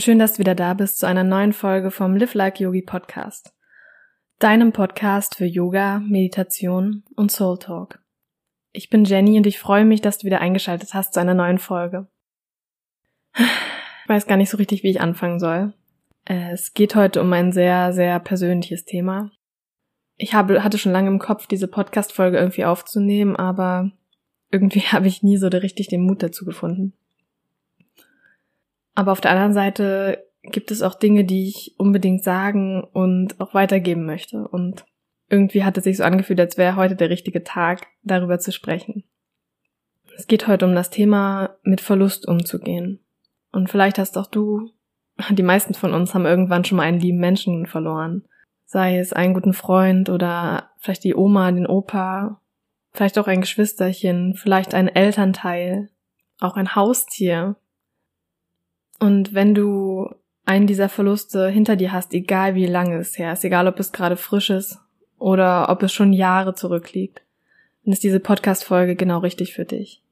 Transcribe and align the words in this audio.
Und 0.00 0.04
schön, 0.04 0.18
dass 0.18 0.32
du 0.32 0.38
wieder 0.38 0.54
da 0.54 0.72
bist 0.72 0.98
zu 0.98 1.06
einer 1.06 1.24
neuen 1.24 1.52
Folge 1.52 1.90
vom 1.90 2.16
Live 2.16 2.32
Like 2.32 2.58
Yogi 2.58 2.80
Podcast. 2.80 3.52
Deinem 4.38 4.72
Podcast 4.72 5.34
für 5.34 5.44
Yoga, 5.44 5.98
Meditation 5.98 7.04
und 7.16 7.30
Soul 7.30 7.58
Talk. 7.58 7.98
Ich 8.72 8.88
bin 8.88 9.04
Jenny 9.04 9.36
und 9.36 9.46
ich 9.46 9.58
freue 9.58 9.84
mich, 9.84 10.00
dass 10.00 10.16
du 10.16 10.24
wieder 10.24 10.40
eingeschaltet 10.40 10.94
hast 10.94 11.12
zu 11.12 11.20
einer 11.20 11.34
neuen 11.34 11.58
Folge. 11.58 12.06
Ich 13.36 14.08
weiß 14.08 14.26
gar 14.26 14.38
nicht 14.38 14.48
so 14.48 14.56
richtig, 14.56 14.82
wie 14.82 14.88
ich 14.88 15.02
anfangen 15.02 15.38
soll. 15.38 15.74
Es 16.24 16.72
geht 16.72 16.94
heute 16.94 17.20
um 17.20 17.30
ein 17.34 17.52
sehr, 17.52 17.92
sehr 17.92 18.20
persönliches 18.20 18.86
Thema. 18.86 19.30
Ich 20.16 20.32
habe, 20.32 20.64
hatte 20.64 20.78
schon 20.78 20.92
lange 20.92 21.10
im 21.10 21.18
Kopf, 21.18 21.46
diese 21.46 21.68
Podcast-Folge 21.68 22.38
irgendwie 22.38 22.64
aufzunehmen, 22.64 23.36
aber 23.36 23.92
irgendwie 24.50 24.80
habe 24.92 25.08
ich 25.08 25.22
nie 25.22 25.36
so 25.36 25.48
richtig 25.48 25.88
den 25.88 26.06
Mut 26.06 26.22
dazu 26.22 26.46
gefunden. 26.46 26.94
Aber 28.94 29.12
auf 29.12 29.20
der 29.20 29.30
anderen 29.30 29.52
Seite 29.52 30.24
gibt 30.42 30.70
es 30.70 30.82
auch 30.82 30.94
Dinge, 30.94 31.24
die 31.24 31.48
ich 31.48 31.74
unbedingt 31.78 32.24
sagen 32.24 32.82
und 32.82 33.40
auch 33.40 33.54
weitergeben 33.54 34.06
möchte. 34.06 34.48
Und 34.48 34.84
irgendwie 35.28 35.64
hat 35.64 35.76
es 35.78 35.84
sich 35.84 35.98
so 35.98 36.04
angefühlt, 36.04 36.40
als 36.40 36.58
wäre 36.58 36.76
heute 36.76 36.96
der 36.96 37.10
richtige 37.10 37.44
Tag, 37.44 37.86
darüber 38.02 38.38
zu 38.38 38.52
sprechen. 38.52 39.04
Es 40.16 40.26
geht 40.26 40.48
heute 40.48 40.66
um 40.66 40.74
das 40.74 40.90
Thema, 40.90 41.56
mit 41.62 41.80
Verlust 41.80 42.26
umzugehen. 42.26 43.00
Und 43.52 43.70
vielleicht 43.70 43.98
hast 43.98 44.18
auch 44.18 44.26
du, 44.26 44.70
die 45.30 45.42
meisten 45.42 45.74
von 45.74 45.94
uns 45.94 46.14
haben 46.14 46.26
irgendwann 46.26 46.64
schon 46.64 46.76
mal 46.76 46.84
einen 46.84 47.00
lieben 47.00 47.18
Menschen 47.18 47.66
verloren. 47.66 48.24
Sei 48.64 48.98
es 48.98 49.12
einen 49.12 49.34
guten 49.34 49.52
Freund 49.52 50.08
oder 50.08 50.70
vielleicht 50.78 51.04
die 51.04 51.14
Oma, 51.14 51.50
den 51.50 51.66
Opa, 51.66 52.40
vielleicht 52.92 53.18
auch 53.18 53.26
ein 53.26 53.40
Geschwisterchen, 53.40 54.34
vielleicht 54.34 54.74
ein 54.74 54.88
Elternteil, 54.88 55.90
auch 56.38 56.56
ein 56.56 56.74
Haustier, 56.74 57.56
und 59.00 59.34
wenn 59.34 59.54
du 59.54 60.10
einen 60.44 60.66
dieser 60.66 60.88
Verluste 60.88 61.48
hinter 61.48 61.74
dir 61.74 61.92
hast, 61.92 62.12
egal 62.12 62.54
wie 62.54 62.66
lange 62.66 62.98
es 62.98 63.18
her 63.18 63.32
ist, 63.32 63.44
egal 63.44 63.66
ob 63.66 63.80
es 63.80 63.92
gerade 63.92 64.16
frisch 64.16 64.50
ist 64.50 64.78
oder 65.18 65.68
ob 65.70 65.82
es 65.82 65.92
schon 65.92 66.12
Jahre 66.12 66.54
zurückliegt, 66.54 67.22
dann 67.84 67.92
ist 67.92 68.04
diese 68.04 68.20
Podcast-Folge 68.20 68.94
genau 68.96 69.18
richtig 69.18 69.54
für 69.54 69.64
dich. 69.64 70.02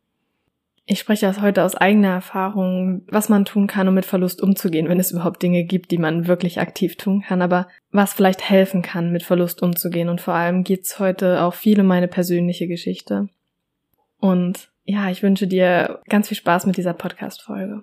Ich 0.87 1.01
spreche 1.01 1.27
das 1.27 1.43
heute 1.43 1.65
aus 1.65 1.75
eigener 1.75 2.09
Erfahrung, 2.09 3.03
was 3.11 3.29
man 3.29 3.45
tun 3.45 3.67
kann, 3.67 3.89
um 3.89 3.95
mit 3.95 4.07
Verlust 4.07 4.43
umzugehen, 4.43 4.89
wenn 4.89 4.99
es 4.99 5.13
überhaupt 5.13 5.43
Dinge 5.43 5.65
gibt, 5.65 5.91
die 5.91 5.99
man 5.99 6.27
wirklich 6.27 6.59
aktiv 6.59 6.97
tun 6.97 7.21
kann, 7.21 7.43
aber 7.43 7.69
was 7.93 8.15
vielleicht 8.15 8.49
helfen 8.49 8.81
kann, 8.81 9.13
mit 9.13 9.23
Verlust 9.23 9.63
umzugehen. 9.63 10.09
Und 10.09 10.23
vor 10.23 10.33
allem 10.33 10.65
geht's 10.65 10.99
heute 10.99 11.43
auch 11.43 11.53
viel 11.53 11.79
um 11.81 11.87
meine 11.87 12.09
persönliche 12.09 12.69
Geschichte. 12.69 13.29
Und 14.19 14.71
ja, 14.85 15.11
ich 15.11 15.23
wünsche 15.23 15.47
dir 15.47 16.01
ganz 16.09 16.29
viel 16.29 16.39
Spaß 16.39 16.65
mit 16.65 16.79
dieser 16.79 16.95
Podcast-Folge. 16.95 17.83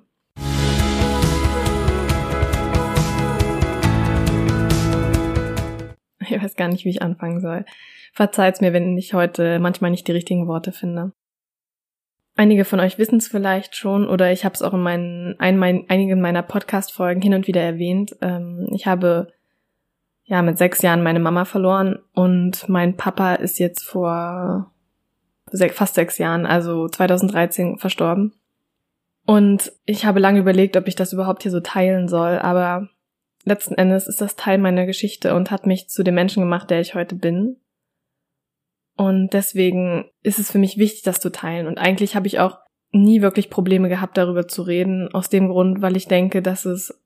Ich 6.29 6.41
weiß 6.41 6.55
gar 6.55 6.67
nicht, 6.67 6.85
wie 6.85 6.89
ich 6.89 7.01
anfangen 7.01 7.41
soll. 7.41 7.65
Verzeiht's 8.13 8.61
mir, 8.61 8.73
wenn 8.73 8.97
ich 8.97 9.13
heute 9.13 9.59
manchmal 9.59 9.91
nicht 9.91 10.07
die 10.07 10.13
richtigen 10.13 10.47
Worte 10.47 10.71
finde. 10.71 11.11
Einige 12.37 12.65
von 12.65 12.81
euch 12.81 12.97
wissen 12.97 13.17
es 13.17 13.27
vielleicht 13.27 13.75
schon 13.75 14.07
oder 14.07 14.31
ich 14.31 14.43
habe 14.43 14.53
es 14.55 14.61
auch 14.61 14.73
in 14.73 14.81
meinen 14.81 15.39
ein, 15.39 15.57
mein, 15.57 15.85
einigen 15.87 16.19
meiner 16.19 16.43
Podcast-Folgen 16.43 17.21
hin 17.21 17.33
und 17.33 17.47
wieder 17.47 17.61
erwähnt. 17.61 18.15
Ähm, 18.21 18.67
ich 18.73 18.87
habe 18.87 19.31
ja 20.23 20.41
mit 20.41 20.57
sechs 20.57 20.81
Jahren 20.81 21.03
meine 21.03 21.19
Mama 21.19 21.45
verloren 21.45 21.99
und 22.13 22.67
mein 22.67 22.97
Papa 22.97 23.35
ist 23.35 23.59
jetzt 23.59 23.83
vor 23.83 24.71
fast 25.71 25.95
sechs 25.95 26.17
Jahren, 26.17 26.45
also 26.45 26.89
2013, 26.89 27.77
verstorben. 27.77 28.33
Und 29.25 29.71
ich 29.85 30.05
habe 30.05 30.19
lange 30.19 30.39
überlegt, 30.39 30.75
ob 30.75 30.87
ich 30.87 30.95
das 30.95 31.13
überhaupt 31.13 31.43
hier 31.43 31.51
so 31.51 31.59
teilen 31.59 32.07
soll, 32.07 32.39
aber 32.39 32.89
letzten 33.45 33.75
Endes 33.75 34.07
ist 34.07 34.21
das 34.21 34.35
Teil 34.35 34.57
meiner 34.57 34.85
Geschichte 34.85 35.33
und 35.35 35.51
hat 35.51 35.65
mich 35.65 35.87
zu 35.87 36.03
dem 36.03 36.15
Menschen 36.15 36.41
gemacht, 36.41 36.69
der 36.69 36.81
ich 36.81 36.95
heute 36.95 37.15
bin. 37.15 37.57
Und 38.97 39.29
deswegen 39.33 40.05
ist 40.21 40.39
es 40.39 40.51
für 40.51 40.57
mich 40.57 40.77
wichtig, 40.77 41.03
das 41.03 41.19
zu 41.19 41.31
teilen. 41.31 41.67
Und 41.67 41.77
eigentlich 41.77 42.15
habe 42.15 42.27
ich 42.27 42.39
auch 42.39 42.59
nie 42.91 43.21
wirklich 43.21 43.49
Probleme 43.49 43.89
gehabt, 43.89 44.17
darüber 44.17 44.47
zu 44.47 44.61
reden, 44.61 45.13
aus 45.13 45.29
dem 45.29 45.49
Grund, 45.49 45.81
weil 45.81 45.97
ich 45.97 46.07
denke, 46.07 46.41
dass 46.41 46.65
es 46.65 46.97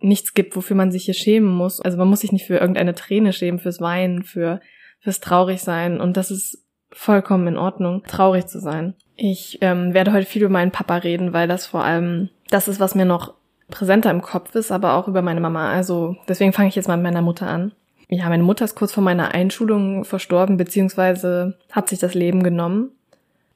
nichts 0.00 0.34
gibt, 0.34 0.56
wofür 0.56 0.76
man 0.76 0.92
sich 0.92 1.04
hier 1.04 1.14
schämen 1.14 1.50
muss. 1.50 1.80
Also 1.80 1.96
man 1.96 2.08
muss 2.08 2.20
sich 2.20 2.32
nicht 2.32 2.46
für 2.46 2.58
irgendeine 2.58 2.94
Träne 2.94 3.32
schämen, 3.32 3.58
fürs 3.58 3.80
Weinen, 3.80 4.22
für 4.22 4.60
fürs 5.00 5.20
Traurigsein. 5.20 6.00
Und 6.00 6.16
das 6.16 6.30
ist 6.30 6.64
vollkommen 6.90 7.46
in 7.46 7.56
Ordnung, 7.56 8.02
traurig 8.06 8.46
zu 8.46 8.60
sein. 8.60 8.94
Ich 9.16 9.58
ähm, 9.60 9.94
werde 9.94 10.12
heute 10.12 10.26
viel 10.26 10.42
über 10.42 10.52
meinen 10.52 10.70
Papa 10.70 10.96
reden, 10.96 11.32
weil 11.32 11.48
das 11.48 11.66
vor 11.66 11.84
allem 11.84 12.30
das 12.50 12.68
ist, 12.68 12.80
was 12.80 12.94
mir 12.94 13.04
noch 13.04 13.34
präsenter 13.70 14.10
im 14.10 14.22
Kopf 14.22 14.54
ist, 14.54 14.72
aber 14.72 14.94
auch 14.94 15.08
über 15.08 15.22
meine 15.22 15.40
Mama. 15.40 15.70
Also 15.70 16.16
deswegen 16.28 16.52
fange 16.52 16.68
ich 16.68 16.76
jetzt 16.76 16.88
mal 16.88 16.96
mit 16.96 17.04
meiner 17.04 17.22
Mutter 17.22 17.46
an. 17.46 17.72
Ja, 18.08 18.28
meine 18.28 18.42
Mutter 18.42 18.64
ist 18.64 18.74
kurz 18.74 18.92
vor 18.92 19.02
meiner 19.02 19.34
Einschulung 19.34 20.04
verstorben, 20.04 20.56
beziehungsweise 20.56 21.58
hat 21.70 21.88
sich 21.88 21.98
das 21.98 22.14
Leben 22.14 22.42
genommen. 22.42 22.90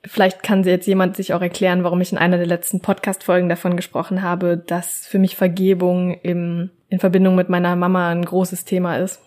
Vielleicht 0.04 0.42
kann 0.42 0.64
jetzt 0.64 0.86
jemand 0.86 1.16
sich 1.16 1.32
auch 1.32 1.40
erklären, 1.40 1.84
warum 1.84 2.00
ich 2.00 2.12
in 2.12 2.18
einer 2.18 2.36
der 2.36 2.46
letzten 2.46 2.80
Podcast-Folgen 2.80 3.48
davon 3.48 3.76
gesprochen 3.76 4.22
habe, 4.22 4.56
dass 4.58 5.06
für 5.06 5.18
mich 5.18 5.36
Vergebung 5.36 6.18
im, 6.22 6.70
in 6.88 6.98
Verbindung 6.98 7.36
mit 7.36 7.48
meiner 7.48 7.76
Mama 7.76 8.10
ein 8.10 8.24
großes 8.24 8.64
Thema 8.64 8.96
ist 8.98 9.20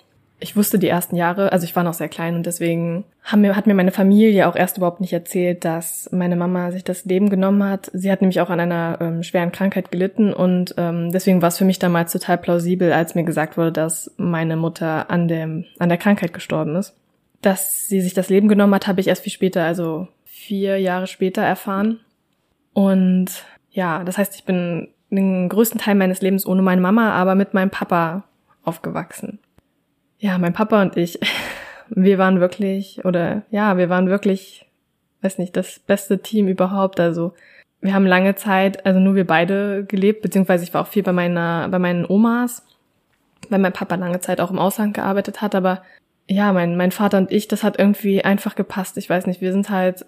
ich 0.45 0.55
wusste 0.55 0.77
die 0.77 0.87
ersten 0.87 1.15
Jahre, 1.15 1.51
also 1.51 1.65
ich 1.65 1.75
war 1.75 1.83
noch 1.83 1.95
sehr 1.95 2.07
klein 2.07 2.35
und 2.35 2.45
deswegen 2.45 3.03
mir, 3.35 3.55
hat 3.55 3.65
mir 3.65 3.73
meine 3.73 3.91
Familie 3.91 4.47
auch 4.47 4.55
erst 4.55 4.77
überhaupt 4.77 5.01
nicht 5.01 5.11
erzählt, 5.11 5.65
dass 5.65 6.07
meine 6.11 6.35
Mama 6.35 6.71
sich 6.71 6.83
das 6.83 7.03
Leben 7.03 7.31
genommen 7.31 7.63
hat. 7.63 7.89
Sie 7.93 8.11
hat 8.11 8.21
nämlich 8.21 8.39
auch 8.41 8.51
an 8.51 8.59
einer 8.59 8.99
ähm, 9.01 9.23
schweren 9.23 9.51
Krankheit 9.51 9.89
gelitten 9.89 10.33
und 10.33 10.75
ähm, 10.77 11.11
deswegen 11.11 11.41
war 11.41 11.47
es 11.47 11.57
für 11.57 11.65
mich 11.65 11.79
damals 11.79 12.11
total 12.11 12.37
plausibel, 12.37 12.93
als 12.93 13.15
mir 13.15 13.23
gesagt 13.23 13.57
wurde, 13.57 13.71
dass 13.71 14.13
meine 14.17 14.55
Mutter 14.55 15.09
an 15.09 15.27
dem 15.27 15.65
an 15.79 15.89
der 15.89 15.97
Krankheit 15.97 16.31
gestorben 16.31 16.75
ist. 16.75 16.95
Dass 17.41 17.87
sie 17.87 18.01
sich 18.01 18.13
das 18.13 18.29
Leben 18.29 18.47
genommen 18.47 18.75
hat, 18.75 18.85
habe 18.85 19.01
ich 19.01 19.07
erst 19.07 19.23
viel 19.23 19.33
später, 19.33 19.63
also 19.63 20.07
vier 20.25 20.77
Jahre 20.79 21.07
später 21.07 21.41
erfahren. 21.41 22.01
Und 22.73 23.31
ja, 23.71 24.03
das 24.03 24.19
heißt, 24.19 24.35
ich 24.35 24.43
bin 24.43 24.89
den 25.09 25.49
größten 25.49 25.81
Teil 25.81 25.95
meines 25.95 26.21
Lebens 26.21 26.45
ohne 26.45 26.61
meine 26.61 26.81
Mama, 26.81 27.13
aber 27.13 27.33
mit 27.33 27.55
meinem 27.55 27.71
Papa 27.71 28.25
aufgewachsen. 28.63 29.39
Ja, 30.19 30.37
mein 30.37 30.53
Papa 30.53 30.81
und 30.81 30.97
ich, 30.97 31.19
wir 31.89 32.17
waren 32.17 32.39
wirklich, 32.39 33.03
oder 33.05 33.43
ja, 33.51 33.77
wir 33.77 33.89
waren 33.89 34.09
wirklich, 34.09 34.65
weiß 35.21 35.37
nicht, 35.37 35.55
das 35.55 35.79
beste 35.79 36.19
Team 36.19 36.47
überhaupt. 36.47 36.99
Also 36.99 37.33
wir 37.81 37.93
haben 37.93 38.05
lange 38.05 38.35
Zeit, 38.35 38.85
also 38.85 38.99
nur 38.99 39.15
wir 39.15 39.27
beide 39.27 39.85
gelebt, 39.85 40.21
beziehungsweise 40.21 40.63
ich 40.63 40.73
war 40.73 40.81
auch 40.81 40.87
viel 40.87 41.03
bei 41.03 41.13
meiner, 41.13 41.69
bei 41.69 41.79
meinen 41.79 42.05
Omas, 42.05 42.65
weil 43.49 43.59
mein 43.59 43.73
Papa 43.73 43.95
lange 43.95 44.19
Zeit 44.19 44.41
auch 44.41 44.51
im 44.51 44.59
Ausland 44.59 44.93
gearbeitet 44.93 45.41
hat, 45.41 45.55
aber 45.55 45.83
ja, 46.27 46.53
mein, 46.53 46.75
mein 46.75 46.91
Vater 46.91 47.19
und 47.19 47.31
ich, 47.31 47.47
das 47.47 47.63
hat 47.63 47.77
irgendwie 47.77 48.23
einfach 48.23 48.55
gepasst. 48.55 48.97
Ich 48.97 49.09
weiß 49.09 49.27
nicht, 49.27 49.41
wir 49.41 49.51
sind 49.51 49.69
halt, 49.69 50.05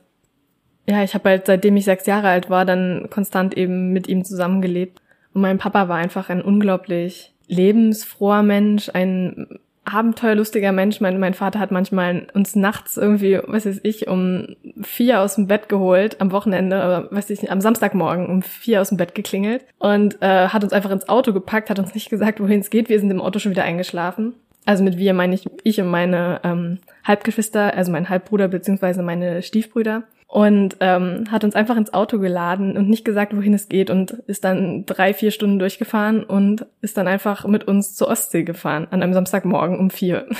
ja, 0.90 1.03
ich 1.03 1.13
habe 1.13 1.29
halt 1.29 1.46
seitdem 1.46 1.78
ich 1.78 1.85
sechs 1.85 2.07
Jahre 2.07 2.29
alt 2.29 2.50
war, 2.50 2.66
dann 2.66 3.07
konstant 3.12 3.56
eben 3.56 3.94
mit 3.94 4.07
ihm 4.07 4.25
zusammengelebt. 4.25 5.01
Und 5.34 5.41
mein 5.41 5.59
Papa 5.59 5.88
war 5.90 5.97
einfach 5.97 6.29
ein 6.29 6.41
unglaublich 6.41 7.35
lebensfroher 7.47 8.41
Mensch, 8.41 8.90
ein 8.91 9.59
abenteuerlustiger 9.87 10.72
Mensch. 10.72 10.99
Mein, 11.01 11.19
mein 11.19 11.34
Vater 11.34 11.59
hat 11.59 11.72
manchmal 11.72 12.28
uns 12.34 12.55
nachts 12.55 12.97
irgendwie, 12.97 13.39
was 13.47 13.66
weiß 13.66 13.79
ich, 13.84 14.07
um 14.07 14.55
vier 14.81 15.22
aus 15.22 15.35
dem 15.35 15.47
Bett 15.47 15.69
geholt 15.69 16.19
am 16.19 16.31
Wochenende, 16.31 16.81
aber 16.81 17.16
weiß 17.16 17.29
ich 17.29 17.41
nicht, 17.41 17.51
am 17.51 17.61
Samstagmorgen 17.61 18.28
um 18.28 18.41
vier 18.41 18.81
aus 18.81 18.89
dem 18.89 18.97
Bett 18.97 19.16
geklingelt 19.16 19.66
und 19.79 20.22
äh, 20.22 20.49
hat 20.49 20.63
uns 20.63 20.73
einfach 20.73 20.91
ins 20.91 21.09
Auto 21.09 21.34
gepackt, 21.34 21.69
hat 21.69 21.79
uns 21.79 21.93
nicht 21.93 22.09
gesagt, 22.09 22.39
wohin 22.39 22.59
es 22.59 22.69
geht. 22.69 22.89
Wir 22.89 22.99
sind 22.99 23.11
im 23.11 23.22
Auto 23.22 23.39
schon 23.39 23.51
wieder 23.51 23.63
eingeschlafen. 23.63 24.34
Also 24.66 24.84
mit 24.84 24.97
wir 24.97 25.13
meine 25.13 25.34
ich 25.34 25.47
ich 25.63 25.79
und 25.79 25.87
meine 25.87 26.41
ähm, 26.43 26.79
Halbgeschwister, 27.05 27.73
also 27.73 27.91
mein 27.91 28.09
Halbbruder 28.09 28.49
beziehungsweise 28.49 29.01
meine 29.01 29.41
Stiefbrüder 29.41 30.03
und 30.28 30.76
ähm, 30.82 31.26
hat 31.32 31.46
uns 31.46 31.56
einfach 31.56 31.78
ins 31.78 31.94
Auto 31.94 32.20
geladen 32.20 32.76
und 32.78 32.90
nicht 32.90 33.06
gesagt, 33.06 33.35
wohin 33.35 33.53
es 33.53 33.70
geht 33.70 33.90
und 33.90 34.12
ist 34.12 34.44
dann 34.44 34.85
drei, 34.85 35.14
vier 35.14 35.32
Stunden 35.32 35.58
durchgefahren 35.58 36.24
und 36.24 36.66
ist 36.82 36.97
dann 36.97 37.08
einfach 37.08 37.46
mit 37.46 37.66
uns 37.66 37.96
zur 37.96 38.09
Ostsee 38.09 38.44
gefahren 38.44 38.88
an 38.91 39.02
einem 39.02 39.14
Samstagmorgen 39.14 39.79
um 39.79 39.90
vier. 39.90 40.28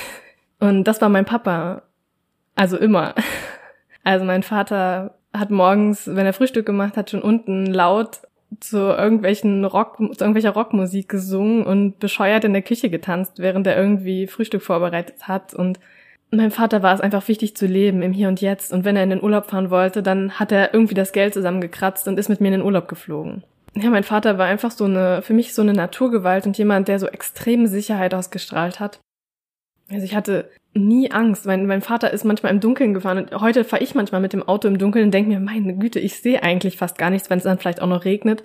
Und 0.60 0.84
das 0.84 1.00
war 1.00 1.08
mein 1.08 1.24
Papa. 1.24 1.82
Also 2.54 2.76
immer. 2.76 3.14
Also 4.04 4.24
mein 4.24 4.42
Vater 4.42 5.18
hat 5.34 5.50
morgens, 5.50 6.06
wenn 6.06 6.24
er 6.24 6.32
Frühstück 6.32 6.64
gemacht 6.64 6.96
hat, 6.96 7.10
schon 7.10 7.20
unten 7.20 7.66
laut 7.66 8.20
zu 8.58 8.78
irgendwelchen 8.78 9.66
Rock, 9.66 9.98
zu 9.98 10.24
irgendwelcher 10.24 10.52
Rockmusik 10.52 11.10
gesungen 11.10 11.66
und 11.66 11.98
bescheuert 11.98 12.44
in 12.44 12.54
der 12.54 12.62
Küche 12.62 12.88
getanzt, 12.88 13.38
während 13.38 13.66
er 13.66 13.76
irgendwie 13.76 14.26
Frühstück 14.26 14.62
vorbereitet 14.62 15.28
hat 15.28 15.52
und 15.52 15.78
meinem 16.30 16.50
Vater 16.50 16.82
war 16.82 16.94
es 16.94 17.00
einfach 17.00 17.26
wichtig 17.28 17.56
zu 17.56 17.66
leben 17.66 18.02
im 18.02 18.12
Hier 18.12 18.28
und 18.28 18.40
Jetzt. 18.40 18.72
Und 18.72 18.84
wenn 18.84 18.96
er 18.96 19.04
in 19.04 19.10
den 19.10 19.22
Urlaub 19.22 19.46
fahren 19.46 19.70
wollte, 19.70 20.02
dann 20.02 20.32
hat 20.32 20.52
er 20.52 20.74
irgendwie 20.74 20.94
das 20.94 21.12
Geld 21.12 21.34
zusammengekratzt 21.34 22.06
und 22.08 22.18
ist 22.18 22.28
mit 22.28 22.40
mir 22.40 22.48
in 22.48 22.54
den 22.54 22.62
Urlaub 22.62 22.88
geflogen. 22.88 23.44
Ja, 23.74 23.90
mein 23.90 24.04
Vater 24.04 24.38
war 24.38 24.46
einfach 24.46 24.70
so 24.70 24.84
eine, 24.84 25.22
für 25.22 25.34
mich 25.34 25.54
so 25.54 25.62
eine 25.62 25.72
Naturgewalt 25.72 26.46
und 26.46 26.58
jemand, 26.58 26.88
der 26.88 26.98
so 26.98 27.06
extreme 27.06 27.68
Sicherheit 27.68 28.14
ausgestrahlt 28.14 28.80
hat. 28.80 29.00
Also 29.90 30.04
ich 30.04 30.14
hatte 30.14 30.50
nie 30.74 31.10
Angst. 31.10 31.46
Mein, 31.46 31.66
mein 31.66 31.80
Vater 31.80 32.12
ist 32.12 32.24
manchmal 32.24 32.52
im 32.52 32.60
Dunkeln 32.60 32.94
gefahren 32.94 33.18
und 33.18 33.40
heute 33.40 33.64
fahre 33.64 33.82
ich 33.82 33.94
manchmal 33.94 34.20
mit 34.20 34.32
dem 34.32 34.46
Auto 34.46 34.68
im 34.68 34.78
Dunkeln 34.78 35.06
und 35.06 35.14
denke 35.14 35.30
mir, 35.30 35.40
meine 35.40 35.74
Güte, 35.76 35.98
ich 35.98 36.20
sehe 36.20 36.42
eigentlich 36.42 36.76
fast 36.76 36.98
gar 36.98 37.10
nichts, 37.10 37.30
wenn 37.30 37.38
es 37.38 37.44
dann 37.44 37.58
vielleicht 37.58 37.80
auch 37.80 37.86
noch 37.86 38.04
regnet. 38.04 38.42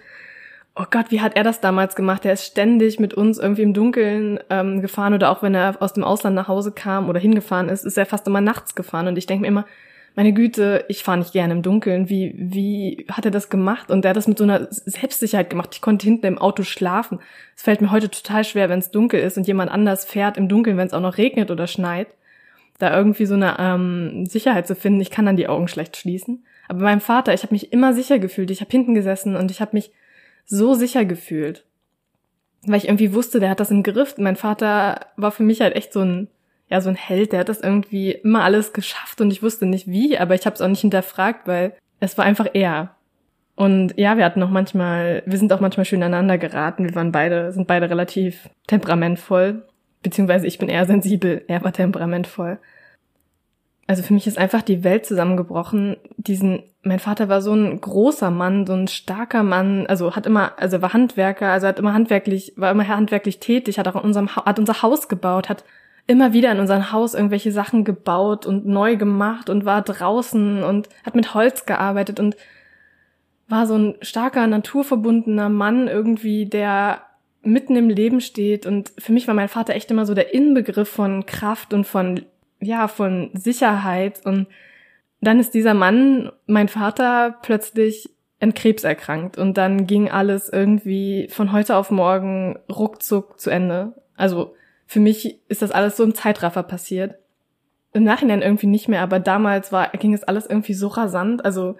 Oh 0.75 0.85
Gott, 0.89 1.11
wie 1.11 1.21
hat 1.21 1.35
er 1.35 1.43
das 1.43 1.61
damals 1.61 1.95
gemacht? 1.95 2.25
Er 2.25 2.33
ist 2.33 2.45
ständig 2.45 2.99
mit 2.99 3.13
uns 3.13 3.37
irgendwie 3.37 3.61
im 3.61 3.73
Dunkeln 3.73 4.39
ähm, 4.49 4.81
gefahren 4.81 5.13
oder 5.13 5.29
auch 5.29 5.43
wenn 5.43 5.53
er 5.53 5.81
aus 5.81 5.93
dem 5.93 6.03
Ausland 6.03 6.35
nach 6.35 6.47
Hause 6.47 6.71
kam 6.71 7.09
oder 7.09 7.19
hingefahren 7.19 7.69
ist, 7.69 7.85
ist 7.85 7.97
er 7.97 8.05
fast 8.05 8.27
immer 8.27 8.41
nachts 8.41 8.75
gefahren. 8.75 9.07
Und 9.07 9.17
ich 9.17 9.27
denke 9.27 9.41
mir 9.41 9.47
immer, 9.47 9.65
meine 10.15 10.33
Güte, 10.33 10.85
ich 10.89 11.03
fahre 11.03 11.17
nicht 11.17 11.33
gerne 11.33 11.53
im 11.53 11.61
Dunkeln. 11.63 12.09
Wie, 12.09 12.35
wie 12.37 13.05
hat 13.11 13.25
er 13.25 13.31
das 13.31 13.49
gemacht? 13.49 13.89
Und 13.89 14.05
er 14.05 14.09
hat 14.09 14.17
das 14.17 14.27
mit 14.27 14.37
so 14.37 14.43
einer 14.43 14.67
Selbstsicherheit 14.69 15.49
gemacht. 15.49 15.69
Ich 15.73 15.81
konnte 15.81 16.05
hinten 16.05 16.25
im 16.27 16.37
Auto 16.37 16.63
schlafen. 16.63 17.19
Es 17.55 17.63
fällt 17.63 17.81
mir 17.81 17.91
heute 17.91 18.09
total 18.09 18.43
schwer, 18.43 18.69
wenn 18.69 18.79
es 18.79 18.91
dunkel 18.91 19.19
ist 19.21 19.37
und 19.37 19.47
jemand 19.47 19.71
anders 19.71 20.05
fährt 20.05 20.37
im 20.37 20.49
Dunkeln, 20.49 20.77
wenn 20.77 20.87
es 20.87 20.93
auch 20.93 21.01
noch 21.01 21.17
regnet 21.17 21.49
oder 21.49 21.65
schneit. 21.65 22.07
Da 22.77 22.95
irgendwie 22.95 23.25
so 23.25 23.35
eine 23.35 23.57
ähm, 23.59 24.25
Sicherheit 24.25 24.67
zu 24.67 24.75
finden. 24.75 25.01
Ich 25.01 25.11
kann 25.11 25.25
dann 25.25 25.37
die 25.37 25.47
Augen 25.47 25.67
schlecht 25.67 25.97
schließen. 25.97 26.43
Aber 26.67 26.81
meinem 26.81 27.01
Vater, 27.01 27.33
ich 27.33 27.43
habe 27.43 27.53
mich 27.53 27.73
immer 27.73 27.93
sicher 27.93 28.19
gefühlt. 28.19 28.51
Ich 28.51 28.61
habe 28.61 28.71
hinten 28.71 28.93
gesessen 28.93 29.35
und 29.35 29.49
ich 29.49 29.61
habe 29.61 29.71
mich 29.73 29.91
so 30.45 30.73
sicher 30.73 31.05
gefühlt. 31.05 31.65
Weil 32.65 32.77
ich 32.77 32.87
irgendwie 32.87 33.13
wusste, 33.13 33.39
der 33.39 33.49
hat 33.49 33.59
das 33.59 33.71
im 33.71 33.83
Griff. 33.83 34.15
Mein 34.17 34.35
Vater 34.35 35.07
war 35.17 35.31
für 35.31 35.43
mich 35.43 35.61
halt 35.61 35.75
echt 35.75 35.91
so 35.91 36.01
ein, 36.01 36.29
ja, 36.69 36.79
so 36.81 36.89
ein 36.89 36.95
Held. 36.95 37.31
Der 37.31 37.39
hat 37.39 37.49
das 37.49 37.61
irgendwie 37.61 38.11
immer 38.11 38.43
alles 38.43 38.73
geschafft 38.73 39.19
und 39.21 39.31
ich 39.31 39.43
wusste 39.43 39.65
nicht 39.65 39.87
wie, 39.87 40.17
aber 40.17 40.35
ich 40.35 40.45
habe 40.45 40.55
es 40.55 40.61
auch 40.61 40.67
nicht 40.67 40.81
hinterfragt, 40.81 41.47
weil 41.47 41.73
es 41.99 42.17
war 42.17 42.25
einfach 42.25 42.47
er. 42.53 42.95
Und 43.55 43.93
ja, 43.97 44.17
wir 44.17 44.25
hatten 44.25 44.41
auch 44.41 44.49
manchmal, 44.49 45.23
wir 45.25 45.37
sind 45.37 45.53
auch 45.53 45.59
manchmal 45.59 45.85
schön 45.85 46.01
aneinander 46.01 46.37
geraten. 46.37 46.85
Wir 46.85 46.95
waren 46.95 47.11
beide, 47.11 47.51
sind 47.51 47.67
beide 47.67 47.89
relativ 47.89 48.49
temperamentvoll. 48.67 49.67
Beziehungsweise 50.01 50.47
ich 50.47 50.57
bin 50.57 50.69
eher 50.69 50.85
sensibel, 50.85 51.43
er 51.47 51.63
war 51.63 51.71
temperamentvoll 51.71 52.59
also 53.85 54.01
für 54.01 54.13
mich 54.13 54.27
ist 54.27 54.37
einfach 54.37 54.61
die 54.61 54.83
Welt 54.83 55.05
zusammengebrochen. 55.05 55.97
Diesen, 56.15 56.63
mein 56.83 56.99
Vater 56.99 57.27
war 57.27 57.41
so 57.41 57.53
ein 57.53 57.79
großer 57.81 58.31
Mann, 58.31 58.65
so 58.65 58.73
ein 58.73 58.87
starker 58.87 59.43
Mann, 59.43 59.87
also 59.87 60.15
hat 60.15 60.25
immer, 60.25 60.53
also 60.57 60.81
war 60.81 60.93
Handwerker, 60.93 61.49
also 61.49 61.67
hat 61.67 61.79
immer 61.79 61.93
handwerklich, 61.93 62.53
war 62.55 62.71
immer 62.71 62.87
handwerklich 62.87 63.39
tätig, 63.39 63.79
hat 63.79 63.87
auch 63.87 63.95
in 63.95 64.01
unserem, 64.01 64.35
hat 64.35 64.57
unser 64.57 64.81
Haus 64.81 65.09
gebaut, 65.09 65.49
hat 65.49 65.65
immer 66.07 66.33
wieder 66.33 66.51
in 66.51 66.59
unserem 66.59 66.91
Haus 66.91 67.13
irgendwelche 67.13 67.51
Sachen 67.51 67.83
gebaut 67.83 68.45
und 68.45 68.65
neu 68.65 68.95
gemacht 68.95 69.49
und 69.49 69.65
war 69.65 69.81
draußen 69.81 70.63
und 70.63 70.89
hat 71.05 71.15
mit 71.15 71.33
Holz 71.33 71.65
gearbeitet 71.65 72.19
und 72.19 72.35
war 73.47 73.67
so 73.67 73.75
ein 73.75 73.95
starker, 74.01 74.47
naturverbundener 74.47 75.49
Mann 75.49 75.87
irgendwie, 75.87 76.45
der 76.45 77.01
mitten 77.41 77.75
im 77.75 77.89
Leben 77.89 78.21
steht. 78.21 78.65
Und 78.65 78.91
für 78.97 79.11
mich 79.11 79.27
war 79.27 79.33
mein 79.33 79.49
Vater 79.49 79.75
echt 79.75 79.91
immer 79.91 80.05
so 80.05 80.13
der 80.13 80.33
Inbegriff 80.33 80.89
von 80.89 81.25
Kraft 81.25 81.73
und 81.73 81.85
von 81.85 82.21
ja, 82.63 82.87
von 82.87 83.31
Sicherheit. 83.33 84.25
Und 84.25 84.47
dann 85.21 85.39
ist 85.39 85.53
dieser 85.53 85.73
Mann, 85.73 86.31
mein 86.47 86.67
Vater, 86.67 87.37
plötzlich 87.41 88.09
an 88.39 88.53
Krebs 88.53 88.83
erkrankt. 88.83 89.37
Und 89.37 89.57
dann 89.57 89.87
ging 89.87 90.09
alles 90.09 90.49
irgendwie 90.49 91.27
von 91.31 91.51
heute 91.51 91.75
auf 91.75 91.91
morgen 91.91 92.59
ruckzuck 92.69 93.39
zu 93.39 93.49
Ende. 93.49 93.93
Also 94.15 94.55
für 94.85 94.99
mich 94.99 95.39
ist 95.47 95.61
das 95.61 95.71
alles 95.71 95.97
so 95.97 96.03
im 96.03 96.15
Zeitraffer 96.15 96.63
passiert. 96.63 97.15
Im 97.93 98.03
Nachhinein 98.03 98.41
irgendwie 98.41 98.67
nicht 98.67 98.87
mehr, 98.87 99.01
aber 99.01 99.19
damals 99.19 99.71
war, 99.71 99.89
ging 99.89 100.13
es 100.13 100.23
alles 100.23 100.45
irgendwie 100.47 100.73
so 100.73 100.87
rasant. 100.87 101.45
Also 101.45 101.77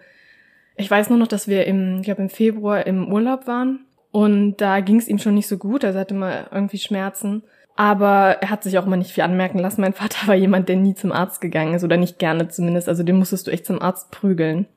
ich 0.76 0.90
weiß 0.90 1.10
nur 1.10 1.20
noch, 1.20 1.28
dass 1.28 1.48
wir 1.48 1.66
im, 1.66 1.98
ich 1.98 2.04
glaube 2.04 2.22
im 2.22 2.30
Februar 2.30 2.86
im 2.86 3.12
Urlaub 3.12 3.48
waren 3.48 3.86
und 4.12 4.58
da 4.58 4.80
ging 4.80 4.98
es 4.98 5.08
ihm 5.08 5.18
schon 5.18 5.34
nicht 5.34 5.48
so 5.48 5.58
gut. 5.58 5.84
Also 5.84 5.98
er 5.98 6.02
hatte 6.02 6.14
immer 6.14 6.52
irgendwie 6.52 6.78
Schmerzen. 6.78 7.44
Aber 7.76 8.38
er 8.42 8.50
hat 8.50 8.64
sich 8.64 8.78
auch 8.78 8.86
immer 8.86 8.98
nicht 8.98 9.12
viel 9.12 9.24
anmerken 9.24 9.60
lassen. 9.60 9.82
Mein 9.82 9.94
Vater 9.94 10.28
war 10.28 10.36
jemand, 10.36 10.70
der 10.70 10.76
nie 10.76 10.94
zum 10.94 11.12
Arzt 11.12 11.42
gegangen 11.42 11.74
ist 11.74 11.84
oder 11.84 11.98
nicht 11.98 12.20
gerne 12.20 12.48
zumindest. 12.48 12.88
Also 12.88 13.04
den 13.04 13.18
musstest 13.18 13.48
du 13.48 13.52
echt 13.52 13.66
zum 13.66 13.82
Arzt 13.82 14.12
prügeln. 14.12 14.68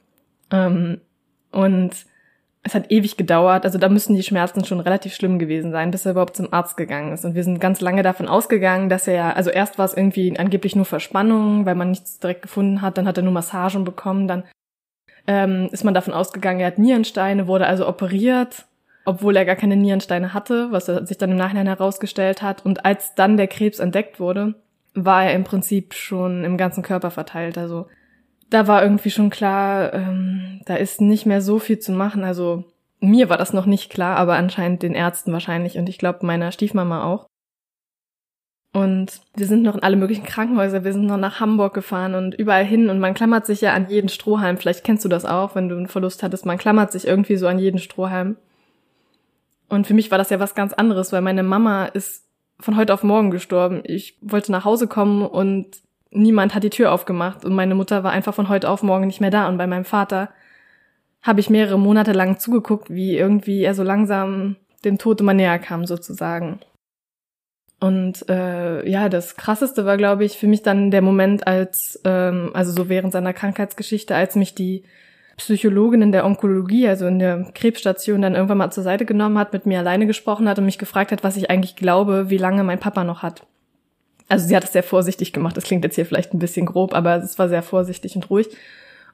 Ähm, 0.51 1.01
und 1.51 1.91
es 2.63 2.75
hat 2.75 2.91
ewig 2.91 3.17
gedauert. 3.17 3.65
Also 3.65 3.79
da 3.79 3.89
müssen 3.89 4.17
die 4.17 4.23
Schmerzen 4.23 4.65
schon 4.65 4.81
relativ 4.81 5.15
schlimm 5.15 5.39
gewesen 5.39 5.73
sein, 5.73 5.91
bis 5.91 6.07
er 6.07 6.13
überhaupt 6.13 6.37
zum 6.37 6.53
Arzt 6.53 6.77
gegangen 6.77 7.13
ist. 7.13 7.25
Und 7.25 7.35
wir 7.35 7.45
sind 7.45 7.61
ganz 7.61 7.81
lange 7.81 8.03
davon 8.03 8.29
ausgegangen, 8.29 8.89
dass 8.89 9.07
er, 9.07 9.37
also 9.37 9.51
erst 9.51 9.79
war 9.79 9.85
es 9.85 9.95
irgendwie 9.95 10.37
angeblich 10.39 10.75
nur 10.75 10.87
Verspannung, 10.87 11.67
weil 11.67 11.75
man 11.75 11.91
nichts 11.91 12.19
direkt 12.19 12.43
gefunden 12.43 12.83
hat. 12.83 12.99
Dann 12.99 13.07
hat 13.07 13.19
er 13.19 13.23
nur 13.23 13.33
Massagen 13.33 13.85
bekommen. 13.85 14.27
Dann 14.27 14.43
ähm, 15.27 15.69
ist 15.71 15.85
man 15.85 15.95
davon 15.95 16.15
ausgegangen, 16.15 16.61
er 16.61 16.69
hat 16.69 16.79
Nierensteine, 16.79 17.47
wurde 17.47 17.67
also 17.67 17.87
operiert 17.89 18.65
obwohl 19.07 19.37
er 19.37 19.45
gar 19.45 19.57
keine 19.57 19.77
Nierensteine 19.77 20.35
hatte, 20.35 20.73
was 20.73 20.89
er 20.89 21.07
sich 21.07 21.17
dann 21.17 21.31
im 21.31 21.37
Nachhinein 21.37 21.69
herausgestellt 21.69 22.43
hat. 22.43 22.67
Und 22.67 22.85
als 22.85 23.15
dann 23.15 23.37
der 23.37 23.47
Krebs 23.47 23.79
entdeckt 23.79 24.21
wurde, 24.21 24.55
war 24.95 25.25
er 25.25 25.35
im 25.35 25.45
Prinzip 25.45 25.95
schon 25.95 26.45
im 26.45 26.57
ganzen 26.57 26.83
Körper 26.83 27.11
verteilt. 27.11 27.57
Also 27.57 27.87
da 28.51 28.67
war 28.67 28.83
irgendwie 28.83 29.11
schon 29.11 29.31
klar, 29.31 29.95
ähm, 29.95 30.61
da 30.67 30.75
ist 30.75 31.01
nicht 31.01 31.25
mehr 31.25 31.41
so 31.41 31.59
viel 31.59 31.79
zu 31.79 31.93
machen. 31.93 32.25
Also 32.25 32.65
mir 32.99 33.29
war 33.29 33.37
das 33.37 33.53
noch 33.53 33.67
nicht 33.67 33.91
klar, 33.91 34.17
aber 34.17 34.37
anscheinend 34.37 34.83
den 34.83 34.95
Ärzten 34.95 35.33
wahrscheinlich 35.33 35.79
und 35.79 35.89
ich 35.89 35.99
glaube 35.99 36.27
meiner 36.27 36.51
Stiefmama 36.51 37.05
auch. 37.05 37.27
Und 38.73 39.23
wir 39.35 39.47
sind 39.47 39.63
noch 39.63 39.77
in 39.77 39.83
alle 39.83 39.97
möglichen 39.97 40.25
Krankenhäuser, 40.25 40.85
wir 40.85 40.93
sind 40.93 41.07
noch 41.07 41.17
nach 41.17 41.41
Hamburg 41.41 41.73
gefahren 41.73 42.15
und 42.15 42.35
überall 42.35 42.65
hin 42.65 42.91
und 42.91 42.99
man 42.99 43.15
klammert 43.15 43.47
sich 43.47 43.61
ja 43.61 43.73
an 43.73 43.89
jeden 43.89 44.09
Strohhalm. 44.09 44.59
Vielleicht 44.59 44.85
kennst 44.85 45.05
du 45.05 45.09
das 45.09 45.25
auch, 45.25 45.55
wenn 45.55 45.69
du 45.69 45.77
einen 45.77 45.89
Verlust 45.89 46.23
hattest. 46.23 46.45
Man 46.45 46.59
klammert 46.59 46.93
sich 46.93 47.07
irgendwie 47.07 47.37
so 47.37 47.47
an 47.47 47.59
jeden 47.59 47.79
Strohhalm. 47.79 48.37
Und 49.69 49.87
für 49.87 49.95
mich 49.95 50.11
war 50.11 50.19
das 50.19 50.31
ja 50.31 50.41
was 50.41 50.55
ganz 50.55 50.73
anderes, 50.73 51.13
weil 51.13 51.23
meine 51.23 51.43
Mama 51.43 51.87
ist 51.87 52.25
von 52.61 52.77
heute 52.77 52.95
auf 52.95 53.03
morgen 53.03 53.31
gestorben. 53.31 53.83
Ich 53.85 54.17
wollte 54.21 54.53
nach 54.53 54.65
Hause 54.65 54.87
kommen 54.87 55.27
und 55.27 55.67
niemand 56.11 56.55
hat 56.55 56.63
die 56.63 56.71
Tür 56.71 56.93
aufgemacht 56.93 57.45
und 57.45 57.55
meine 57.55 57.75
Mutter 57.75 58.05
war 58.05 58.13
einfach 58.13 58.35
von 58.35 58.49
heute 58.49 58.71
auf 58.71 58.83
morgen 58.83 59.07
nicht 59.07 59.21
mehr 59.21 59.31
da. 59.31 59.49
Und 59.49 59.59
bei 59.59 59.67
meinem 59.67 59.85
Vater 59.85 60.31
habe 61.23 61.41
ich 61.41 61.51
mehrere 61.51 61.79
Monate 61.79 62.13
lang 62.13 62.39
zugeguckt, 62.39 62.91
wie 62.91 63.17
irgendwie 63.17 63.63
er 63.63 63.75
so 63.75 63.83
langsam 63.83 64.57
dem 64.85 64.99
Tod 64.99 65.21
immer 65.21 65.35
näher 65.35 65.59
kam 65.59 65.85
sozusagen. 65.85 66.61
Und 67.79 68.29
äh, 68.31 68.89
ja, 68.89 69.09
das 69.09 69.37
Krasseste 69.37 69.85
war, 69.85 69.97
glaube 69.97 70.25
ich, 70.25 70.39
für 70.39 70.47
mich 70.47 70.63
dann 70.63 70.91
der 70.91 71.03
Moment, 71.03 71.47
als, 71.47 72.01
ähm, 72.05 72.51
also 72.55 72.73
so 72.73 72.89
während 72.89 73.13
seiner 73.13 73.35
Krankheitsgeschichte, 73.35 74.15
als 74.15 74.35
mich 74.35 74.55
die 74.55 74.85
Psychologin 75.37 76.03
in 76.03 76.13
der 76.13 76.25
Onkologie, 76.25 76.89
also 76.89 77.07
in 77.07 77.19
der 77.19 77.51
Krebsstation, 77.55 78.23
dann 78.23 78.35
irgendwann 78.35 78.59
mal 78.59 78.71
zur 78.71 78.83
Seite 78.83 79.05
genommen 79.05 79.39
hat, 79.39 79.53
mit 79.53 79.67
mir 79.67 79.79
alleine 79.79 80.07
gesprochen 80.07 80.49
hat 80.49 80.59
und 80.59 80.65
mich 80.65 80.79
gefragt 80.79 81.13
hat, 81.13 81.23
was 81.23 81.37
ich 81.37 81.51
eigentlich 81.51 81.77
glaube, 81.77 82.31
wie 82.31 82.39
lange 82.39 82.65
mein 82.65 82.81
Papa 82.81 83.05
noch 83.05 83.23
hat. 83.23 83.43
Also 84.29 84.47
sie 84.49 84.57
hat 84.57 84.65
es 84.65 84.73
sehr 84.73 84.83
vorsichtig 84.83 85.33
gemacht. 85.33 85.57
Das 85.57 85.65
klingt 85.65 85.85
jetzt 85.85 85.95
hier 85.95 86.07
vielleicht 86.07 86.33
ein 86.33 86.39
bisschen 86.39 86.67
grob, 86.67 86.95
aber 86.95 87.17
es 87.17 87.39
war 87.39 87.49
sehr 87.49 87.63
vorsichtig 87.63 88.17
und 88.17 88.31
ruhig. 88.31 88.49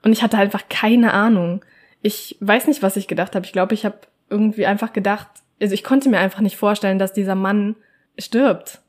Und 0.03 0.13
ich 0.13 0.23
hatte 0.23 0.39
einfach 0.39 0.69
keine 0.69 1.13
Ahnung. 1.13 1.65
Ich 2.03 2.37
weiß 2.41 2.67
nicht, 2.67 2.83
was 2.83 2.97
ich 2.97 3.09
gedacht 3.09 3.35
habe. 3.35 3.45
Ich 3.45 3.53
glaube, 3.53 3.75
ich 3.75 3.85
habe 3.85 3.99
irgendwie 4.31 4.67
einfach 4.67 4.93
gedacht, 4.93 5.29
also 5.61 5.75
ich 5.75 5.85
konnte 5.85 6.09
mir 6.09 6.19
einfach 6.19 6.41
nicht 6.41 6.57
vorstellen, 6.57 6.99
dass 6.99 7.13
dieser 7.13 7.35
Mann 7.35 7.77
stirbt 8.19 8.81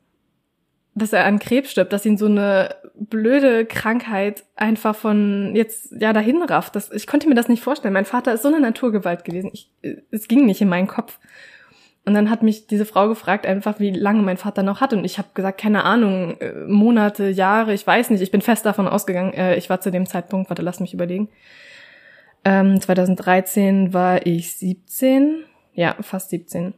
dass 0.94 1.12
er 1.12 1.24
an 1.24 1.38
Krebs 1.38 1.70
stirbt, 1.70 1.92
dass 1.92 2.06
ihn 2.06 2.16
so 2.16 2.26
eine 2.26 2.76
blöde 2.94 3.66
Krankheit 3.66 4.44
einfach 4.54 4.94
von 4.94 5.54
jetzt 5.54 5.92
ja 5.98 6.12
dahin 6.12 6.42
rafft. 6.42 6.76
Das, 6.76 6.92
ich 6.92 7.06
konnte 7.06 7.28
mir 7.28 7.34
das 7.34 7.48
nicht 7.48 7.62
vorstellen. 7.62 7.94
Mein 7.94 8.04
Vater 8.04 8.32
ist 8.32 8.42
so 8.42 8.48
eine 8.48 8.60
Naturgewalt 8.60 9.24
gewesen. 9.24 9.50
Ich, 9.52 9.70
es 10.10 10.28
ging 10.28 10.46
nicht 10.46 10.60
in 10.60 10.68
meinen 10.68 10.86
Kopf. 10.86 11.18
Und 12.06 12.14
dann 12.14 12.30
hat 12.30 12.42
mich 12.42 12.66
diese 12.66 12.84
Frau 12.84 13.08
gefragt, 13.08 13.46
einfach 13.46 13.80
wie 13.80 13.90
lange 13.90 14.22
mein 14.22 14.36
Vater 14.36 14.62
noch 14.62 14.80
hat. 14.80 14.92
Und 14.92 15.04
ich 15.04 15.18
habe 15.18 15.28
gesagt, 15.34 15.60
keine 15.60 15.84
Ahnung, 15.84 16.38
äh, 16.38 16.52
Monate, 16.66 17.28
Jahre, 17.28 17.72
ich 17.72 17.86
weiß 17.86 18.10
nicht. 18.10 18.20
Ich 18.20 18.30
bin 18.30 18.42
fest 18.42 18.66
davon 18.66 18.86
ausgegangen. 18.86 19.32
Äh, 19.32 19.56
ich 19.56 19.70
war 19.70 19.80
zu 19.80 19.90
dem 19.90 20.06
Zeitpunkt, 20.06 20.50
warte, 20.50 20.62
lass 20.62 20.80
mich 20.80 20.94
überlegen. 20.94 21.28
Ähm, 22.44 22.78
2013 22.78 23.94
war 23.94 24.26
ich 24.26 24.54
17, 24.56 25.44
ja, 25.72 25.96
fast 26.02 26.28
17, 26.30 26.74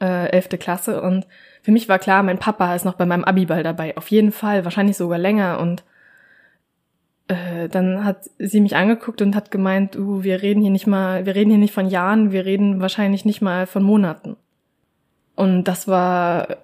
äh, 0.00 0.28
11. 0.28 0.48
Klasse. 0.60 1.02
Und 1.02 1.26
für 1.62 1.72
mich 1.72 1.88
war 1.88 1.98
klar, 1.98 2.22
mein 2.22 2.38
Papa 2.38 2.74
ist 2.74 2.84
noch 2.84 2.94
bei 2.94 3.06
meinem 3.06 3.24
Abiball 3.24 3.62
dabei. 3.62 3.96
Auf 3.96 4.10
jeden 4.10 4.32
Fall, 4.32 4.64
wahrscheinlich 4.64 4.96
sogar 4.96 5.18
länger. 5.18 5.60
Und 5.60 5.84
äh, 7.28 7.68
dann 7.68 8.04
hat 8.04 8.30
sie 8.38 8.60
mich 8.60 8.76
angeguckt 8.76 9.20
und 9.22 9.36
hat 9.36 9.50
gemeint, 9.50 9.96
uh, 9.96 10.22
wir 10.22 10.42
reden 10.42 10.62
hier 10.62 10.70
nicht 10.70 10.86
mal, 10.86 11.26
wir 11.26 11.34
reden 11.34 11.50
hier 11.50 11.58
nicht 11.58 11.74
von 11.74 11.88
Jahren, 11.88 12.32
wir 12.32 12.44
reden 12.44 12.80
wahrscheinlich 12.80 13.24
nicht 13.24 13.42
mal 13.42 13.66
von 13.66 13.82
Monaten. 13.82 14.36
Und 15.36 15.64
das 15.64 15.86
war 15.86 16.56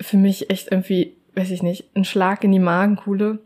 für 0.00 0.16
mich 0.16 0.50
echt 0.50 0.70
irgendwie, 0.70 1.16
weiß 1.34 1.50
ich 1.50 1.62
nicht, 1.62 1.96
ein 1.96 2.04
Schlag 2.04 2.44
in 2.44 2.52
die 2.52 2.58
Magenkuhle. 2.58 3.38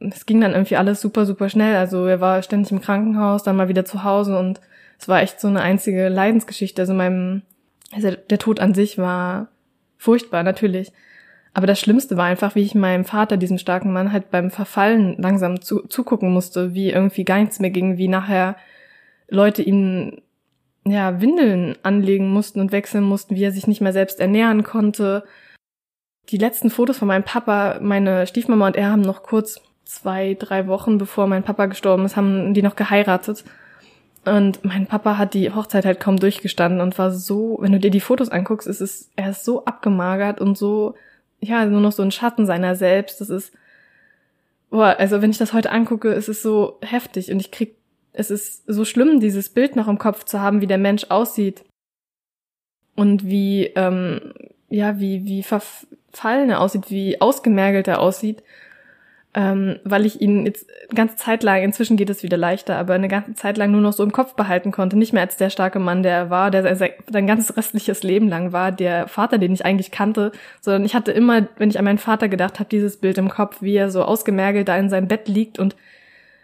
Es 0.00 0.26
ging 0.26 0.40
dann 0.40 0.52
irgendwie 0.52 0.76
alles 0.76 1.00
super, 1.00 1.24
super 1.24 1.48
schnell. 1.48 1.76
Also 1.76 2.06
er 2.06 2.20
war 2.20 2.42
ständig 2.42 2.70
im 2.72 2.80
Krankenhaus, 2.80 3.42
dann 3.42 3.56
mal 3.56 3.68
wieder 3.68 3.84
zu 3.84 4.04
Hause 4.04 4.38
und 4.38 4.60
es 4.98 5.08
war 5.08 5.22
echt 5.22 5.40
so 5.40 5.48
eine 5.48 5.62
einzige 5.62 6.08
Leidensgeschichte. 6.08 6.82
Also 6.82 6.94
meinem, 6.94 7.42
also 7.92 8.10
der 8.10 8.38
Tod 8.38 8.60
an 8.60 8.74
sich 8.74 8.98
war 8.98 9.48
furchtbar, 9.98 10.42
natürlich. 10.42 10.92
Aber 11.52 11.66
das 11.66 11.80
Schlimmste 11.80 12.16
war 12.16 12.26
einfach, 12.26 12.54
wie 12.54 12.62
ich 12.62 12.74
meinem 12.74 13.04
Vater, 13.04 13.36
diesem 13.36 13.58
starken 13.58 13.92
Mann, 13.92 14.12
halt 14.12 14.30
beim 14.30 14.50
Verfallen 14.50 15.16
langsam 15.18 15.60
zu, 15.60 15.86
zugucken 15.88 16.32
musste, 16.32 16.74
wie 16.74 16.90
irgendwie 16.90 17.24
gar 17.24 17.38
nichts 17.38 17.58
mehr 17.58 17.70
ging, 17.70 17.98
wie 17.98 18.08
nachher 18.08 18.56
Leute 19.28 19.62
ihm 19.62 20.22
ja 20.86 21.20
Windeln 21.20 21.76
anlegen 21.82 22.30
mussten 22.30 22.60
und 22.60 22.72
wechseln 22.72 23.04
mussten, 23.04 23.34
wie 23.34 23.44
er 23.44 23.52
sich 23.52 23.66
nicht 23.66 23.80
mehr 23.80 23.92
selbst 23.92 24.20
ernähren 24.20 24.62
konnte. 24.62 25.24
Die 26.30 26.38
letzten 26.38 26.70
Fotos 26.70 26.98
von 26.98 27.08
meinem 27.08 27.24
Papa, 27.24 27.78
meine 27.80 28.26
Stiefmama 28.26 28.68
und 28.68 28.76
er 28.76 28.90
haben 28.90 29.02
noch 29.02 29.22
kurz 29.22 29.60
zwei, 29.84 30.36
drei 30.38 30.66
Wochen 30.66 30.98
bevor 30.98 31.26
mein 31.26 31.42
Papa 31.42 31.66
gestorben 31.66 32.04
ist, 32.04 32.16
haben 32.16 32.54
die 32.54 32.62
noch 32.62 32.76
geheiratet. 32.76 33.44
Und 34.36 34.64
mein 34.64 34.86
Papa 34.86 35.18
hat 35.18 35.34
die 35.34 35.52
Hochzeit 35.52 35.84
halt 35.84 36.00
kaum 36.00 36.18
durchgestanden 36.18 36.80
und 36.80 36.98
war 36.98 37.10
so, 37.10 37.58
wenn 37.60 37.72
du 37.72 37.78
dir 37.78 37.90
die 37.90 38.00
Fotos 38.00 38.28
anguckst, 38.28 38.66
ist 38.66 38.80
es, 38.80 39.10
er 39.16 39.30
ist 39.30 39.44
so 39.44 39.64
abgemagert 39.64 40.40
und 40.40 40.56
so, 40.56 40.94
ja, 41.40 41.64
nur 41.64 41.80
noch 41.80 41.92
so 41.92 42.02
ein 42.02 42.10
Schatten 42.10 42.46
seiner 42.46 42.74
selbst. 42.74 43.20
Das 43.20 43.30
ist, 43.30 43.52
boah, 44.70 44.96
also 44.98 45.22
wenn 45.22 45.30
ich 45.30 45.38
das 45.38 45.52
heute 45.52 45.70
angucke, 45.70 46.12
ist 46.12 46.28
es 46.28 46.42
so 46.42 46.78
heftig 46.82 47.30
und 47.30 47.40
ich 47.40 47.50
krieg, 47.50 47.76
es 48.12 48.30
ist 48.30 48.64
so 48.66 48.84
schlimm, 48.84 49.20
dieses 49.20 49.48
Bild 49.48 49.76
noch 49.76 49.88
im 49.88 49.98
Kopf 49.98 50.24
zu 50.24 50.40
haben, 50.40 50.60
wie 50.60 50.66
der 50.66 50.78
Mensch 50.78 51.06
aussieht 51.08 51.64
und 52.96 53.26
wie, 53.26 53.66
ähm, 53.76 54.32
ja, 54.68 54.98
wie, 54.98 55.24
wie 55.24 55.42
verfallen 55.42 56.50
er 56.50 56.60
aussieht, 56.60 56.90
wie 56.90 57.20
ausgemergelt 57.20 57.88
er 57.88 58.00
aussieht 58.00 58.42
ähm, 59.38 59.78
weil 59.84 60.04
ich 60.04 60.20
ihn 60.20 60.46
jetzt 60.46 60.68
eine 60.88 60.96
ganze 60.96 61.14
Zeit 61.14 61.44
lang, 61.44 61.62
inzwischen 61.62 61.96
geht 61.96 62.10
es 62.10 62.24
wieder 62.24 62.36
leichter, 62.36 62.76
aber 62.76 62.94
eine 62.94 63.06
ganze 63.06 63.34
Zeit 63.34 63.56
lang 63.56 63.70
nur 63.70 63.80
noch 63.80 63.92
so 63.92 64.02
im 64.02 64.10
Kopf 64.10 64.34
behalten 64.34 64.72
konnte. 64.72 64.98
Nicht 64.98 65.12
mehr 65.12 65.22
als 65.22 65.36
der 65.36 65.48
starke 65.48 65.78
Mann, 65.78 66.02
der 66.02 66.12
er 66.12 66.30
war, 66.30 66.50
der 66.50 66.74
sein, 66.74 67.26
ganzes 67.28 67.56
restliches 67.56 68.02
Leben 68.02 68.28
lang 68.28 68.50
war, 68.50 68.72
der 68.72 69.06
Vater, 69.06 69.38
den 69.38 69.52
ich 69.52 69.64
eigentlich 69.64 69.92
kannte, 69.92 70.32
sondern 70.60 70.84
ich 70.84 70.96
hatte 70.96 71.12
immer, 71.12 71.46
wenn 71.56 71.70
ich 71.70 71.78
an 71.78 71.84
meinen 71.84 71.98
Vater 71.98 72.28
gedacht 72.28 72.58
habe, 72.58 72.68
dieses 72.68 72.96
Bild 72.96 73.16
im 73.16 73.28
Kopf, 73.28 73.62
wie 73.62 73.76
er 73.76 73.92
so 73.92 74.02
ausgemergelt 74.02 74.66
da 74.66 74.76
in 74.76 74.90
seinem 74.90 75.06
Bett 75.06 75.28
liegt 75.28 75.60
und 75.60 75.76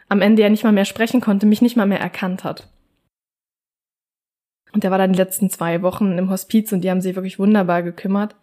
am 0.09 0.21
Ende 0.21 0.43
ja 0.43 0.49
nicht 0.49 0.63
mal 0.63 0.73
mehr 0.73 0.85
sprechen 0.85 1.21
konnte, 1.21 1.47
mich 1.47 1.63
nicht 1.63 1.77
mal 1.77 1.87
mehr 1.87 2.01
erkannt 2.01 2.45
hat. 2.45 2.69
Und 4.73 4.85
der 4.85 4.93
war 4.93 4.99
dann 4.99 5.15
die 5.15 5.19
letzten 5.19 5.51
zwei 5.51 5.83
Wochen 5.83 6.17
im 6.17 6.31
Hospiz 6.31 6.71
und 6.71 6.83
die 6.83 6.91
haben 6.91 7.01
sich 7.01 7.17
wirklich 7.17 7.41
wunderbar 7.41 7.83
gekümmert. 7.83 8.37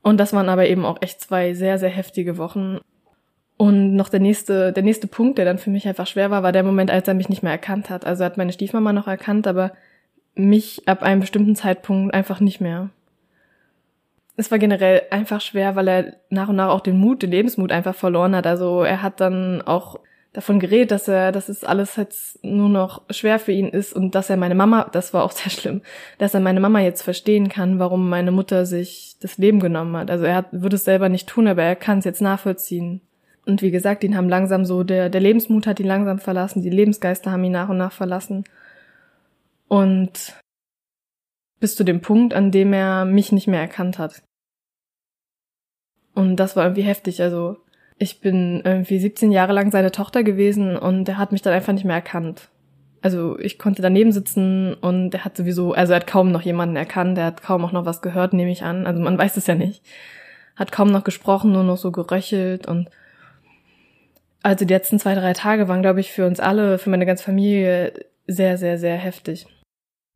Und 0.00 0.18
das 0.18 0.32
waren 0.32 0.48
aber 0.48 0.66
eben 0.68 0.86
auch 0.86 1.02
echt 1.02 1.20
zwei 1.20 1.52
sehr, 1.52 1.78
sehr 1.78 1.90
heftige 1.90 2.38
Wochen. 2.38 2.78
Und 3.62 3.94
noch 3.94 4.08
der 4.08 4.18
nächste, 4.18 4.72
der 4.72 4.82
nächste 4.82 5.06
Punkt, 5.06 5.38
der 5.38 5.44
dann 5.44 5.56
für 5.56 5.70
mich 5.70 5.86
einfach 5.86 6.08
schwer 6.08 6.32
war, 6.32 6.42
war 6.42 6.50
der 6.50 6.64
Moment, 6.64 6.90
als 6.90 7.06
er 7.06 7.14
mich 7.14 7.28
nicht 7.28 7.44
mehr 7.44 7.52
erkannt 7.52 7.90
hat. 7.90 8.04
Also 8.04 8.24
er 8.24 8.26
hat 8.26 8.36
meine 8.36 8.52
Stiefmama 8.52 8.92
noch 8.92 9.06
erkannt, 9.06 9.46
aber 9.46 9.70
mich 10.34 10.88
ab 10.88 11.04
einem 11.04 11.20
bestimmten 11.20 11.54
Zeitpunkt 11.54 12.12
einfach 12.12 12.40
nicht 12.40 12.60
mehr. 12.60 12.90
Es 14.36 14.50
war 14.50 14.58
generell 14.58 15.02
einfach 15.12 15.40
schwer, 15.40 15.76
weil 15.76 15.86
er 15.86 16.16
nach 16.28 16.48
und 16.48 16.56
nach 16.56 16.70
auch 16.70 16.80
den 16.80 16.98
Mut, 16.98 17.22
den 17.22 17.30
Lebensmut 17.30 17.70
einfach 17.70 17.94
verloren 17.94 18.34
hat. 18.34 18.48
Also 18.48 18.82
er 18.82 19.00
hat 19.00 19.20
dann 19.20 19.62
auch 19.62 20.00
davon 20.32 20.58
geredet, 20.58 20.90
dass 20.90 21.06
er, 21.06 21.30
dass 21.30 21.48
es 21.48 21.62
alles 21.62 21.94
jetzt 21.94 22.42
nur 22.44 22.68
noch 22.68 23.02
schwer 23.10 23.38
für 23.38 23.52
ihn 23.52 23.68
ist 23.68 23.92
und 23.92 24.16
dass 24.16 24.28
er 24.28 24.38
meine 24.38 24.56
Mama, 24.56 24.88
das 24.90 25.14
war 25.14 25.22
auch 25.22 25.30
sehr 25.40 25.52
schlimm, 25.52 25.82
dass 26.18 26.34
er 26.34 26.40
meine 26.40 26.58
Mama 26.58 26.80
jetzt 26.80 27.02
verstehen 27.02 27.48
kann, 27.48 27.78
warum 27.78 28.08
meine 28.08 28.32
Mutter 28.32 28.66
sich 28.66 29.18
das 29.20 29.38
Leben 29.38 29.60
genommen 29.60 29.96
hat. 29.96 30.10
Also 30.10 30.24
er 30.24 30.34
hat, 30.34 30.46
würde 30.50 30.74
es 30.74 30.82
selber 30.82 31.08
nicht 31.08 31.28
tun, 31.28 31.46
aber 31.46 31.62
er 31.62 31.76
kann 31.76 32.00
es 32.00 32.04
jetzt 32.04 32.22
nachvollziehen. 32.22 33.02
Und 33.44 33.62
wie 33.62 33.70
gesagt, 33.70 34.04
ihn 34.04 34.16
haben 34.16 34.28
langsam 34.28 34.64
so, 34.64 34.84
der, 34.84 35.08
der 35.08 35.20
Lebensmut 35.20 35.66
hat 35.66 35.80
ihn 35.80 35.86
langsam 35.86 36.18
verlassen, 36.18 36.62
die 36.62 36.70
Lebensgeister 36.70 37.32
haben 37.32 37.44
ihn 37.44 37.52
nach 37.52 37.68
und 37.68 37.78
nach 37.78 37.92
verlassen. 37.92 38.44
Und 39.68 40.34
bis 41.58 41.76
zu 41.76 41.84
dem 41.84 42.00
Punkt, 42.00 42.34
an 42.34 42.50
dem 42.50 42.72
er 42.72 43.04
mich 43.04 43.32
nicht 43.32 43.48
mehr 43.48 43.60
erkannt 43.60 43.98
hat. 43.98 44.22
Und 46.14 46.36
das 46.36 46.56
war 46.56 46.64
irgendwie 46.64 46.82
heftig. 46.82 47.22
Also 47.22 47.56
ich 47.98 48.20
bin 48.20 48.62
irgendwie 48.64 48.98
17 48.98 49.32
Jahre 49.32 49.52
lang 49.52 49.70
seine 49.70 49.92
Tochter 49.92 50.22
gewesen 50.24 50.76
und 50.76 51.08
er 51.08 51.18
hat 51.18 51.32
mich 51.32 51.42
dann 51.42 51.52
einfach 51.52 51.72
nicht 51.72 51.84
mehr 51.84 51.96
erkannt. 51.96 52.48
Also 53.00 53.38
ich 53.38 53.58
konnte 53.58 53.82
daneben 53.82 54.12
sitzen 54.12 54.74
und 54.74 55.14
er 55.14 55.24
hat 55.24 55.36
sowieso, 55.36 55.72
also 55.72 55.92
er 55.92 55.96
hat 55.96 56.06
kaum 56.06 56.30
noch 56.30 56.42
jemanden 56.42 56.76
erkannt, 56.76 57.18
er 57.18 57.26
hat 57.26 57.42
kaum 57.42 57.64
auch 57.64 57.72
noch 57.72 57.84
was 57.84 58.02
gehört, 58.02 58.32
nehme 58.32 58.52
ich 58.52 58.62
an. 58.62 58.86
Also 58.86 59.00
man 59.00 59.18
weiß 59.18 59.36
es 59.36 59.46
ja 59.46 59.54
nicht. 59.54 59.82
Hat 60.54 60.70
kaum 60.70 60.88
noch 60.88 61.02
gesprochen, 61.02 61.52
nur 61.52 61.64
noch 61.64 61.78
so 61.78 61.90
geröchelt 61.90 62.68
und 62.68 62.90
also 64.42 64.64
die 64.64 64.72
letzten 64.72 64.98
zwei, 64.98 65.14
drei 65.14 65.32
Tage 65.32 65.68
waren, 65.68 65.82
glaube 65.82 66.00
ich, 66.00 66.12
für 66.12 66.26
uns 66.26 66.40
alle, 66.40 66.78
für 66.78 66.90
meine 66.90 67.06
ganze 67.06 67.24
Familie 67.24 67.92
sehr, 68.26 68.58
sehr, 68.58 68.78
sehr 68.78 68.96
heftig. 68.96 69.46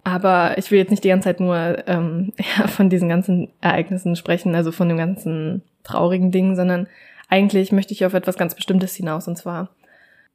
Aber 0.04 0.56
ich 0.56 0.70
will 0.70 0.78
jetzt 0.78 0.90
nicht 0.90 1.04
die 1.04 1.08
ganze 1.08 1.28
Zeit 1.28 1.40
nur 1.40 1.88
ähm, 1.88 2.32
ja, 2.58 2.68
von 2.68 2.88
diesen 2.88 3.08
ganzen 3.08 3.48
Ereignissen 3.60 4.16
sprechen, 4.16 4.54
also 4.54 4.72
von 4.72 4.88
dem 4.88 4.98
ganzen 4.98 5.62
traurigen 5.82 6.30
Ding, 6.30 6.56
sondern 6.56 6.86
eigentlich 7.28 7.72
möchte 7.72 7.92
ich 7.92 8.04
auf 8.04 8.14
etwas 8.14 8.36
ganz 8.36 8.54
Bestimmtes 8.54 8.94
hinaus. 8.94 9.26
Und 9.26 9.36
zwar 9.36 9.70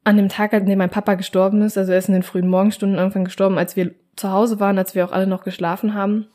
an 0.03 0.17
dem 0.17 0.29
Tag, 0.29 0.53
an 0.53 0.65
dem 0.65 0.77
mein 0.77 0.89
Papa 0.89 1.13
gestorben 1.15 1.61
ist, 1.61 1.77
also 1.77 1.91
er 1.91 1.99
ist 1.99 2.09
in 2.09 2.13
den 2.13 2.23
frühen 2.23 2.49
Morgenstunden 2.49 2.97
irgendwann 2.97 3.25
gestorben, 3.25 3.57
als 3.57 3.75
wir 3.75 3.91
zu 4.15 4.31
Hause 4.31 4.59
waren, 4.59 4.77
als 4.77 4.95
wir 4.95 5.05
auch 5.05 5.11
alle 5.11 5.27
noch 5.27 5.43
geschlafen 5.43 5.93
haben. 5.93 6.27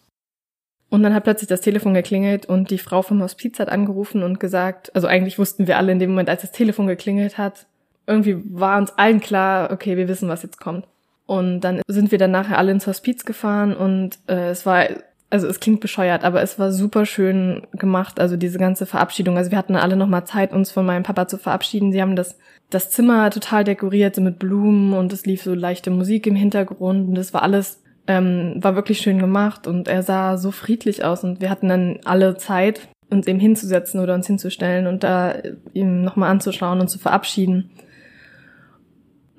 Und 0.88 1.02
dann 1.02 1.14
hat 1.14 1.24
plötzlich 1.24 1.48
das 1.48 1.60
Telefon 1.60 1.94
geklingelt 1.94 2.46
und 2.46 2.70
die 2.70 2.78
Frau 2.78 3.02
vom 3.02 3.20
Hospiz 3.20 3.58
hat 3.58 3.68
angerufen 3.68 4.22
und 4.22 4.38
gesagt, 4.38 4.94
also 4.94 5.08
eigentlich 5.08 5.38
wussten 5.38 5.66
wir 5.66 5.78
alle 5.78 5.92
in 5.92 5.98
dem 5.98 6.10
Moment, 6.10 6.28
als 6.28 6.42
das 6.42 6.52
Telefon 6.52 6.86
geklingelt 6.86 7.38
hat, 7.38 7.66
irgendwie 8.06 8.36
war 8.50 8.78
uns 8.78 8.92
allen 8.96 9.20
klar, 9.20 9.70
okay, 9.72 9.96
wir 9.96 10.08
wissen, 10.08 10.28
was 10.28 10.42
jetzt 10.42 10.60
kommt. 10.60 10.86
Und 11.26 11.60
dann 11.62 11.82
sind 11.88 12.12
wir 12.12 12.18
dann 12.18 12.30
nachher 12.30 12.58
alle 12.58 12.70
ins 12.70 12.86
Hospiz 12.86 13.24
gefahren 13.24 13.74
und 13.74 14.18
äh, 14.28 14.50
es 14.50 14.64
war, 14.64 14.86
also 15.28 15.48
es 15.48 15.58
klingt 15.58 15.80
bescheuert, 15.80 16.22
aber 16.22 16.40
es 16.40 16.56
war 16.60 16.70
super 16.70 17.04
schön 17.04 17.66
gemacht, 17.72 18.20
also 18.20 18.36
diese 18.36 18.58
ganze 18.58 18.86
Verabschiedung. 18.86 19.36
Also 19.36 19.50
wir 19.50 19.58
hatten 19.58 19.74
alle 19.74 19.96
nochmal 19.96 20.24
Zeit, 20.24 20.52
uns 20.52 20.70
von 20.70 20.86
meinem 20.86 21.02
Papa 21.02 21.26
zu 21.26 21.36
verabschieden. 21.36 21.90
Sie 21.90 22.00
haben 22.00 22.14
das, 22.14 22.38
das 22.70 22.90
Zimmer 22.90 23.28
total 23.30 23.64
dekoriert, 23.64 24.14
so 24.14 24.22
mit 24.22 24.38
Blumen 24.38 24.92
und 24.92 25.12
es 25.12 25.26
lief 25.26 25.42
so 25.42 25.52
leichte 25.52 25.90
Musik 25.90 26.28
im 26.28 26.36
Hintergrund 26.36 27.08
und 27.08 27.18
es 27.18 27.34
war 27.34 27.42
alles 27.42 27.82
ähm, 28.06 28.54
war 28.56 28.76
wirklich 28.76 28.98
schön 28.98 29.18
gemacht 29.18 29.66
und 29.66 29.88
er 29.88 30.02
sah 30.02 30.36
so 30.36 30.50
friedlich 30.50 31.04
aus 31.04 31.24
und 31.24 31.40
wir 31.40 31.50
hatten 31.50 31.68
dann 31.68 31.98
alle 32.04 32.36
Zeit, 32.36 32.88
uns 33.10 33.26
eben 33.26 33.40
hinzusetzen 33.40 34.00
oder 34.00 34.14
uns 34.14 34.26
hinzustellen 34.26 34.86
und 34.86 35.04
da 35.04 35.34
ihm 35.72 36.02
nochmal 36.02 36.30
anzuschauen 36.30 36.80
und 36.80 36.88
zu 36.88 36.98
verabschieden. 36.98 37.70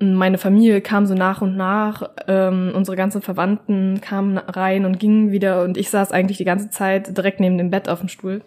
Und 0.00 0.14
meine 0.14 0.38
Familie 0.38 0.80
kam 0.80 1.06
so 1.06 1.14
nach 1.14 1.42
und 1.42 1.56
nach, 1.56 2.10
ähm, 2.28 2.72
unsere 2.74 2.96
ganzen 2.96 3.20
Verwandten 3.20 4.00
kamen 4.00 4.38
rein 4.38 4.84
und 4.84 5.00
gingen 5.00 5.32
wieder 5.32 5.64
und 5.64 5.76
ich 5.76 5.90
saß 5.90 6.12
eigentlich 6.12 6.38
die 6.38 6.44
ganze 6.44 6.70
Zeit 6.70 7.16
direkt 7.16 7.40
neben 7.40 7.58
dem 7.58 7.70
Bett 7.70 7.88
auf 7.88 8.00
dem 8.00 8.08
Stuhl. 8.08 8.42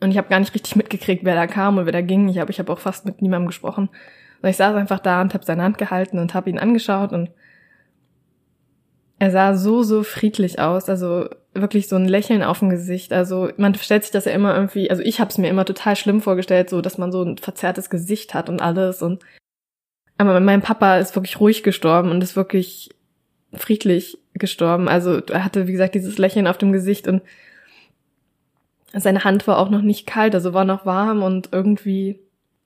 Und 0.00 0.10
ich 0.10 0.18
habe 0.18 0.28
gar 0.28 0.40
nicht 0.40 0.54
richtig 0.54 0.76
mitgekriegt, 0.76 1.24
wer 1.24 1.34
da 1.34 1.46
kam 1.46 1.78
und 1.78 1.86
wer 1.86 1.92
da 1.92 2.00
ging. 2.00 2.28
Ich 2.28 2.38
habe 2.38 2.50
ich 2.50 2.58
hab 2.58 2.68
auch 2.70 2.78
fast 2.78 3.06
mit 3.06 3.22
niemandem 3.22 3.46
gesprochen. 3.46 3.88
Und 4.42 4.48
ich 4.48 4.56
saß 4.56 4.74
einfach 4.76 4.98
da 4.98 5.20
und 5.20 5.34
habe 5.34 5.44
seine 5.44 5.62
Hand 5.62 5.78
gehalten 5.78 6.18
und 6.18 6.34
habe 6.34 6.50
ihn 6.50 6.58
angeschaut 6.58 7.12
und 7.12 7.30
er 9.24 9.30
sah 9.30 9.54
so, 9.54 9.82
so 9.82 10.02
friedlich 10.02 10.58
aus, 10.58 10.88
also 10.88 11.28
wirklich 11.54 11.88
so 11.88 11.96
ein 11.96 12.06
Lächeln 12.06 12.42
auf 12.42 12.58
dem 12.58 12.70
Gesicht. 12.70 13.12
Also 13.12 13.50
man 13.56 13.74
stellt 13.74 14.02
sich 14.02 14.12
das 14.12 14.26
ja 14.26 14.32
immer 14.32 14.54
irgendwie, 14.54 14.90
also 14.90 15.02
ich 15.02 15.18
habe 15.20 15.30
es 15.30 15.38
mir 15.38 15.48
immer 15.48 15.64
total 15.64 15.96
schlimm 15.96 16.20
vorgestellt, 16.20 16.68
so 16.68 16.80
dass 16.80 16.98
man 16.98 17.10
so 17.10 17.22
ein 17.22 17.38
verzerrtes 17.38 17.90
Gesicht 17.90 18.34
hat 18.34 18.48
und 18.48 18.60
alles. 18.60 19.02
Und 19.02 19.24
aber 20.18 20.38
mein 20.40 20.62
Papa 20.62 20.98
ist 20.98 21.16
wirklich 21.16 21.40
ruhig 21.40 21.62
gestorben 21.62 22.10
und 22.10 22.22
ist 22.22 22.36
wirklich 22.36 22.90
friedlich 23.54 24.18
gestorben. 24.34 24.88
Also 24.88 25.20
er 25.20 25.44
hatte, 25.44 25.66
wie 25.66 25.72
gesagt, 25.72 25.94
dieses 25.94 26.18
Lächeln 26.18 26.46
auf 26.46 26.58
dem 26.58 26.72
Gesicht 26.72 27.08
und 27.08 27.22
seine 28.92 29.24
Hand 29.24 29.46
war 29.46 29.58
auch 29.58 29.70
noch 29.70 29.82
nicht 29.82 30.06
kalt, 30.06 30.34
also 30.34 30.54
war 30.54 30.64
noch 30.64 30.86
warm 30.86 31.22
und 31.22 31.48
irgendwie 31.52 32.20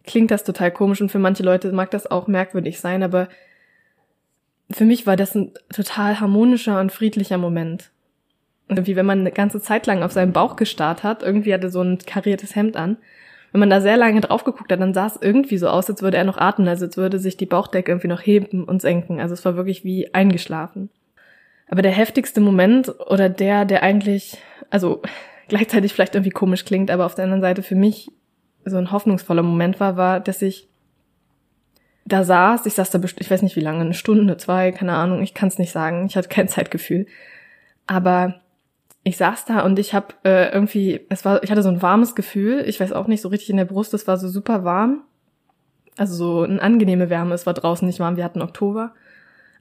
klingt 0.04 0.30
das 0.30 0.44
total 0.44 0.70
komisch 0.70 1.00
und 1.00 1.10
für 1.10 1.18
manche 1.18 1.42
Leute 1.42 1.72
mag 1.72 1.90
das 1.90 2.10
auch 2.10 2.26
merkwürdig 2.26 2.80
sein, 2.80 3.02
aber 3.02 3.28
für 4.70 4.84
mich 4.84 5.06
war 5.06 5.16
das 5.16 5.34
ein 5.34 5.52
total 5.72 6.20
harmonischer 6.20 6.80
und 6.80 6.92
friedlicher 6.92 7.38
Moment. 7.38 7.90
Irgendwie, 8.68 8.96
wenn 8.96 9.06
man 9.06 9.20
eine 9.20 9.32
ganze 9.32 9.62
Zeit 9.62 9.86
lang 9.86 10.02
auf 10.02 10.12
seinen 10.12 10.32
Bauch 10.32 10.56
gestarrt 10.56 11.02
hat, 11.02 11.22
irgendwie 11.22 11.54
hatte 11.54 11.70
so 11.70 11.80
ein 11.80 11.98
kariertes 11.98 12.54
Hemd 12.54 12.76
an. 12.76 12.98
Wenn 13.52 13.60
man 13.60 13.70
da 13.70 13.80
sehr 13.80 13.96
lange 13.96 14.20
drauf 14.20 14.44
geguckt 14.44 14.70
hat, 14.70 14.80
dann 14.80 14.92
sah 14.92 15.06
es 15.06 15.18
irgendwie 15.20 15.56
so 15.56 15.68
aus, 15.68 15.88
als 15.88 16.02
würde 16.02 16.18
er 16.18 16.24
noch 16.24 16.36
atmen, 16.36 16.68
also 16.68 16.84
als 16.84 16.98
würde 16.98 17.18
sich 17.18 17.38
die 17.38 17.46
Bauchdecke 17.46 17.90
irgendwie 17.90 18.08
noch 18.08 18.20
heben 18.20 18.64
und 18.64 18.82
senken. 18.82 19.20
Also 19.20 19.32
es 19.32 19.44
war 19.46 19.56
wirklich 19.56 19.84
wie 19.84 20.12
eingeschlafen. 20.12 20.90
Aber 21.70 21.80
der 21.80 21.92
heftigste 21.92 22.42
Moment 22.42 22.92
oder 23.06 23.30
der, 23.30 23.64
der 23.64 23.82
eigentlich, 23.82 24.36
also 24.68 25.00
gleichzeitig 25.48 25.94
vielleicht 25.94 26.14
irgendwie 26.14 26.30
komisch 26.30 26.66
klingt, 26.66 26.90
aber 26.90 27.06
auf 27.06 27.14
der 27.14 27.24
anderen 27.24 27.40
Seite 27.40 27.62
für 27.62 27.74
mich 27.74 28.10
so 28.66 28.76
ein 28.76 28.92
hoffnungsvoller 28.92 29.42
Moment 29.42 29.80
war, 29.80 29.96
war, 29.96 30.20
dass 30.20 30.42
ich 30.42 30.67
da 32.08 32.24
saß, 32.24 32.64
ich 32.66 32.74
saß 32.74 32.90
da, 32.90 33.00
ich 33.02 33.30
weiß 33.30 33.42
nicht 33.42 33.56
wie 33.56 33.60
lange, 33.60 33.80
eine 33.80 33.94
Stunde, 33.94 34.36
zwei, 34.38 34.72
keine 34.72 34.94
Ahnung, 34.94 35.22
ich 35.22 35.34
kann 35.34 35.48
es 35.48 35.58
nicht 35.58 35.72
sagen, 35.72 36.06
ich 36.06 36.16
hatte 36.16 36.28
kein 36.28 36.48
Zeitgefühl. 36.48 37.06
Aber 37.86 38.40
ich 39.02 39.16
saß 39.16 39.44
da 39.44 39.60
und 39.60 39.78
ich 39.78 39.94
habe 39.94 40.14
äh, 40.24 40.52
irgendwie, 40.52 41.00
es 41.08 41.24
war, 41.24 41.42
ich 41.42 41.50
hatte 41.50 41.62
so 41.62 41.68
ein 41.68 41.82
warmes 41.82 42.14
Gefühl, 42.14 42.64
ich 42.66 42.80
weiß 42.80 42.92
auch 42.92 43.06
nicht 43.06 43.20
so 43.20 43.28
richtig 43.28 43.50
in 43.50 43.56
der 43.58 43.64
Brust, 43.66 43.94
es 43.94 44.06
war 44.06 44.16
so 44.16 44.28
super 44.28 44.64
warm, 44.64 45.02
also 45.96 46.14
so 46.14 46.42
eine 46.42 46.60
angenehme 46.60 47.10
Wärme, 47.10 47.34
es 47.34 47.46
war 47.46 47.54
draußen 47.54 47.86
nicht 47.86 48.00
warm, 48.00 48.16
wir 48.16 48.24
hatten 48.24 48.42
Oktober, 48.42 48.94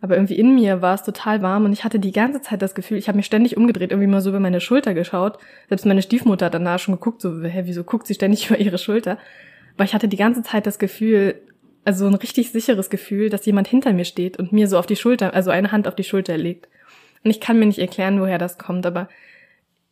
aber 0.02 0.16
irgendwie 0.16 0.38
in 0.38 0.56
mir 0.56 0.82
war 0.82 0.96
es 0.96 1.04
total 1.04 1.42
warm 1.42 1.66
und 1.66 1.74
ich 1.74 1.84
hatte 1.84 2.00
die 2.00 2.12
ganze 2.12 2.42
Zeit 2.42 2.62
das 2.62 2.76
Gefühl, 2.76 2.98
ich 2.98 3.08
habe 3.08 3.18
mich 3.18 3.26
ständig 3.26 3.58
umgedreht, 3.58 3.92
irgendwie 3.92 4.10
mal 4.10 4.22
so 4.22 4.30
über 4.30 4.40
meine 4.40 4.60
Schulter 4.60 4.94
geschaut, 4.94 5.38
selbst 5.70 5.86
meine 5.86 6.02
Stiefmutter 6.02 6.48
hat 6.48 6.54
danach 6.54 6.80
schon 6.80 6.96
geguckt, 6.96 7.22
so, 7.22 7.42
hä, 7.42 7.62
wieso 7.66 7.84
guckt 7.84 8.08
sie 8.08 8.16
ständig 8.16 8.48
über 8.50 8.60
ihre 8.60 8.78
Schulter? 8.78 9.18
Weil 9.78 9.86
ich 9.86 9.94
hatte 9.94 10.08
die 10.08 10.18
ganze 10.18 10.42
Zeit 10.42 10.66
das 10.66 10.80
Gefühl, 10.80 11.36
also 11.88 12.04
so 12.04 12.12
ein 12.12 12.16
richtig 12.16 12.52
sicheres 12.52 12.90
Gefühl, 12.90 13.30
dass 13.30 13.46
jemand 13.46 13.66
hinter 13.70 13.94
mir 13.94 14.04
steht 14.04 14.38
und 14.38 14.52
mir 14.52 14.68
so 14.68 14.78
auf 14.78 14.88
die 14.88 14.98
Schulter, 14.98 15.34
also 15.34 15.52
eine 15.52 15.72
Hand 15.72 15.88
auf 15.88 15.96
die 15.96 16.04
Schulter 16.04 16.38
legt. 16.38 16.68
Und 17.24 17.32
ich 17.32 17.40
kann 17.40 17.58
mir 17.58 17.66
nicht 17.66 17.80
erklären, 17.80 18.20
woher 18.20 18.38
das 18.38 18.58
kommt, 18.58 18.86
aber 18.86 19.08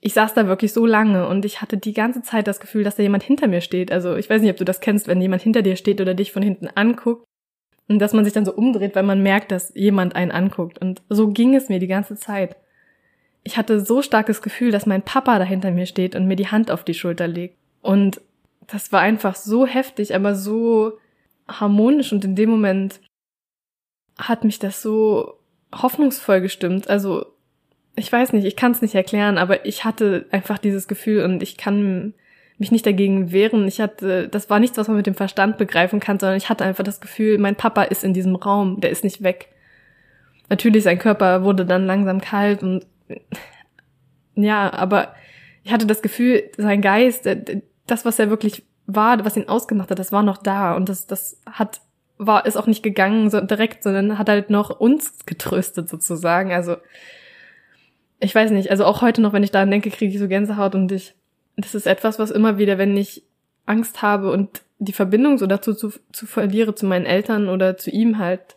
ich 0.02 0.14
saß 0.14 0.34
da 0.34 0.46
wirklich 0.46 0.74
so 0.74 0.86
lange 0.86 1.26
und 1.26 1.46
ich 1.46 1.62
hatte 1.62 1.78
die 1.78 1.94
ganze 1.94 2.22
Zeit 2.22 2.48
das 2.48 2.60
Gefühl, 2.60 2.84
dass 2.84 2.98
da 2.98 3.04
jemand 3.04 3.24
hinter 3.24 3.48
mir 3.48 3.62
steht. 3.62 3.94
Also 3.94 4.18
ich 4.18 4.30
weiß 4.30 4.42
nicht, 4.42 4.52
ob 4.52 4.58
du 4.58 4.66
das 4.66 4.82
kennst, 4.82 5.08
wenn 5.08 5.22
jemand 5.22 5.42
hinter 5.42 5.62
dir 5.62 5.78
steht 5.78 6.02
oder 6.02 6.14
dich 6.14 6.34
von 6.34 6.44
hinten 6.44 6.68
anguckt 6.68 7.26
Und 7.88 8.00
dass 8.00 8.12
man 8.12 8.26
sich 8.26 8.34
dann 8.34 8.46
so 8.46 8.54
umdreht, 8.54 8.94
weil 8.94 9.04
man 9.04 9.24
merkt, 9.24 9.54
dass 9.54 9.74
jemand 9.74 10.18
einen 10.18 10.32
anguckt. 10.32 10.78
Und 10.80 11.02
so 11.08 11.30
ging 11.30 11.56
es 11.56 11.70
mir 11.70 11.80
die 11.80 11.88
ganze 11.88 12.18
Zeit. 12.18 12.58
Ich 13.44 13.56
hatte 13.56 13.80
so 13.80 14.02
starkes 14.02 14.42
Gefühl, 14.42 14.72
dass 14.72 14.86
mein 14.86 15.02
Papa 15.02 15.40
da 15.40 15.46
hinter 15.46 15.72
mir 15.72 15.86
steht 15.86 16.14
und 16.14 16.28
mir 16.28 16.36
die 16.36 16.50
Hand 16.50 16.72
auf 16.72 16.84
die 16.84 16.94
Schulter 16.94 17.30
legt. 17.30 17.56
Und 17.82 18.20
das 18.68 18.92
war 18.92 19.00
einfach 19.00 19.36
so 19.36 19.66
heftig, 19.66 20.14
aber 20.14 20.36
so 20.36 21.00
harmonisch 21.48 22.12
und 22.12 22.26
in 22.26 22.36
dem 22.36 22.50
Moment 22.50 23.00
hat 24.18 24.44
mich 24.44 24.60
das 24.60 24.82
so 24.82 25.40
hoffnungsvoll 25.74 26.42
gestimmt. 26.42 26.90
Also 26.90 27.26
ich 27.96 28.12
weiß 28.12 28.34
nicht, 28.34 28.46
ich 28.46 28.56
kann 28.56 28.72
es 28.72 28.82
nicht 28.82 28.96
erklären, 28.96 29.38
aber 29.38 29.66
ich 29.66 29.86
hatte 29.86 30.26
einfach 30.32 30.58
dieses 30.58 30.88
Gefühl 30.88 31.24
und 31.24 31.42
ich 31.42 31.58
kann 31.58 32.14
mich 32.58 32.72
nicht 32.72 32.86
dagegen 32.86 33.32
wehren. 33.32 33.68
Ich 33.68 33.82
hatte, 33.82 34.28
das 34.28 34.50
war 34.50 34.60
nichts, 34.60 34.78
was 34.78 34.88
man 34.88 34.98
mit 34.98 35.08
dem 35.08 35.16
Verstand 35.16 35.58
begreifen 35.58 36.00
kann, 36.00 36.20
sondern 36.20 36.38
ich 36.38 36.50
hatte 36.50 36.64
einfach 36.64 36.84
das 36.84 37.02
Gefühl, 37.02 37.38
mein 37.38 37.56
Papa 37.56 37.84
ist 37.84 38.04
in 38.04 38.14
diesem 38.14 38.36
Raum, 38.36 38.80
der 38.80 38.92
ist 38.92 39.04
nicht 39.04 39.24
weg. 39.24 39.50
Natürlich, 40.50 40.84
sein 40.84 41.00
Körper 41.00 41.44
wurde 41.44 41.66
dann 41.66 41.86
langsam 41.86 42.22
kalt 42.22 42.64
und 42.64 42.86
ja, 44.36 44.72
aber 44.72 45.14
ich 45.64 45.72
hatte 45.72 45.88
das 45.88 46.02
Gefühl, 46.02 46.44
sein 46.58 46.82
Geist, 46.82 47.28
das, 47.88 48.06
was 48.06 48.20
er 48.20 48.30
wirklich 48.30 48.64
war, 48.88 49.24
was 49.26 49.38
ihn 49.38 49.50
ausgemacht 49.50 49.90
hat, 49.92 50.00
das 50.00 50.12
war 50.12 50.24
noch 50.24 50.38
da 50.38 50.76
und 50.76 50.90
das, 50.90 51.08
das 51.08 51.42
hat 51.46 51.82
war 52.18 52.46
ist 52.46 52.56
auch 52.56 52.68
nicht 52.68 52.82
gegangen 52.82 53.30
so 53.30 53.42
direkt, 53.42 53.84
sondern 53.84 54.18
hat 54.18 54.30
halt 54.30 54.50
noch 54.50 54.80
uns 54.80 55.26
getröstet 55.26 55.90
sozusagen. 55.90 56.54
Also 56.54 56.78
ich 58.20 58.34
weiß 58.34 58.52
nicht, 58.52 58.72
also 58.72 58.86
auch 58.86 59.02
heute 59.02 59.22
noch, 59.22 59.34
wenn 59.34 59.44
ich 59.44 59.52
daran 59.52 59.70
denke, 59.70 59.90
kriege 59.90 60.14
ich 60.14 60.20
so 60.20 60.28
Gänsehaut 60.28 60.76
und 60.76 60.92
ich 60.92 61.14
das 61.58 61.76
ist 61.76 61.88
etwas, 61.88 62.20
was 62.20 62.32
immer 62.32 62.58
wieder, 62.58 62.78
wenn 62.78 62.96
ich 62.98 63.24
Angst 63.66 64.02
habe 64.02 64.32
und 64.32 64.62
die 64.78 64.94
Verbindung 64.94 65.38
so 65.38 65.48
dazu 65.48 65.74
zu, 65.74 65.92
zu 66.12 66.26
verliere 66.26 66.76
zu 66.76 66.86
meinen 66.86 67.06
Eltern 67.06 67.50
oder 67.50 67.78
zu 67.78 67.90
ihm 67.92 68.18
halt, 68.18 68.56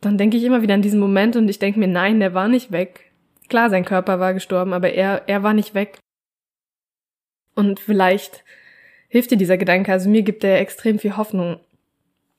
dann 0.00 0.16
denke 0.16 0.36
ich 0.36 0.44
immer 0.44 0.62
wieder 0.62 0.74
an 0.74 0.82
diesen 0.82 1.00
Moment 1.00 1.36
und 1.36 1.48
ich 1.48 1.58
denke 1.58 1.78
mir, 1.78 1.88
nein, 1.88 2.20
der 2.20 2.32
war 2.32 2.48
nicht 2.48 2.72
weg. 2.72 3.12
Klar, 3.48 3.68
sein 3.68 3.84
Körper 3.84 4.18
war 4.18 4.32
gestorben, 4.32 4.72
aber 4.72 4.92
er, 4.92 5.28
er 5.28 5.42
war 5.42 5.52
nicht 5.52 5.74
weg. 5.74 5.98
Und 7.54 7.80
vielleicht 7.80 8.44
hilft 9.10 9.30
dir 9.30 9.36
dieser 9.36 9.58
Gedanke, 9.58 9.92
also 9.92 10.08
mir 10.08 10.22
gibt 10.22 10.42
er 10.42 10.60
extrem 10.60 10.98
viel 10.98 11.18
Hoffnung, 11.18 11.60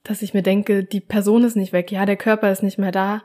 dass 0.04 0.24
ich 0.24 0.34
mir 0.34 0.42
denke, 0.42 0.84
die 0.84 1.01
Person 1.01 1.44
ist 1.44 1.56
nicht 1.56 1.74
weg, 1.74 1.92
ja, 1.92 2.08
der 2.08 2.18
Körper 2.18 2.51
ist 2.51 2.63
nicht 2.63 2.80
mehr 2.80 2.92
da, 2.92 3.22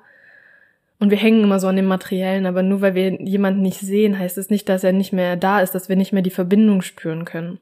und 0.98 1.10
wir 1.10 1.18
hängen 1.18 1.42
immer 1.42 1.60
so 1.60 1.68
an 1.68 1.76
dem 1.76 1.86
Materiellen, 1.86 2.46
aber 2.46 2.62
nur 2.62 2.80
weil 2.80 2.94
wir 2.94 3.20
jemanden 3.22 3.62
nicht 3.62 3.80
sehen, 3.80 4.18
heißt 4.18 4.38
es 4.38 4.48
nicht, 4.48 4.68
dass 4.68 4.82
er 4.82 4.92
nicht 4.92 5.12
mehr 5.12 5.36
da 5.36 5.60
ist, 5.60 5.74
dass 5.74 5.88
wir 5.88 5.96
nicht 5.96 6.12
mehr 6.12 6.22
die 6.22 6.30
Verbindung 6.30 6.80
spüren 6.82 7.24
können. 7.24 7.58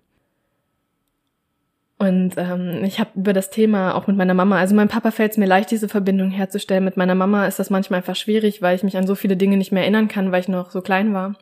Und 1.98 2.34
ähm, 2.36 2.84
ich 2.84 3.00
habe 3.00 3.10
über 3.14 3.32
das 3.32 3.50
Thema 3.50 3.94
auch 3.94 4.06
mit 4.06 4.16
meiner 4.16 4.34
Mama, 4.34 4.58
also 4.58 4.74
meinem 4.74 4.88
Papa 4.88 5.10
fällt 5.10 5.32
es 5.32 5.38
mir 5.38 5.46
leicht, 5.46 5.70
diese 5.70 5.88
Verbindung 5.88 6.30
herzustellen. 6.30 6.84
Mit 6.84 6.96
meiner 6.96 7.14
Mama 7.14 7.46
ist 7.46 7.58
das 7.58 7.70
manchmal 7.70 7.98
einfach 7.98 8.16
schwierig, 8.16 8.62
weil 8.62 8.76
ich 8.76 8.82
mich 8.82 8.96
an 8.96 9.06
so 9.06 9.14
viele 9.14 9.36
Dinge 9.36 9.56
nicht 9.56 9.72
mehr 9.72 9.82
erinnern 9.82 10.08
kann, 10.08 10.30
weil 10.30 10.40
ich 10.40 10.48
noch 10.48 10.70
so 10.70 10.80
klein 10.80 11.14
war. 11.14 11.34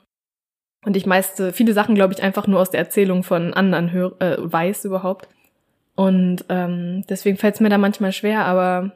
Und 0.85 0.97
ich 0.97 1.07
meiste, 1.07 1.53
viele 1.53 1.73
Sachen, 1.73 1.95
glaube 1.95 2.13
ich, 2.15 2.23
einfach 2.23 2.47
nur 2.47 2.61
aus 2.61 2.71
der 2.71 2.81
Erzählung 2.81 3.23
von 3.23 3.55
anderen 3.55 3.93
hör, 3.93 4.21
äh, 4.21 4.37
weiß 4.39 4.85
überhaupt. 4.85 5.29
Und 5.95 6.45
ähm, 6.49 7.05
deswegen 7.09 7.37
fällt 7.37 7.55
es 7.55 7.61
mir 7.61 7.69
da 7.69 7.79
manchmal 7.79 8.13
schwer, 8.13 8.45
aber 8.45 8.93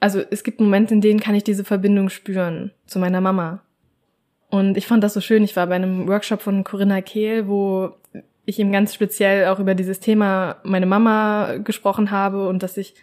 also 0.00 0.20
es 0.30 0.42
gibt 0.42 0.60
Momente, 0.60 0.94
in 0.94 1.00
denen 1.00 1.20
kann 1.20 1.34
ich 1.34 1.44
diese 1.44 1.64
Verbindung 1.64 2.08
spüren 2.08 2.72
zu 2.86 2.98
meiner 2.98 3.20
Mama. 3.20 3.62
Und 4.50 4.76
ich 4.76 4.86
fand 4.86 5.02
das 5.02 5.14
so 5.14 5.20
schön. 5.20 5.44
Ich 5.44 5.56
war 5.56 5.68
bei 5.68 5.76
einem 5.76 6.08
Workshop 6.08 6.42
von 6.42 6.64
Corinna 6.64 7.00
Kehl, 7.00 7.48
wo 7.48 7.94
ich 8.44 8.58
ihm 8.58 8.72
ganz 8.72 8.92
speziell 8.92 9.46
auch 9.46 9.60
über 9.60 9.74
dieses 9.74 10.00
Thema 10.00 10.56
meine 10.64 10.86
Mama 10.86 11.58
gesprochen 11.58 12.10
habe 12.10 12.48
und 12.48 12.62
dass 12.62 12.76
ich 12.76 12.94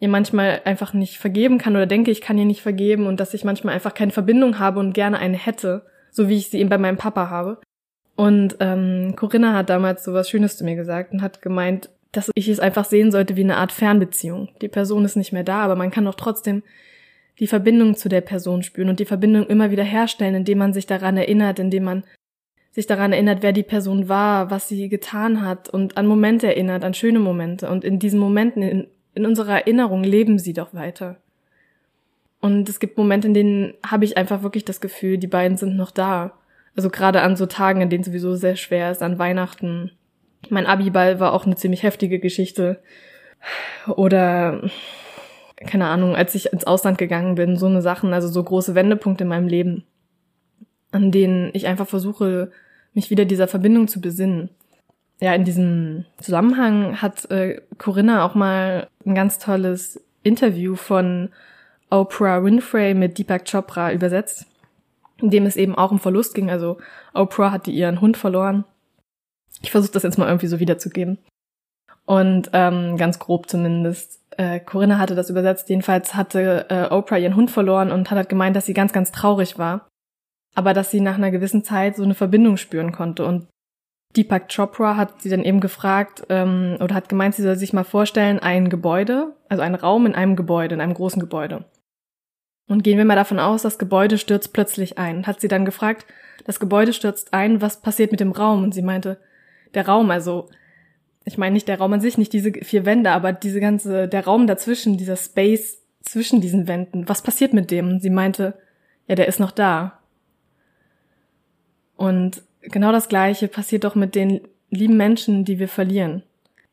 ihr 0.00 0.08
manchmal 0.08 0.62
einfach 0.64 0.92
nicht 0.92 1.18
vergeben 1.18 1.58
kann 1.58 1.76
oder 1.76 1.86
denke, 1.86 2.10
ich 2.10 2.20
kann 2.20 2.36
ihr 2.36 2.44
nicht 2.44 2.62
vergeben 2.62 3.06
und 3.06 3.20
dass 3.20 3.32
ich 3.32 3.44
manchmal 3.44 3.74
einfach 3.74 3.94
keine 3.94 4.12
Verbindung 4.12 4.58
habe 4.58 4.80
und 4.80 4.92
gerne 4.92 5.18
eine 5.18 5.36
hätte, 5.36 5.86
so 6.10 6.28
wie 6.28 6.36
ich 6.36 6.50
sie 6.50 6.58
eben 6.58 6.70
bei 6.70 6.78
meinem 6.78 6.96
Papa 6.96 7.30
habe. 7.30 7.60
Und 8.20 8.56
ähm, 8.60 9.14
Corinna 9.16 9.54
hat 9.54 9.70
damals 9.70 10.04
so 10.04 10.12
was 10.12 10.28
Schönes 10.28 10.58
zu 10.58 10.64
mir 10.64 10.76
gesagt 10.76 11.14
und 11.14 11.22
hat 11.22 11.40
gemeint, 11.40 11.88
dass 12.12 12.30
ich 12.34 12.48
es 12.48 12.60
einfach 12.60 12.84
sehen 12.84 13.10
sollte 13.10 13.34
wie 13.34 13.44
eine 13.44 13.56
Art 13.56 13.72
Fernbeziehung. 13.72 14.50
Die 14.60 14.68
Person 14.68 15.06
ist 15.06 15.16
nicht 15.16 15.32
mehr 15.32 15.42
da, 15.42 15.60
aber 15.60 15.74
man 15.74 15.90
kann 15.90 16.04
doch 16.04 16.16
trotzdem 16.16 16.62
die 17.38 17.46
Verbindung 17.46 17.96
zu 17.96 18.10
der 18.10 18.20
Person 18.20 18.62
spüren 18.62 18.90
und 18.90 19.00
die 19.00 19.06
Verbindung 19.06 19.46
immer 19.46 19.70
wieder 19.70 19.84
herstellen, 19.84 20.34
indem 20.34 20.58
man 20.58 20.74
sich 20.74 20.84
daran 20.84 21.16
erinnert, 21.16 21.58
indem 21.58 21.84
man 21.84 22.04
sich 22.72 22.86
daran 22.86 23.14
erinnert, 23.14 23.42
wer 23.42 23.54
die 23.54 23.62
Person 23.62 24.10
war, 24.10 24.50
was 24.50 24.68
sie 24.68 24.90
getan 24.90 25.40
hat 25.40 25.70
und 25.70 25.96
an 25.96 26.06
Momente 26.06 26.46
erinnert, 26.46 26.84
an 26.84 26.92
schöne 26.92 27.20
Momente. 27.20 27.70
Und 27.70 27.84
in 27.84 27.98
diesen 27.98 28.20
Momenten, 28.20 28.62
in, 28.62 28.86
in 29.14 29.24
unserer 29.24 29.60
Erinnerung 29.60 30.04
leben 30.04 30.38
sie 30.38 30.52
doch 30.52 30.74
weiter. 30.74 31.16
Und 32.42 32.68
es 32.68 32.80
gibt 32.80 32.98
Momente, 32.98 33.28
in 33.28 33.32
denen 33.34 33.74
habe 33.82 34.04
ich 34.04 34.18
einfach 34.18 34.42
wirklich 34.42 34.66
das 34.66 34.82
Gefühl, 34.82 35.16
die 35.16 35.26
beiden 35.26 35.56
sind 35.56 35.74
noch 35.74 35.90
da. 35.90 36.34
Also 36.80 36.88
gerade 36.88 37.20
an 37.20 37.36
so 37.36 37.44
Tagen, 37.44 37.82
in 37.82 37.90
denen 37.90 38.04
sowieso 38.04 38.36
sehr 38.36 38.56
schwer 38.56 38.90
ist, 38.90 39.02
an 39.02 39.18
Weihnachten 39.18 39.90
mein 40.48 40.64
Abiball 40.64 41.20
war 41.20 41.34
auch 41.34 41.44
eine 41.44 41.54
ziemlich 41.54 41.82
heftige 41.82 42.18
Geschichte. 42.20 42.82
Oder 43.86 44.62
keine 45.66 45.88
Ahnung, 45.88 46.16
als 46.16 46.34
ich 46.34 46.54
ins 46.54 46.66
Ausland 46.66 46.96
gegangen 46.96 47.34
bin, 47.34 47.58
so 47.58 47.66
eine 47.66 47.82
Sachen, 47.82 48.14
also 48.14 48.28
so 48.28 48.42
große 48.42 48.74
Wendepunkte 48.74 49.24
in 49.24 49.28
meinem 49.28 49.46
Leben, 49.46 49.84
an 50.90 51.10
denen 51.10 51.50
ich 51.52 51.66
einfach 51.66 51.86
versuche, 51.86 52.50
mich 52.94 53.10
wieder 53.10 53.26
dieser 53.26 53.46
Verbindung 53.46 53.86
zu 53.86 54.00
besinnen. 54.00 54.48
Ja, 55.20 55.34
in 55.34 55.44
diesem 55.44 56.06
Zusammenhang 56.16 57.02
hat 57.02 57.30
äh, 57.30 57.60
Corinna 57.76 58.24
auch 58.24 58.34
mal 58.34 58.88
ein 59.04 59.14
ganz 59.14 59.38
tolles 59.38 60.02
Interview 60.22 60.76
von 60.76 61.28
Oprah 61.90 62.42
Winfrey 62.42 62.94
mit 62.94 63.18
Deepak 63.18 63.44
Chopra 63.44 63.92
übersetzt, 63.92 64.46
in 65.22 65.30
dem 65.30 65.46
es 65.46 65.56
eben 65.56 65.74
auch 65.74 65.90
um 65.90 65.98
Verlust 65.98 66.34
ging. 66.34 66.50
Also 66.50 66.78
Oprah 67.14 67.50
hatte 67.50 67.70
ihren 67.70 68.00
Hund 68.00 68.16
verloren 68.16 68.64
ich 69.62 69.70
versuche 69.70 69.92
das 69.92 70.02
jetzt 70.02 70.18
mal 70.18 70.28
irgendwie 70.28 70.46
so 70.46 70.60
wiederzugeben. 70.60 71.18
Und 72.06 72.50
ähm, 72.52 72.96
ganz 72.96 73.18
grob 73.18 73.48
zumindest. 73.48 74.20
Äh, 74.36 74.60
Corinna 74.60 74.98
hatte 74.98 75.14
das 75.14 75.30
übersetzt. 75.30 75.68
Jedenfalls 75.68 76.14
hatte 76.14 76.66
äh, 76.68 76.92
Oprah 76.92 77.18
ihren 77.18 77.36
Hund 77.36 77.50
verloren 77.50 77.92
und 77.92 78.10
hat 78.10 78.16
halt 78.16 78.28
gemeint, 78.28 78.56
dass 78.56 78.66
sie 78.66 78.74
ganz, 78.74 78.92
ganz 78.92 79.12
traurig 79.12 79.58
war. 79.58 79.88
Aber 80.54 80.74
dass 80.74 80.90
sie 80.90 81.00
nach 81.00 81.16
einer 81.16 81.30
gewissen 81.30 81.62
Zeit 81.62 81.96
so 81.96 82.02
eine 82.02 82.14
Verbindung 82.14 82.56
spüren 82.56 82.90
konnte. 82.90 83.24
Und 83.24 83.46
Deepak 84.16 84.52
Chopra 84.52 84.96
hat 84.96 85.22
sie 85.22 85.28
dann 85.28 85.44
eben 85.44 85.60
gefragt 85.60 86.24
ähm, 86.30 86.76
oder 86.80 86.96
hat 86.96 87.08
gemeint, 87.08 87.36
sie 87.36 87.42
soll 87.42 87.54
sich 87.54 87.72
mal 87.72 87.84
vorstellen, 87.84 88.40
ein 88.40 88.68
Gebäude, 88.68 89.36
also 89.48 89.62
ein 89.62 89.76
Raum 89.76 90.06
in 90.06 90.16
einem 90.16 90.34
Gebäude, 90.34 90.74
in 90.74 90.80
einem 90.80 90.94
großen 90.94 91.20
Gebäude. 91.20 91.64
Und 92.70 92.84
gehen 92.84 92.98
wir 92.98 93.04
mal 93.04 93.16
davon 93.16 93.40
aus, 93.40 93.62
das 93.62 93.80
Gebäude 93.80 94.16
stürzt 94.16 94.52
plötzlich 94.52 94.96
ein. 94.96 95.26
Hat 95.26 95.40
sie 95.40 95.48
dann 95.48 95.64
gefragt, 95.64 96.06
das 96.44 96.60
Gebäude 96.60 96.92
stürzt 96.92 97.34
ein, 97.34 97.60
was 97.60 97.82
passiert 97.82 98.12
mit 98.12 98.20
dem 98.20 98.30
Raum? 98.30 98.62
Und 98.62 98.72
sie 98.72 98.82
meinte, 98.82 99.18
der 99.74 99.88
Raum, 99.88 100.12
also 100.12 100.48
ich 101.24 101.36
meine 101.36 101.54
nicht 101.54 101.66
der 101.66 101.78
Raum 101.78 101.94
an 101.94 102.00
sich, 102.00 102.16
nicht 102.16 102.32
diese 102.32 102.52
vier 102.52 102.86
Wände, 102.86 103.10
aber 103.10 103.32
diese 103.32 103.58
ganze, 103.58 104.06
der 104.06 104.24
Raum 104.24 104.46
dazwischen, 104.46 104.96
dieser 104.96 105.16
Space 105.16 105.82
zwischen 106.02 106.40
diesen 106.40 106.68
Wänden, 106.68 107.08
was 107.08 107.22
passiert 107.22 107.54
mit 107.54 107.72
dem? 107.72 107.88
Und 107.88 108.02
sie 108.02 108.10
meinte, 108.10 108.54
ja, 109.08 109.16
der 109.16 109.26
ist 109.26 109.40
noch 109.40 109.50
da. 109.50 109.98
Und 111.96 112.44
genau 112.62 112.92
das 112.92 113.08
Gleiche 113.08 113.48
passiert 113.48 113.82
doch 113.82 113.96
mit 113.96 114.14
den 114.14 114.42
lieben 114.70 114.96
Menschen, 114.96 115.44
die 115.44 115.58
wir 115.58 115.68
verlieren. 115.68 116.22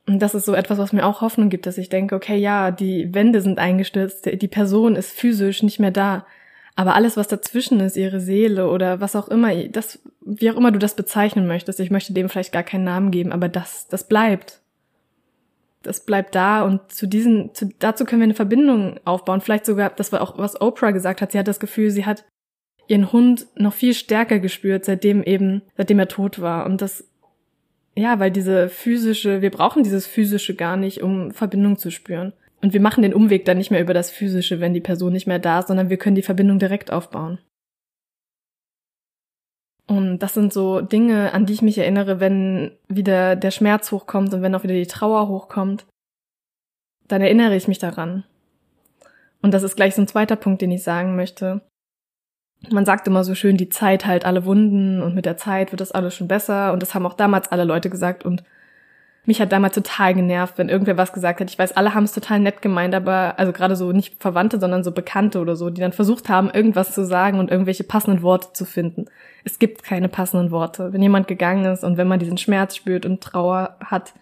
Und 0.07 0.19
das 0.19 0.33
ist 0.33 0.45
so 0.45 0.53
etwas, 0.53 0.77
was 0.77 0.93
mir 0.93 1.05
auch 1.05 1.21
Hoffnung 1.21 1.49
gibt, 1.49 1.65
dass 1.65 1.77
ich 1.77 1.89
denke, 1.89 2.15
okay, 2.15 2.37
ja, 2.37 2.71
die 2.71 3.13
Wände 3.13 3.41
sind 3.41 3.59
eingestürzt, 3.59 4.25
die 4.25 4.47
Person 4.47 4.95
ist 4.95 5.11
physisch 5.11 5.63
nicht 5.63 5.79
mehr 5.79 5.91
da, 5.91 6.25
aber 6.77 6.93
alles, 6.93 7.17
was 7.17 7.27
dazwischen 7.27 7.79
ist, 7.79 7.97
ihre 7.97 8.19
Seele 8.19 8.69
oder 8.69 9.01
was 9.01 9.15
auch 9.15 9.29
immer, 9.29 9.53
das, 9.65 9.99
wie 10.21 10.51
auch 10.51 10.55
immer 10.55 10.71
du 10.71 10.77
das 10.77 10.95
bezeichnen 10.95 11.47
möchtest, 11.47 11.79
ich 11.79 11.89
möchte 11.89 12.13
dem 12.13 12.29
vielleicht 12.29 12.53
gar 12.53 12.61
keinen 12.61 12.83
Namen 12.83 13.09
geben, 13.09 13.31
aber 13.31 13.49
das, 13.49 13.87
das 13.87 14.07
bleibt. 14.07 14.61
Das 15.81 16.05
bleibt 16.05 16.35
da 16.35 16.61
und 16.61 16.91
zu 16.91 17.07
diesen, 17.07 17.53
zu, 17.55 17.69
dazu 17.79 18.05
können 18.05 18.21
wir 18.21 18.25
eine 18.25 18.35
Verbindung 18.35 18.99
aufbauen. 19.05 19.41
Vielleicht 19.41 19.65
sogar, 19.65 19.89
das 19.89 20.11
war 20.11 20.21
auch, 20.21 20.37
was 20.37 20.61
Oprah 20.61 20.91
gesagt 20.91 21.21
hat. 21.21 21.31
Sie 21.31 21.39
hat 21.39 21.47
das 21.47 21.59
Gefühl, 21.59 21.89
sie 21.89 22.05
hat 22.05 22.25
ihren 22.87 23.11
Hund 23.11 23.47
noch 23.55 23.73
viel 23.73 23.95
stärker 23.95 24.37
gespürt, 24.37 24.85
seitdem 24.85 25.23
eben, 25.23 25.63
seitdem 25.77 25.97
er 25.97 26.07
tot 26.07 26.41
war. 26.41 26.67
Und 26.67 26.81
das, 26.81 27.05
ja, 27.97 28.19
weil 28.19 28.29
diese 28.29 28.69
physische, 28.69 29.41
wir 29.41 29.49
brauchen 29.49 29.83
dieses 29.83 30.05
physische 30.05 30.55
gar 30.55 30.77
nicht, 30.77 31.01
um 31.01 31.31
Verbindung 31.31 31.77
zu 31.77 31.89
spüren. 31.89 32.31
Und 32.61 32.73
wir 32.73 32.81
machen 32.81 33.01
den 33.01 33.13
Umweg 33.13 33.43
dann 33.45 33.57
nicht 33.57 33.71
mehr 33.71 33.81
über 33.81 33.95
das 33.95 34.11
Physische, 34.11 34.59
wenn 34.59 34.75
die 34.75 34.81
Person 34.81 35.13
nicht 35.13 35.25
mehr 35.25 35.39
da 35.39 35.59
ist, 35.59 35.67
sondern 35.67 35.89
wir 35.89 35.97
können 35.97 36.15
die 36.15 36.21
Verbindung 36.21 36.59
direkt 36.59 36.91
aufbauen. 36.91 37.39
Und 39.87 40.19
das 40.19 40.35
sind 40.35 40.53
so 40.53 40.81
Dinge, 40.81 41.33
an 41.33 41.47
die 41.47 41.53
ich 41.53 41.61
mich 41.63 41.77
erinnere, 41.77 42.19
wenn 42.19 42.71
wieder 42.87 43.35
der 43.35 43.51
Schmerz 43.51 43.91
hochkommt 43.91 44.31
und 44.33 44.43
wenn 44.43 44.53
auch 44.53 44.63
wieder 44.63 44.75
die 44.75 44.85
Trauer 44.85 45.27
hochkommt. 45.27 45.87
Dann 47.07 47.21
erinnere 47.21 47.55
ich 47.55 47.67
mich 47.67 47.79
daran. 47.79 48.25
Und 49.41 49.53
das 49.53 49.63
ist 49.63 49.75
gleich 49.75 49.95
so 49.95 50.03
ein 50.03 50.07
zweiter 50.07 50.35
Punkt, 50.35 50.61
den 50.61 50.71
ich 50.71 50.83
sagen 50.83 51.15
möchte. 51.15 51.61
Man 52.69 52.85
sagt 52.85 53.07
immer 53.07 53.23
so 53.23 53.35
schön, 53.35 53.57
die 53.57 53.69
Zeit 53.69 54.05
heilt 54.05 54.25
alle 54.25 54.45
Wunden 54.45 55.01
und 55.01 55.15
mit 55.15 55.25
der 55.25 55.37
Zeit 55.37 55.71
wird 55.71 55.81
das 55.81 55.91
alles 55.91 56.15
schon 56.15 56.27
besser. 56.27 56.73
Und 56.73 56.81
das 56.81 56.95
haben 56.95 57.05
auch 57.05 57.13
damals 57.13 57.51
alle 57.51 57.63
Leute 57.63 57.89
gesagt. 57.89 58.25
Und 58.25 58.43
mich 59.27 59.41
hat 59.41 59.51
damals 59.51 59.75
total 59.75 60.13
genervt, 60.13 60.57
wenn 60.57 60.69
irgendwer 60.69 60.97
was 60.97 61.11
gesagt 61.11 61.41
hat. 61.41 61.49
Ich 61.49 61.59
weiß, 61.59 61.73
alle 61.73 61.93
haben 61.93 62.05
es 62.05 62.13
total 62.13 62.39
nett 62.39 62.61
gemeint, 62.61 62.95
aber 62.95 63.37
also 63.37 63.51
gerade 63.51 63.75
so 63.75 63.91
nicht 63.91 64.21
Verwandte, 64.21 64.57
sondern 64.57 64.85
so 64.85 64.91
Bekannte 64.91 65.39
oder 65.39 65.57
so, 65.57 65.69
die 65.69 65.81
dann 65.81 65.91
versucht 65.91 66.29
haben, 66.29 66.49
irgendwas 66.49 66.93
zu 66.93 67.05
sagen 67.05 67.37
und 67.39 67.51
irgendwelche 67.51 67.83
passenden 67.83 68.21
Worte 68.21 68.53
zu 68.53 68.63
finden. 68.63 69.05
Es 69.43 69.59
gibt 69.59 69.83
keine 69.83 70.07
passenden 70.07 70.49
Worte. 70.49 70.93
Wenn 70.93 71.01
jemand 71.01 71.27
gegangen 71.27 71.65
ist 71.65 71.83
und 71.83 71.97
wenn 71.97 72.07
man 72.07 72.19
diesen 72.19 72.37
Schmerz 72.37 72.75
spürt 72.77 73.05
und 73.05 73.21
Trauer 73.21 73.75
hat, 73.83 74.13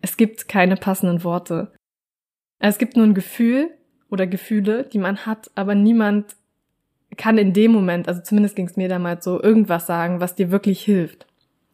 es 0.00 0.16
gibt 0.16 0.48
keine 0.48 0.76
passenden 0.76 1.24
Worte. 1.24 1.72
Es 2.60 2.78
gibt 2.78 2.96
nur 2.96 3.06
ein 3.06 3.14
Gefühl 3.14 3.70
oder 4.08 4.28
Gefühle, 4.28 4.84
die 4.84 4.98
man 4.98 5.26
hat, 5.26 5.50
aber 5.56 5.74
niemand 5.74 6.36
kann 7.16 7.38
in 7.38 7.52
dem 7.52 7.72
Moment, 7.72 8.08
also 8.08 8.20
zumindest 8.22 8.56
ging 8.56 8.66
es 8.66 8.76
mir 8.76 8.88
damals 8.88 9.24
so, 9.24 9.42
irgendwas 9.42 9.86
sagen, 9.86 10.20
was 10.20 10.34
dir 10.34 10.50
wirklich 10.50 10.82
hilft. 10.82 11.26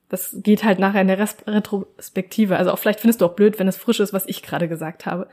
Das 0.08 0.36
geht 0.42 0.64
halt 0.64 0.78
nachher 0.78 1.02
in 1.02 1.08
der 1.08 1.18
Retrospektive. 1.18 2.56
Also 2.56 2.72
auch 2.72 2.78
vielleicht 2.78 3.00
findest 3.00 3.20
du 3.20 3.26
auch 3.26 3.36
blöd, 3.36 3.58
wenn 3.58 3.68
es 3.68 3.76
frisch 3.76 4.00
ist, 4.00 4.12
was 4.12 4.26
ich 4.26 4.42
gerade 4.42 4.68
gesagt 4.68 5.06
habe. 5.06 5.28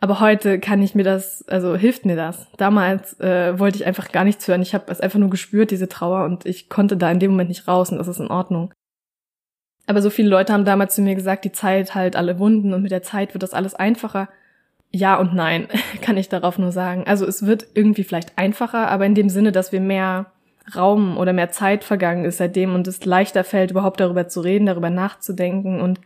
Aber 0.00 0.20
heute 0.20 0.58
kann 0.60 0.82
ich 0.82 0.94
mir 0.94 1.04
das, 1.04 1.46
also 1.48 1.76
hilft 1.76 2.04
mir 2.04 2.16
das. 2.16 2.48
Damals 2.58 3.18
äh, 3.20 3.58
wollte 3.58 3.78
ich 3.78 3.86
einfach 3.86 4.12
gar 4.12 4.24
nichts 4.24 4.46
hören. 4.46 4.62
Ich 4.62 4.74
habe 4.74 4.90
es 4.90 5.00
einfach 5.00 5.18
nur 5.18 5.30
gespürt, 5.30 5.70
diese 5.70 5.88
Trauer, 5.88 6.24
und 6.24 6.44
ich 6.44 6.68
konnte 6.68 6.96
da 6.96 7.10
in 7.10 7.18
dem 7.18 7.30
Moment 7.30 7.48
nicht 7.48 7.66
raus 7.66 7.90
und 7.90 7.98
das 7.98 8.08
ist 8.08 8.20
in 8.20 8.28
Ordnung. 8.28 8.72
Aber 9.86 10.02
so 10.02 10.10
viele 10.10 10.28
Leute 10.28 10.52
haben 10.52 10.64
damals 10.64 10.94
zu 10.94 11.02
mir 11.02 11.14
gesagt, 11.14 11.44
die 11.44 11.52
Zeit 11.52 11.94
halt 11.94 12.16
alle 12.16 12.38
Wunden 12.38 12.74
und 12.74 12.82
mit 12.82 12.90
der 12.90 13.02
Zeit 13.02 13.34
wird 13.34 13.42
das 13.42 13.54
alles 13.54 13.74
einfacher. 13.74 14.28
Ja 14.90 15.16
und 15.16 15.34
nein, 15.34 15.68
kann 16.00 16.16
ich 16.16 16.28
darauf 16.28 16.58
nur 16.58 16.72
sagen. 16.72 17.04
Also 17.06 17.26
es 17.26 17.46
wird 17.46 17.66
irgendwie 17.74 18.04
vielleicht 18.04 18.38
einfacher, 18.38 18.88
aber 18.88 19.06
in 19.06 19.14
dem 19.14 19.28
Sinne, 19.28 19.52
dass 19.52 19.72
wir 19.72 19.80
mehr 19.80 20.32
Raum 20.74 21.16
oder 21.16 21.32
mehr 21.32 21.50
Zeit 21.50 21.84
vergangen 21.84 22.24
ist 22.24 22.38
seitdem 22.38 22.74
und 22.74 22.88
es 22.88 23.04
leichter 23.04 23.44
fällt, 23.44 23.70
überhaupt 23.70 24.00
darüber 24.00 24.28
zu 24.28 24.40
reden, 24.40 24.66
darüber 24.66 24.90
nachzudenken 24.90 25.80
und 25.80 26.00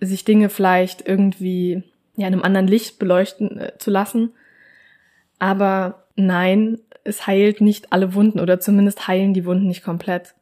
sich 0.00 0.24
Dinge 0.24 0.48
vielleicht 0.48 1.06
irgendwie 1.06 1.82
ja 2.16 2.28
in 2.28 2.34
einem 2.34 2.42
anderen 2.42 2.68
Licht 2.68 2.98
beleuchten 2.98 3.58
äh, 3.58 3.78
zu 3.78 3.90
lassen. 3.90 4.32
Aber 5.38 6.04
nein, 6.14 6.78
es 7.04 7.26
heilt 7.26 7.60
nicht 7.60 7.92
alle 7.92 8.14
Wunden 8.14 8.40
oder 8.40 8.60
zumindest 8.60 9.08
heilen 9.08 9.34
die 9.34 9.44
Wunden 9.44 9.66
nicht 9.66 9.82
komplett. 9.82 10.34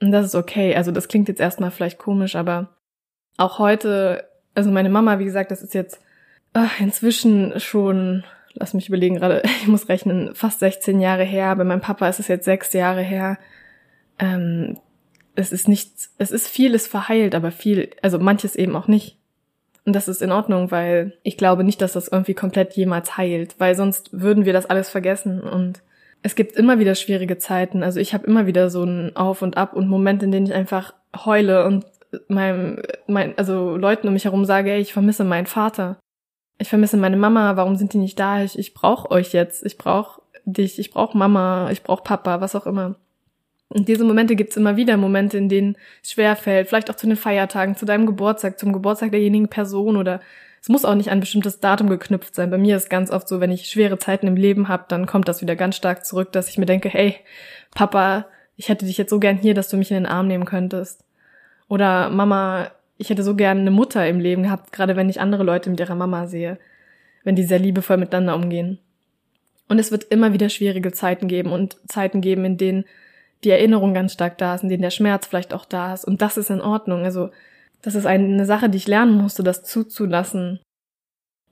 Und 0.00 0.12
das 0.12 0.26
ist 0.26 0.34
okay. 0.34 0.74
Also 0.74 0.92
das 0.92 1.08
klingt 1.08 1.28
jetzt 1.28 1.40
erstmal 1.40 1.70
vielleicht 1.70 1.98
komisch, 1.98 2.36
aber 2.36 2.68
auch 3.36 3.58
heute, 3.58 4.28
also 4.54 4.70
meine 4.70 4.90
Mama, 4.90 5.18
wie 5.18 5.24
gesagt, 5.24 5.50
das 5.50 5.62
ist 5.62 5.74
jetzt 5.74 6.00
ach, 6.52 6.80
inzwischen 6.80 7.58
schon 7.60 8.24
lass 8.54 8.74
mich 8.74 8.88
überlegen 8.88 9.16
gerade, 9.16 9.42
ich 9.62 9.68
muss 9.68 9.88
rechnen, 9.88 10.34
fast 10.34 10.60
16 10.60 11.00
Jahre 11.00 11.24
her. 11.24 11.54
Bei 11.56 11.64
meinem 11.64 11.80
Papa 11.80 12.08
ist 12.08 12.20
es 12.20 12.28
jetzt 12.28 12.44
sechs 12.44 12.72
Jahre 12.72 13.02
her. 13.02 13.38
Ähm, 14.18 14.78
es 15.34 15.52
ist 15.52 15.68
nichts, 15.68 16.14
es 16.18 16.30
ist 16.30 16.48
vieles 16.48 16.86
verheilt, 16.86 17.34
aber 17.34 17.50
viel, 17.50 17.90
also 18.02 18.18
manches 18.18 18.56
eben 18.56 18.76
auch 18.76 18.88
nicht. 18.88 19.16
Und 19.86 19.96
das 19.96 20.08
ist 20.08 20.20
in 20.20 20.32
Ordnung, 20.32 20.70
weil 20.70 21.14
ich 21.22 21.38
glaube 21.38 21.64
nicht, 21.64 21.80
dass 21.80 21.94
das 21.94 22.08
irgendwie 22.08 22.34
komplett 22.34 22.74
jemals 22.74 23.16
heilt, 23.16 23.54
weil 23.58 23.74
sonst 23.74 24.10
würden 24.12 24.44
wir 24.44 24.52
das 24.52 24.66
alles 24.66 24.90
vergessen. 24.90 25.40
Und 25.40 25.82
es 26.22 26.34
gibt 26.34 26.56
immer 26.56 26.78
wieder 26.78 26.94
schwierige 26.94 27.38
Zeiten. 27.38 27.82
Also 27.82 27.98
ich 27.98 28.12
habe 28.12 28.26
immer 28.26 28.46
wieder 28.46 28.68
so 28.68 28.84
ein 28.84 29.16
Auf 29.16 29.40
und 29.40 29.56
Ab 29.56 29.72
und 29.72 29.88
Momente, 29.88 30.26
in 30.26 30.32
denen 30.32 30.46
ich 30.46 30.52
einfach 30.52 30.92
heule 31.24 31.64
und 31.64 31.86
meinem, 32.28 32.82
mein, 33.06 33.38
also 33.38 33.76
Leuten 33.76 34.08
um 34.08 34.12
mich 34.12 34.24
herum 34.24 34.44
sage, 34.44 34.72
ey, 34.72 34.80
ich 34.80 34.92
vermisse 34.92 35.24
meinen 35.24 35.46
Vater 35.46 35.96
ich 36.60 36.68
vermisse 36.68 36.98
meine 36.98 37.16
Mama, 37.16 37.56
warum 37.56 37.76
sind 37.76 37.94
die 37.94 37.98
nicht 37.98 38.20
da? 38.20 38.42
Ich, 38.42 38.58
ich 38.58 38.74
brauche 38.74 39.10
euch 39.10 39.32
jetzt, 39.32 39.64
ich 39.64 39.78
brauche 39.78 40.20
dich, 40.44 40.78
ich 40.78 40.90
brauche 40.90 41.16
Mama, 41.16 41.70
ich 41.70 41.82
brauche 41.82 42.02
Papa, 42.02 42.40
was 42.40 42.54
auch 42.54 42.66
immer. 42.66 42.96
Und 43.68 43.88
diese 43.88 44.04
Momente 44.04 44.36
gibt's 44.36 44.56
immer 44.56 44.76
wieder, 44.76 44.96
Momente, 44.96 45.38
in 45.38 45.48
denen 45.48 45.76
es 46.02 46.10
schwer 46.10 46.36
fällt, 46.36 46.68
vielleicht 46.68 46.90
auch 46.90 46.96
zu 46.96 47.06
den 47.06 47.16
Feiertagen, 47.16 47.76
zu 47.76 47.86
deinem 47.86 48.04
Geburtstag, 48.04 48.58
zum 48.58 48.72
Geburtstag 48.72 49.10
derjenigen 49.12 49.48
Person 49.48 49.96
oder 49.96 50.20
es 50.60 50.68
muss 50.68 50.84
auch 50.84 50.94
nicht 50.94 51.10
an 51.10 51.18
ein 51.18 51.20
bestimmtes 51.20 51.60
Datum 51.60 51.88
geknüpft 51.88 52.34
sein. 52.34 52.50
Bei 52.50 52.58
mir 52.58 52.76
ist 52.76 52.90
ganz 52.90 53.10
oft 53.10 53.26
so, 53.26 53.40
wenn 53.40 53.50
ich 53.50 53.70
schwere 53.70 53.98
Zeiten 53.98 54.26
im 54.26 54.36
Leben 54.36 54.68
habe, 54.68 54.84
dann 54.88 55.06
kommt 55.06 55.28
das 55.28 55.40
wieder 55.40 55.56
ganz 55.56 55.76
stark 55.76 56.04
zurück, 56.04 56.32
dass 56.32 56.50
ich 56.50 56.58
mir 56.58 56.66
denke, 56.66 56.90
hey, 56.90 57.16
Papa, 57.74 58.26
ich 58.56 58.68
hätte 58.68 58.84
dich 58.84 58.98
jetzt 58.98 59.10
so 59.10 59.18
gern 59.18 59.38
hier, 59.38 59.54
dass 59.54 59.68
du 59.68 59.78
mich 59.78 59.90
in 59.90 59.94
den 59.94 60.06
Arm 60.06 60.26
nehmen 60.26 60.44
könntest. 60.44 61.04
Oder 61.68 62.10
Mama, 62.10 62.70
ich 63.00 63.08
hätte 63.08 63.22
so 63.22 63.34
gerne 63.34 63.60
eine 63.60 63.70
Mutter 63.70 64.06
im 64.06 64.20
Leben 64.20 64.42
gehabt, 64.42 64.72
gerade 64.72 64.94
wenn 64.94 65.08
ich 65.08 65.20
andere 65.20 65.42
Leute 65.42 65.70
mit 65.70 65.80
ihrer 65.80 65.94
Mama 65.94 66.26
sehe, 66.26 66.58
wenn 67.24 67.34
die 67.34 67.44
sehr 67.44 67.58
liebevoll 67.58 67.96
miteinander 67.96 68.36
umgehen. 68.36 68.78
Und 69.68 69.78
es 69.78 69.90
wird 69.90 70.04
immer 70.04 70.34
wieder 70.34 70.50
schwierige 70.50 70.92
Zeiten 70.92 71.26
geben 71.26 71.50
und 71.50 71.78
Zeiten 71.88 72.20
geben, 72.20 72.44
in 72.44 72.58
denen 72.58 72.84
die 73.42 73.50
Erinnerung 73.50 73.94
ganz 73.94 74.12
stark 74.12 74.36
da 74.36 74.54
ist, 74.54 74.64
in 74.64 74.68
denen 74.68 74.82
der 74.82 74.90
Schmerz 74.90 75.26
vielleicht 75.26 75.54
auch 75.54 75.64
da 75.64 75.94
ist. 75.94 76.04
Und 76.04 76.20
das 76.20 76.36
ist 76.36 76.50
in 76.50 76.60
Ordnung. 76.60 77.04
Also, 77.04 77.30
das 77.80 77.94
ist 77.94 78.04
eine 78.04 78.44
Sache, 78.44 78.68
die 78.68 78.76
ich 78.76 78.86
lernen 78.86 79.16
musste, 79.16 79.42
das 79.42 79.62
zuzulassen 79.62 80.60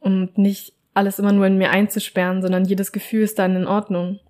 und 0.01 0.37
nicht 0.37 0.75
alles 0.93 1.19
immer 1.19 1.33
nur 1.33 1.47
in 1.47 1.57
mir 1.57 1.71
einzusperren, 1.71 2.43
sondern 2.43 2.67
jedes 2.67 2.93
Gefühl 2.93 3.23
ist 3.23 3.39
dann 3.39 3.57
in 3.57 3.67
Ordnung. 3.67 4.21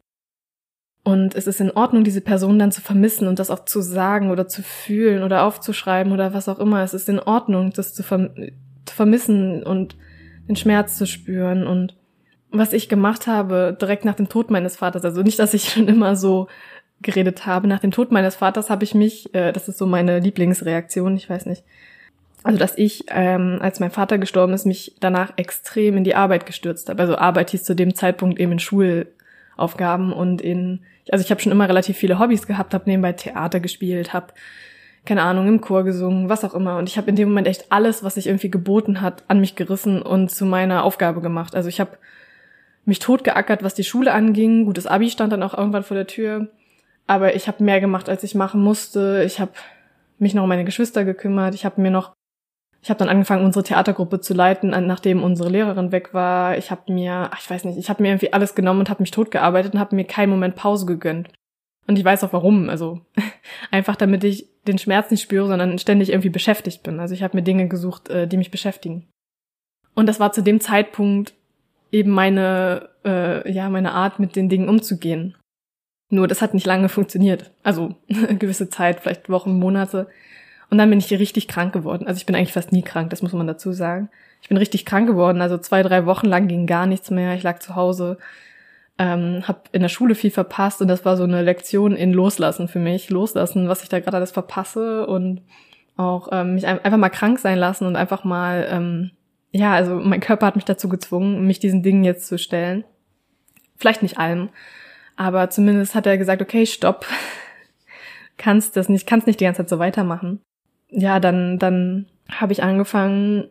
Und 1.08 1.34
es 1.34 1.46
ist 1.46 1.58
in 1.58 1.70
Ordnung, 1.70 2.04
diese 2.04 2.20
Person 2.20 2.58
dann 2.58 2.70
zu 2.70 2.82
vermissen 2.82 3.28
und 3.28 3.38
das 3.38 3.48
auch 3.48 3.64
zu 3.64 3.80
sagen 3.80 4.30
oder 4.30 4.46
zu 4.46 4.62
fühlen 4.62 5.22
oder 5.22 5.44
aufzuschreiben 5.44 6.12
oder 6.12 6.34
was 6.34 6.50
auch 6.50 6.58
immer. 6.58 6.82
Es 6.82 6.92
ist 6.92 7.08
in 7.08 7.18
Ordnung, 7.18 7.72
das 7.72 7.94
zu, 7.94 8.02
verm 8.02 8.28
zu 8.84 8.94
vermissen 8.94 9.62
und 9.62 9.96
den 10.48 10.56
Schmerz 10.56 10.98
zu 10.98 11.06
spüren. 11.06 11.66
Und 11.66 11.96
was 12.50 12.74
ich 12.74 12.90
gemacht 12.90 13.26
habe, 13.26 13.74
direkt 13.80 14.04
nach 14.04 14.16
dem 14.16 14.28
Tod 14.28 14.50
meines 14.50 14.76
Vaters, 14.76 15.02
also 15.02 15.22
nicht, 15.22 15.38
dass 15.38 15.54
ich 15.54 15.68
schon 15.72 15.88
immer 15.88 16.14
so 16.14 16.46
geredet 17.00 17.46
habe, 17.46 17.68
nach 17.68 17.80
dem 17.80 17.90
Tod 17.90 18.12
meines 18.12 18.36
Vaters 18.36 18.68
habe 18.68 18.84
ich 18.84 18.94
mich, 18.94 19.34
äh, 19.34 19.52
das 19.52 19.66
ist 19.66 19.78
so 19.78 19.86
meine 19.86 20.18
Lieblingsreaktion, 20.18 21.16
ich 21.16 21.30
weiß 21.30 21.46
nicht, 21.46 21.64
also 22.42 22.58
dass 22.58 22.76
ich, 22.76 23.06
ähm, 23.08 23.60
als 23.62 23.80
mein 23.80 23.90
Vater 23.90 24.18
gestorben 24.18 24.52
ist, 24.52 24.66
mich 24.66 24.94
danach 25.00 25.32
extrem 25.36 25.96
in 25.96 26.04
die 26.04 26.14
Arbeit 26.14 26.44
gestürzt 26.44 26.90
habe. 26.90 27.00
Also 27.00 27.16
Arbeit 27.16 27.48
hieß 27.48 27.64
zu 27.64 27.74
dem 27.74 27.94
Zeitpunkt 27.94 28.38
eben 28.38 28.52
in 28.52 28.58
Schulaufgaben 28.58 30.12
und 30.12 30.42
in 30.42 30.80
also 31.12 31.24
ich 31.24 31.30
habe 31.30 31.40
schon 31.40 31.52
immer 31.52 31.68
relativ 31.68 31.96
viele 31.96 32.18
Hobbys 32.18 32.46
gehabt, 32.46 32.74
habe 32.74 32.88
nebenbei 32.88 33.12
Theater 33.12 33.60
gespielt, 33.60 34.12
habe 34.12 34.32
keine 35.04 35.22
Ahnung, 35.22 35.48
im 35.48 35.60
Chor 35.60 35.84
gesungen, 35.84 36.28
was 36.28 36.44
auch 36.44 36.54
immer. 36.54 36.76
Und 36.76 36.88
ich 36.88 36.98
habe 36.98 37.08
in 37.08 37.16
dem 37.16 37.28
Moment 37.28 37.46
echt 37.46 37.72
alles, 37.72 38.04
was 38.04 38.14
sich 38.14 38.26
irgendwie 38.26 38.50
geboten 38.50 39.00
hat, 39.00 39.24
an 39.28 39.40
mich 39.40 39.56
gerissen 39.56 40.02
und 40.02 40.30
zu 40.30 40.44
meiner 40.44 40.84
Aufgabe 40.84 41.22
gemacht. 41.22 41.54
Also 41.54 41.70
ich 41.70 41.80
habe 41.80 41.96
mich 42.84 42.98
totgeackert, 42.98 43.62
was 43.62 43.74
die 43.74 43.84
Schule 43.84 44.12
anging. 44.12 44.66
Gutes 44.66 44.86
Abi 44.86 45.08
stand 45.08 45.32
dann 45.32 45.42
auch 45.42 45.56
irgendwann 45.56 45.84
vor 45.84 45.96
der 45.96 46.06
Tür. 46.06 46.48
Aber 47.06 47.34
ich 47.34 47.48
habe 47.48 47.64
mehr 47.64 47.80
gemacht, 47.80 48.10
als 48.10 48.22
ich 48.22 48.34
machen 48.34 48.62
musste. 48.62 49.22
Ich 49.24 49.40
habe 49.40 49.52
mich 50.18 50.34
noch 50.34 50.42
um 50.42 50.48
meine 50.48 50.64
Geschwister 50.64 51.06
gekümmert. 51.06 51.54
Ich 51.54 51.64
habe 51.64 51.80
mir 51.80 51.90
noch 51.90 52.14
ich 52.80 52.90
habe 52.90 52.98
dann 52.98 53.08
angefangen, 53.08 53.44
unsere 53.44 53.64
Theatergruppe 53.64 54.20
zu 54.20 54.34
leiten, 54.34 54.70
nachdem 54.70 55.22
unsere 55.22 55.48
Lehrerin 55.48 55.90
weg 55.90 56.14
war. 56.14 56.56
Ich 56.56 56.70
habe 56.70 56.92
mir, 56.92 57.28
ach, 57.32 57.40
ich 57.40 57.50
weiß 57.50 57.64
nicht, 57.64 57.76
ich 57.76 57.90
habe 57.90 58.02
mir 58.02 58.10
irgendwie 58.10 58.32
alles 58.32 58.54
genommen 58.54 58.80
und 58.80 58.90
habe 58.90 59.02
mich 59.02 59.10
totgearbeitet 59.10 59.74
und 59.74 59.80
habe 59.80 59.96
mir 59.96 60.04
keinen 60.04 60.30
Moment 60.30 60.54
Pause 60.54 60.86
gegönnt. 60.86 61.28
Und 61.88 61.98
ich 61.98 62.04
weiß 62.04 62.22
auch 62.22 62.32
warum. 62.32 62.68
Also 62.68 63.00
einfach 63.70 63.96
damit 63.96 64.22
ich 64.22 64.46
den 64.66 64.78
Schmerz 64.78 65.10
nicht 65.10 65.22
spüre, 65.22 65.48
sondern 65.48 65.78
ständig 65.78 66.10
irgendwie 66.10 66.28
beschäftigt 66.28 66.82
bin. 66.82 67.00
Also 67.00 67.14
ich 67.14 67.22
habe 67.22 67.36
mir 67.36 67.42
Dinge 67.42 67.66
gesucht, 67.66 68.10
äh, 68.10 68.28
die 68.28 68.36
mich 68.36 68.50
beschäftigen. 68.50 69.08
Und 69.94 70.06
das 70.06 70.20
war 70.20 70.30
zu 70.30 70.42
dem 70.42 70.60
Zeitpunkt 70.60 71.34
eben 71.90 72.10
meine, 72.10 72.90
äh, 73.04 73.50
ja, 73.50 73.68
meine 73.70 73.92
Art, 73.92 74.20
mit 74.20 74.36
den 74.36 74.48
Dingen 74.48 74.68
umzugehen. 74.68 75.36
Nur 76.10 76.28
das 76.28 76.42
hat 76.42 76.54
nicht 76.54 76.66
lange 76.66 76.88
funktioniert. 76.88 77.50
Also 77.62 77.96
gewisse 78.38 78.68
Zeit, 78.68 79.00
vielleicht 79.00 79.28
Wochen, 79.28 79.58
Monate. 79.58 80.08
Und 80.70 80.78
dann 80.78 80.90
bin 80.90 80.98
ich 80.98 81.10
richtig 81.10 81.48
krank 81.48 81.72
geworden. 81.72 82.06
Also 82.06 82.18
ich 82.18 82.26
bin 82.26 82.36
eigentlich 82.36 82.52
fast 82.52 82.72
nie 82.72 82.82
krank, 82.82 83.10
das 83.10 83.22
muss 83.22 83.32
man 83.32 83.46
dazu 83.46 83.72
sagen. 83.72 84.10
Ich 84.42 84.48
bin 84.48 84.58
richtig 84.58 84.84
krank 84.84 85.06
geworden. 85.06 85.40
Also 85.40 85.58
zwei, 85.58 85.82
drei 85.82 86.04
Wochen 86.06 86.26
lang 86.26 86.46
ging 86.46 86.66
gar 86.66 86.86
nichts 86.86 87.10
mehr. 87.10 87.34
Ich 87.34 87.42
lag 87.42 87.58
zu 87.60 87.74
Hause, 87.74 88.18
ähm, 88.98 89.44
habe 89.48 89.60
in 89.72 89.80
der 89.80 89.88
Schule 89.88 90.14
viel 90.14 90.30
verpasst 90.30 90.82
und 90.82 90.88
das 90.88 91.04
war 91.04 91.16
so 91.16 91.24
eine 91.24 91.42
Lektion 91.42 91.96
in 91.96 92.12
Loslassen 92.12 92.68
für 92.68 92.80
mich. 92.80 93.08
Loslassen, 93.10 93.68
was 93.68 93.82
ich 93.82 93.88
da 93.88 94.00
gerade 94.00 94.18
alles 94.18 94.32
verpasse 94.32 95.06
und 95.06 95.40
auch 95.96 96.28
ähm, 96.32 96.54
mich 96.54 96.66
einfach 96.66 96.98
mal 96.98 97.08
krank 97.08 97.38
sein 97.38 97.58
lassen 97.58 97.86
und 97.86 97.96
einfach 97.96 98.24
mal, 98.24 98.68
ähm, 98.70 99.10
ja, 99.52 99.72
also 99.72 99.96
mein 99.96 100.20
Körper 100.20 100.46
hat 100.46 100.56
mich 100.56 100.64
dazu 100.64 100.88
gezwungen, 100.88 101.46
mich 101.46 101.58
diesen 101.60 101.82
Dingen 101.82 102.04
jetzt 102.04 102.26
zu 102.26 102.38
stellen. 102.38 102.84
Vielleicht 103.76 104.02
nicht 104.02 104.18
allem, 104.18 104.50
aber 105.16 105.50
zumindest 105.50 105.94
hat 105.94 106.06
er 106.06 106.18
gesagt, 106.18 106.42
okay, 106.42 106.66
stopp, 106.66 107.06
kannst 108.36 108.76
das 108.76 108.88
nicht, 108.88 109.06
kannst 109.06 109.26
nicht 109.26 109.40
die 109.40 109.44
ganze 109.44 109.62
Zeit 109.62 109.70
so 109.70 109.78
weitermachen 109.78 110.40
ja, 110.90 111.20
dann, 111.20 111.58
dann 111.58 112.06
habe 112.30 112.52
ich 112.52 112.62
angefangen, 112.62 113.48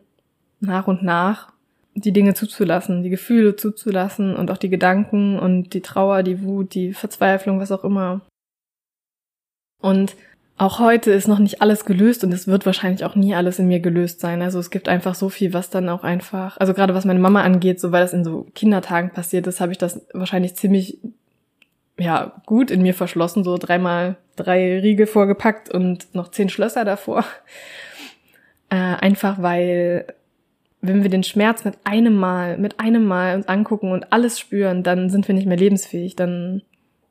nach 0.60 0.88
und 0.88 1.02
nach 1.02 1.52
die 1.94 2.12
Dinge 2.12 2.34
zuzulassen, 2.34 3.02
die 3.02 3.10
Gefühle 3.10 3.56
zuzulassen 3.56 4.36
und 4.36 4.50
auch 4.50 4.56
die 4.56 4.68
Gedanken 4.68 5.38
und 5.38 5.74
die 5.74 5.80
Trauer, 5.80 6.22
die 6.22 6.42
Wut, 6.42 6.74
die 6.74 6.92
Verzweiflung, 6.92 7.60
was 7.60 7.72
auch 7.72 7.84
immer. 7.84 8.20
Und 9.80 10.16
auch 10.56 10.80
heute 10.80 11.12
ist 11.12 11.28
noch 11.28 11.38
nicht 11.38 11.62
alles 11.62 11.84
gelöst 11.84 12.24
und 12.24 12.32
es 12.32 12.48
wird 12.48 12.66
wahrscheinlich 12.66 13.04
auch 13.04 13.14
nie 13.14 13.34
alles 13.34 13.60
in 13.60 13.68
mir 13.68 13.78
gelöst 13.78 14.20
sein. 14.20 14.42
Also 14.42 14.58
es 14.58 14.70
gibt 14.70 14.88
einfach 14.88 15.14
so 15.14 15.28
viel, 15.28 15.52
was 15.52 15.70
dann 15.70 15.88
auch 15.88 16.02
einfach, 16.02 16.56
also 16.58 16.74
gerade 16.74 16.94
was 16.94 17.04
meine 17.04 17.20
Mama 17.20 17.42
angeht, 17.42 17.80
so 17.80 17.92
weil 17.92 18.02
das 18.02 18.12
in 18.12 18.24
so 18.24 18.46
Kindertagen 18.54 19.10
passiert 19.10 19.46
ist, 19.46 19.60
habe 19.60 19.72
ich 19.72 19.78
das 19.78 20.04
wahrscheinlich 20.12 20.56
ziemlich 20.56 20.98
ja, 21.96 22.40
gut 22.46 22.70
in 22.70 22.82
mir 22.82 22.94
verschlossen, 22.94 23.44
so 23.44 23.56
dreimal 23.56 24.16
drei 24.38 24.80
Riegel 24.80 25.06
vorgepackt 25.06 25.70
und 25.70 26.14
noch 26.14 26.30
zehn 26.30 26.48
Schlösser 26.48 26.84
davor. 26.84 27.24
Äh, 28.70 28.76
einfach 28.76 29.40
weil, 29.40 30.06
wenn 30.82 31.02
wir 31.02 31.10
den 31.10 31.22
Schmerz 31.22 31.64
mit 31.64 31.78
einem 31.84 32.16
Mal, 32.16 32.58
mit 32.58 32.80
einem 32.80 33.04
Mal 33.04 33.34
uns 33.34 33.48
angucken 33.48 33.92
und 33.92 34.12
alles 34.12 34.38
spüren, 34.38 34.82
dann 34.82 35.08
sind 35.08 35.26
wir 35.26 35.34
nicht 35.34 35.46
mehr 35.46 35.56
lebensfähig, 35.56 36.16
dann 36.16 36.62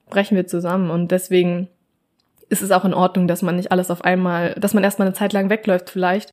brechen 0.09 0.35
wir 0.35 0.45
zusammen. 0.45 0.91
Und 0.91 1.11
deswegen 1.11 1.67
ist 2.49 2.61
es 2.61 2.71
auch 2.71 2.85
in 2.85 2.93
Ordnung, 2.93 3.27
dass 3.27 3.41
man 3.41 3.55
nicht 3.55 3.71
alles 3.71 3.91
auf 3.91 4.03
einmal, 4.03 4.53
dass 4.59 4.73
man 4.73 4.83
erstmal 4.83 5.07
eine 5.07 5.15
Zeit 5.15 5.33
lang 5.33 5.49
wegläuft 5.49 5.89
vielleicht 5.89 6.29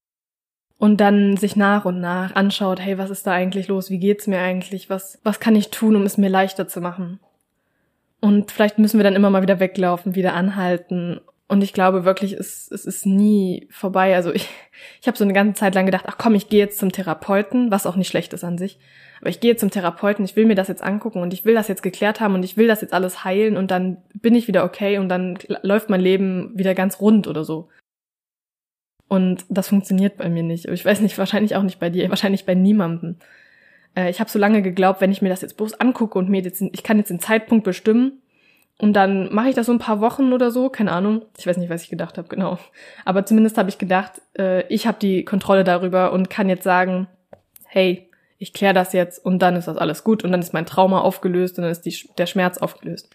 und 0.79 0.99
dann 0.99 1.37
sich 1.37 1.57
nach 1.57 1.85
und 1.85 2.01
nach 2.01 2.35
anschaut, 2.35 2.81
hey, 2.81 2.99
was 2.99 3.11
ist 3.11 3.27
da 3.27 3.33
eigentlich 3.33 3.69
los? 3.69 3.91
Wie 3.91 3.99
geht's 3.99 4.27
mir 4.27 4.41
eigentlich? 4.41 4.91
Was, 4.91 5.19
was 5.23 5.41
kann 5.41 5.57
ich 5.57 5.71
tun, 5.71 5.97
um 5.97 6.03
es 6.03 6.19
mir 6.19 6.29
leichter 6.29 6.69
zu 6.69 6.81
machen? 6.81 7.21
Und 8.25 8.53
vielleicht 8.53 8.79
müssen 8.79 8.99
wir 8.99 9.05
dann 9.05 9.17
immer 9.17 9.29
mal 9.29 9.43
wieder 9.43 9.61
weglaufen, 9.61 10.15
wieder 10.15 10.33
anhalten. 10.33 11.21
Und 11.47 11.63
ich 11.63 11.75
glaube 11.75 12.07
wirklich, 12.07 12.33
es, 12.33 12.71
es 12.71 12.87
ist 12.87 13.05
nie 13.05 13.69
vorbei. 13.71 14.17
Also 14.17 14.33
ich, 14.33 14.49
ich 15.03 15.07
habe 15.07 15.19
so 15.19 15.25
eine 15.25 15.35
ganze 15.35 15.61
Zeit 15.61 15.75
lang 15.75 15.85
gedacht, 15.85 16.07
ach 16.09 16.17
komm, 16.17 16.35
ich 16.35 16.49
gehe 16.49 16.61
jetzt 16.61 16.79
zum 16.79 16.91
Therapeuten, 16.91 17.71
was 17.71 17.85
auch 17.85 17.97
nicht 17.97 18.09
schlecht 18.09 18.33
ist 18.33 18.43
an 18.43 18.57
sich. 18.57 18.79
Aber 19.21 19.29
ich 19.29 19.41
gehe 19.41 19.57
zum 19.57 19.71
Therapeuten, 19.71 20.25
ich 20.25 20.37
will 20.37 20.47
mir 20.47 20.55
das 20.55 20.69
jetzt 20.69 20.83
angucken 20.83 21.21
und 21.21 21.35
ich 21.35 21.45
will 21.45 21.53
das 21.53 21.69
jetzt 21.69 21.83
geklärt 21.83 22.21
haben 22.21 22.35
und 22.35 22.47
ich 22.47 22.57
will 22.57 22.67
das 22.67 22.81
jetzt 22.81 22.95
alles 22.95 23.25
heilen 23.25 23.59
und 23.59 23.71
dann 23.71 23.99
bin 24.15 24.35
ich 24.35 24.49
wieder 24.49 24.65
okay 24.65 24.97
und 24.97 25.11
dann 25.11 25.37
läuft 25.61 25.91
mein 25.91 26.01
Leben 26.01 26.51
wieder 26.55 26.75
ganz 26.75 27.03
rund 27.03 27.29
oder 27.29 27.45
so. 27.45 27.69
Und 29.07 29.45
das 29.51 29.69
funktioniert 29.69 30.17
bei 30.17 30.31
mir 30.31 30.43
nicht. 30.43 30.65
Ich 30.65 30.83
weiß 30.87 31.03
nicht, 31.03 31.19
wahrscheinlich 31.19 31.57
auch 31.57 31.63
nicht 31.63 31.79
bei 31.79 31.91
dir, 31.91 32.09
wahrscheinlich 32.09 32.47
bei 32.47 32.55
niemandem. 32.55 33.17
Äh, 33.97 34.11
ich 34.11 34.21
habe 34.21 34.31
so 34.31 34.39
lange 34.39 34.63
geglaubt, 34.63 35.01
wenn 35.01 35.13
ich 35.13 35.23
mir 35.23 35.29
das 35.29 35.43
jetzt 35.43 35.57
bloß 35.57 35.81
angucke 35.81 36.19
und 36.19 36.29
mir 36.29 36.43
jetzt, 36.43 36.61
ich 36.61 36.83
kann 36.83 36.99
jetzt 36.99 37.11
den 37.11 37.21
Zeitpunkt 37.21 37.65
bestimmen 37.65 38.23
und 38.79 38.95
dann 38.95 39.33
mache 39.33 39.49
ich 39.49 39.55
das 39.55 39.67
so 39.67 39.73
ein 39.73 39.79
paar 39.79 40.01
Wochen 40.01 40.33
oder 40.33 40.51
so, 40.51 40.69
keine 40.69 40.93
Ahnung. 40.93 41.23
Ich 41.39 41.47
weiß 41.47 41.57
nicht, 41.59 41.71
was 41.71 41.83
ich 41.83 41.91
gedacht 41.91 42.19
habe, 42.19 42.29
genau. 42.29 42.59
Aber 43.05 43.25
zumindest 43.25 43.57
habe 43.57 43.69
ich 43.69 43.79
gedacht, 43.79 44.21
äh, 44.37 44.67
ich 44.69 44.87
habe 44.87 44.99
die 45.01 45.25
Kontrolle 45.25 45.65
darüber 45.65 46.13
und 46.13 46.31
kann 46.31 46.49
jetzt 46.49 46.65
sagen, 46.65 47.07
hey, 47.67 48.09
ich 48.39 48.53
kläre 48.53 48.75
das 48.75 48.93
jetzt 48.93 49.25
und 49.25 49.41
dann 49.41 49.57
ist 49.57 49.69
das 49.69 49.77
alles 49.77 50.03
gut 50.03 50.25
und 50.25 50.33
dann 50.33 50.41
ist 50.41 50.53
mein 50.53 50.67
Trauma 50.67 51.01
aufgelöst 51.01 51.57
und 51.59 51.63
dann 51.63 51.73
ist 51.73 51.83
die, 51.83 52.09
der 52.19 52.27
Schmerz 52.27 52.59
aufgelöst. 52.59 53.09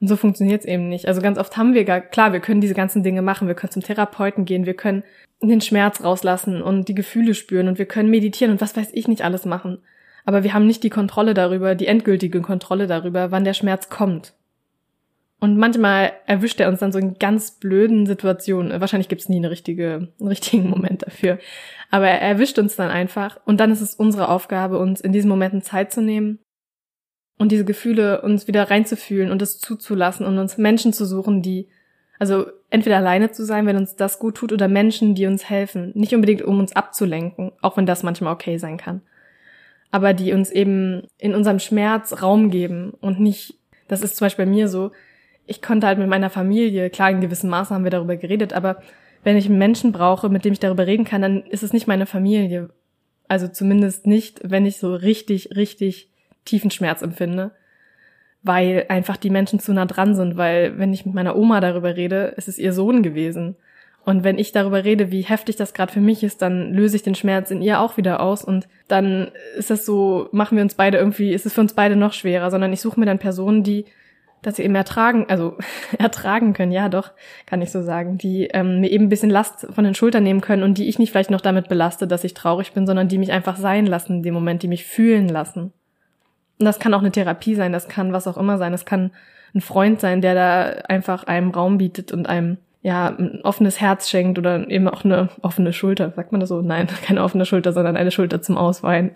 Und 0.00 0.08
so 0.08 0.16
funktioniert 0.16 0.60
es 0.60 0.66
eben 0.66 0.88
nicht. 0.90 1.08
Also 1.08 1.22
ganz 1.22 1.38
oft 1.38 1.56
haben 1.56 1.72
wir 1.72 1.84
gar, 1.84 2.00
klar, 2.00 2.34
wir 2.34 2.40
können 2.40 2.60
diese 2.60 2.74
ganzen 2.74 3.02
Dinge 3.02 3.22
machen, 3.22 3.48
wir 3.48 3.54
können 3.54 3.72
zum 3.72 3.82
Therapeuten 3.82 4.44
gehen, 4.44 4.66
wir 4.66 4.74
können 4.74 5.02
den 5.42 5.62
Schmerz 5.62 6.04
rauslassen 6.04 6.60
und 6.60 6.88
die 6.88 6.94
Gefühle 6.94 7.34
spüren 7.34 7.68
und 7.68 7.78
wir 7.78 7.86
können 7.86 8.10
meditieren 8.10 8.52
und 8.52 8.60
was 8.60 8.76
weiß 8.76 8.90
ich 8.92 9.08
nicht 9.08 9.22
alles 9.22 9.46
machen. 9.46 9.78
Aber 10.26 10.42
wir 10.42 10.52
haben 10.52 10.66
nicht 10.66 10.82
die 10.82 10.90
Kontrolle 10.90 11.32
darüber, 11.32 11.74
die 11.74 11.86
endgültige 11.86 12.42
Kontrolle 12.42 12.86
darüber, 12.86 13.30
wann 13.30 13.44
der 13.44 13.54
Schmerz 13.54 13.88
kommt. 13.88 14.34
Und 15.38 15.56
manchmal 15.56 16.12
erwischt 16.26 16.60
er 16.60 16.68
uns 16.68 16.80
dann 16.80 16.92
so 16.92 16.98
in 16.98 17.18
ganz 17.18 17.52
blöden 17.52 18.06
Situationen. 18.06 18.80
Wahrscheinlich 18.80 19.08
gibt's 19.08 19.28
nie 19.28 19.36
eine 19.36 19.50
richtige, 19.50 20.08
einen 20.18 20.28
richtigen 20.28 20.68
Moment 20.70 21.02
dafür. 21.06 21.38
Aber 21.90 22.08
er 22.08 22.20
erwischt 22.20 22.58
uns 22.58 22.74
dann 22.74 22.90
einfach. 22.90 23.38
Und 23.44 23.60
dann 23.60 23.70
ist 23.70 23.80
es 23.82 23.94
unsere 23.94 24.28
Aufgabe, 24.28 24.78
uns 24.78 25.00
in 25.00 25.12
diesen 25.12 25.28
Momenten 25.28 25.62
Zeit 25.62 25.92
zu 25.92 26.02
nehmen 26.02 26.40
und 27.38 27.52
diese 27.52 27.64
Gefühle 27.64 28.22
uns 28.22 28.48
wieder 28.48 28.68
reinzufühlen 28.70 29.30
und 29.30 29.42
es 29.42 29.58
zuzulassen 29.58 30.26
und 30.26 30.38
uns 30.38 30.58
Menschen 30.58 30.92
zu 30.92 31.04
suchen, 31.04 31.42
die, 31.42 31.68
also 32.18 32.46
entweder 32.70 32.96
alleine 32.96 33.30
zu 33.30 33.44
sein, 33.44 33.66
wenn 33.66 33.76
uns 33.76 33.94
das 33.94 34.18
gut 34.18 34.36
tut, 34.36 34.52
oder 34.52 34.66
Menschen, 34.68 35.14
die 35.14 35.26
uns 35.26 35.48
helfen. 35.48 35.92
Nicht 35.94 36.14
unbedingt, 36.14 36.42
um 36.42 36.58
uns 36.58 36.74
abzulenken, 36.74 37.52
auch 37.60 37.76
wenn 37.76 37.86
das 37.86 38.02
manchmal 38.02 38.32
okay 38.32 38.56
sein 38.56 38.78
kann. 38.78 39.02
Aber 39.90 40.14
die 40.14 40.32
uns 40.32 40.50
eben 40.50 41.06
in 41.18 41.34
unserem 41.34 41.58
Schmerz 41.58 42.22
Raum 42.22 42.50
geben 42.50 42.92
und 43.00 43.20
nicht, 43.20 43.54
das 43.88 44.02
ist 44.02 44.16
zum 44.16 44.26
Beispiel 44.26 44.44
bei 44.44 44.50
mir 44.50 44.68
so, 44.68 44.92
ich 45.46 45.62
konnte 45.62 45.86
halt 45.86 45.98
mit 45.98 46.08
meiner 46.08 46.30
Familie, 46.30 46.90
klar, 46.90 47.10
in 47.10 47.20
gewissem 47.20 47.50
Maße 47.50 47.72
haben 47.72 47.84
wir 47.84 47.90
darüber 47.90 48.16
geredet, 48.16 48.52
aber 48.52 48.82
wenn 49.22 49.36
ich 49.36 49.46
einen 49.46 49.58
Menschen 49.58 49.92
brauche, 49.92 50.28
mit 50.28 50.44
dem 50.44 50.52
ich 50.52 50.60
darüber 50.60 50.86
reden 50.86 51.04
kann, 51.04 51.22
dann 51.22 51.42
ist 51.42 51.62
es 51.62 51.72
nicht 51.72 51.86
meine 51.86 52.06
Familie. 52.06 52.70
Also 53.28 53.48
zumindest 53.48 54.06
nicht, 54.06 54.40
wenn 54.44 54.66
ich 54.66 54.78
so 54.78 54.94
richtig, 54.94 55.56
richtig 55.56 56.10
tiefen 56.44 56.70
Schmerz 56.70 57.02
empfinde. 57.02 57.50
Weil 58.42 58.86
einfach 58.88 59.16
die 59.16 59.30
Menschen 59.30 59.58
zu 59.58 59.72
nah 59.72 59.86
dran 59.86 60.14
sind, 60.14 60.36
weil 60.36 60.78
wenn 60.78 60.92
ich 60.92 61.04
mit 61.04 61.14
meiner 61.16 61.36
Oma 61.36 61.60
darüber 61.60 61.96
rede, 61.96 62.34
ist 62.36 62.46
es 62.46 62.58
ihr 62.58 62.72
Sohn 62.72 63.02
gewesen. 63.02 63.56
Und 64.06 64.22
wenn 64.22 64.38
ich 64.38 64.52
darüber 64.52 64.84
rede, 64.84 65.10
wie 65.10 65.22
heftig 65.22 65.56
das 65.56 65.74
gerade 65.74 65.92
für 65.92 66.00
mich 66.00 66.22
ist, 66.22 66.40
dann 66.40 66.72
löse 66.72 66.94
ich 66.94 67.02
den 67.02 67.16
Schmerz 67.16 67.50
in 67.50 67.60
ihr 67.60 67.80
auch 67.80 67.96
wieder 67.96 68.20
aus 68.20 68.44
und 68.44 68.68
dann 68.86 69.32
ist 69.58 69.68
das 69.68 69.84
so, 69.84 70.28
machen 70.30 70.56
wir 70.56 70.62
uns 70.62 70.76
beide 70.76 70.96
irgendwie, 70.96 71.32
ist 71.32 71.44
es 71.44 71.54
für 71.54 71.60
uns 71.60 71.74
beide 71.74 71.96
noch 71.96 72.12
schwerer, 72.12 72.52
sondern 72.52 72.72
ich 72.72 72.80
suche 72.80 73.00
mir 73.00 73.06
dann 73.06 73.18
Personen, 73.18 73.64
die 73.64 73.84
dass 74.42 74.56
sie 74.56 74.62
eben 74.62 74.76
ertragen, 74.76 75.26
also 75.28 75.56
ertragen 75.98 76.52
können, 76.52 76.70
ja 76.70 76.88
doch, 76.88 77.10
kann 77.46 77.62
ich 77.62 77.72
so 77.72 77.82
sagen, 77.82 78.16
die 78.16 78.44
ähm, 78.52 78.80
mir 78.80 78.92
eben 78.92 79.06
ein 79.06 79.08
bisschen 79.08 79.30
Last 79.30 79.66
von 79.74 79.82
den 79.82 79.96
Schultern 79.96 80.22
nehmen 80.22 80.40
können 80.40 80.62
und 80.62 80.78
die 80.78 80.88
ich 80.88 81.00
nicht 81.00 81.10
vielleicht 81.10 81.32
noch 81.32 81.40
damit 81.40 81.68
belaste, 81.68 82.06
dass 82.06 82.22
ich 82.22 82.34
traurig 82.34 82.72
bin, 82.74 82.86
sondern 82.86 83.08
die 83.08 83.18
mich 83.18 83.32
einfach 83.32 83.56
sein 83.56 83.86
lassen 83.86 84.18
in 84.18 84.22
dem 84.22 84.34
Moment, 84.34 84.62
die 84.62 84.68
mich 84.68 84.84
fühlen 84.84 85.28
lassen. 85.28 85.72
Und 86.60 86.64
das 86.64 86.78
kann 86.78 86.94
auch 86.94 87.00
eine 87.00 87.10
Therapie 87.10 87.56
sein, 87.56 87.72
das 87.72 87.88
kann 87.88 88.12
was 88.12 88.28
auch 88.28 88.38
immer 88.38 88.56
sein, 88.56 88.70
das 88.70 88.84
kann 88.84 89.10
ein 89.52 89.60
Freund 89.60 90.00
sein, 90.00 90.20
der 90.20 90.34
da 90.36 90.62
einfach 90.88 91.24
einem 91.24 91.50
Raum 91.50 91.78
bietet 91.78 92.12
und 92.12 92.28
einem 92.28 92.58
ja 92.86 93.08
ein 93.08 93.40
offenes 93.42 93.80
Herz 93.80 94.08
schenkt 94.08 94.38
oder 94.38 94.70
eben 94.70 94.88
auch 94.88 95.04
eine 95.04 95.28
offene 95.42 95.72
Schulter, 95.72 96.12
sagt 96.14 96.30
man 96.30 96.40
das 96.40 96.48
so? 96.48 96.62
Nein, 96.62 96.86
keine 97.02 97.22
offene 97.22 97.44
Schulter, 97.44 97.72
sondern 97.72 97.96
eine 97.96 98.12
Schulter 98.12 98.40
zum 98.42 98.56
Ausweinen. 98.56 99.10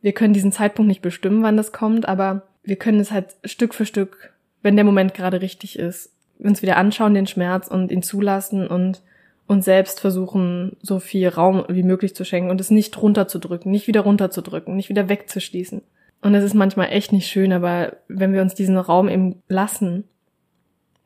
Wir 0.00 0.12
können 0.12 0.32
diesen 0.32 0.50
Zeitpunkt 0.50 0.88
nicht 0.88 1.02
bestimmen, 1.02 1.42
wann 1.42 1.58
das 1.58 1.72
kommt, 1.72 2.08
aber 2.08 2.42
wir 2.62 2.76
können 2.76 3.00
es 3.00 3.10
halt 3.10 3.36
Stück 3.44 3.74
für 3.74 3.84
Stück, 3.84 4.32
wenn 4.62 4.76
der 4.76 4.86
Moment 4.86 5.12
gerade 5.12 5.42
richtig 5.42 5.78
ist, 5.78 6.10
uns 6.38 6.62
wieder 6.62 6.78
anschauen, 6.78 7.12
den 7.12 7.26
Schmerz 7.26 7.68
und 7.68 7.92
ihn 7.92 8.02
zulassen 8.02 8.66
und 8.66 9.02
uns 9.46 9.66
selbst 9.66 10.00
versuchen, 10.00 10.76
so 10.80 11.00
viel 11.00 11.28
Raum 11.28 11.64
wie 11.68 11.82
möglich 11.82 12.14
zu 12.14 12.24
schenken 12.24 12.50
und 12.50 12.62
es 12.62 12.70
nicht 12.70 13.00
runterzudrücken, 13.02 13.70
nicht 13.70 13.88
wieder 13.88 14.00
runterzudrücken, 14.00 14.74
nicht 14.74 14.88
wieder 14.88 15.10
wegzuschließen. 15.10 15.82
Und 16.22 16.34
es 16.34 16.44
ist 16.44 16.54
manchmal 16.54 16.92
echt 16.92 17.12
nicht 17.12 17.26
schön, 17.26 17.52
aber 17.52 17.96
wenn 18.08 18.32
wir 18.32 18.40
uns 18.40 18.54
diesen 18.54 18.78
Raum 18.78 19.10
eben 19.10 19.42
lassen 19.48 20.04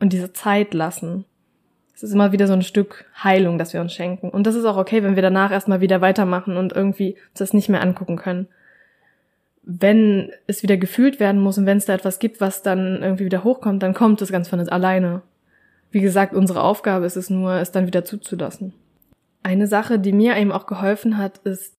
und 0.00 0.12
diese 0.12 0.33
Zeit 0.33 0.74
lassen, 0.74 1.24
es 1.94 2.02
ist 2.02 2.12
immer 2.12 2.33
wieder 2.33 2.46
so 2.46 2.52
ein 2.52 2.62
Stück 2.62 3.04
Heilung, 3.22 3.57
das 3.57 3.72
wir 3.72 3.80
uns 3.80 3.92
schenken. 3.92 4.28
Und 4.28 4.46
das 4.46 4.57
ist 4.57 4.64
auch 4.64 4.76
okay, 4.76 5.02
wenn 5.02 5.14
wir 5.14 5.22
danach 5.22 5.52
erstmal 5.52 5.80
wieder 5.80 6.00
weitermachen 6.00 6.57
und 6.57 6.72
irgendwie 6.72 7.12
uns 7.30 7.38
das 7.38 7.52
nicht 7.52 7.68
mehr 7.68 7.83
angucken 7.83 8.16
können 8.16 8.48
wenn 9.66 10.30
es 10.46 10.62
wieder 10.62 10.76
gefühlt 10.76 11.20
werden 11.20 11.40
muss 11.40 11.59
und 11.59 11.66
wenn 11.66 11.78
es 11.78 11.87
da 11.87 11.94
etwas 11.94 12.18
gibt, 12.18 12.40
was 12.40 12.62
dann 12.62 13.02
irgendwie 13.02 13.24
wieder 13.24 13.44
hochkommt, 13.44 13.83
dann 13.83 13.94
kommt 13.94 14.20
es 14.20 14.30
ganz 14.30 14.48
von 14.48 14.61
alleine. 14.61 15.22
Wie 15.90 16.00
gesagt, 16.00 16.35
unsere 16.35 16.62
Aufgabe 16.62 17.07
ist 17.07 17.16
es 17.16 17.30
nur, 17.30 17.54
es 17.54 17.72
dann 17.72 17.87
wieder 17.87 18.04
zuzulassen. 18.04 18.74
Eine 19.42 19.66
Sache, 19.66 19.98
die 19.98 20.12
mir 20.12 20.37
eben 20.37 20.52
auch 20.52 20.66
geholfen 20.66 21.16
hat, 21.18 21.38
ist, 21.38 21.74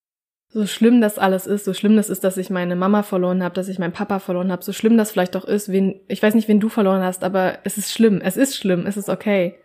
so 0.55 0.65
schlimm 0.65 1.01
das 1.01 1.19
alles 1.19 1.47
ist, 1.47 1.65
so 1.65 1.73
schlimm 1.73 1.97
das 1.97 2.09
ist, 2.09 2.23
dass 2.23 2.37
ich 2.37 2.49
meine 2.49 2.77
Mama 2.77 3.03
verloren 3.03 3.43
habe, 3.43 3.53
dass 3.53 3.67
ich 3.67 3.77
meinen 3.77 3.91
Papa 3.91 4.19
verloren 4.19 4.53
habe, 4.53 4.63
so 4.63 4.71
schlimm 4.71 4.95
das 4.95 5.11
vielleicht 5.11 5.35
auch 5.35 5.43
ist, 5.43 5.69
wen, 5.69 5.99
ich 6.07 6.23
weiß 6.23 6.33
nicht, 6.33 6.47
wen 6.47 6.61
du 6.61 6.69
verloren 6.69 7.03
hast, 7.03 7.25
aber 7.25 7.59
es 7.65 7.77
ist 7.77 7.91
schlimm, 7.91 8.21
es 8.23 8.37
ist 8.37 8.55
schlimm, 8.55 8.87
es 8.87 8.95
ist 8.95 9.09
okay. 9.09 9.55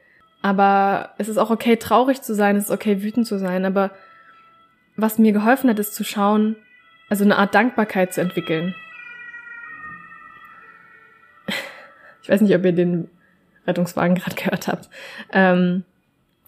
Aber 0.42 1.10
es 1.16 1.28
ist 1.28 1.38
auch 1.38 1.50
okay, 1.50 1.76
traurig 1.76 2.22
zu 2.22 2.34
sein, 2.34 2.56
es 2.56 2.64
ist 2.64 2.70
okay, 2.72 3.04
wütend 3.04 3.28
zu 3.28 3.38
sein, 3.38 3.64
aber 3.64 3.92
was 4.96 5.16
mir 5.16 5.30
geholfen 5.30 5.70
hat, 5.70 5.78
ist 5.78 5.94
zu 5.94 6.02
schauen, 6.02 6.56
also 7.08 7.22
eine 7.22 7.38
Art 7.38 7.54
Dankbarkeit 7.54 8.12
zu 8.12 8.20
entwickeln. 8.20 8.74
Ich 12.24 12.28
weiß 12.28 12.40
nicht, 12.40 12.54
ob 12.56 12.64
ihr 12.64 12.72
den 12.72 13.08
Rettungswagen 13.64 14.16
gerade 14.16 14.34
gehört 14.34 14.66
habt. 14.66 14.90
Ähm, 15.32 15.84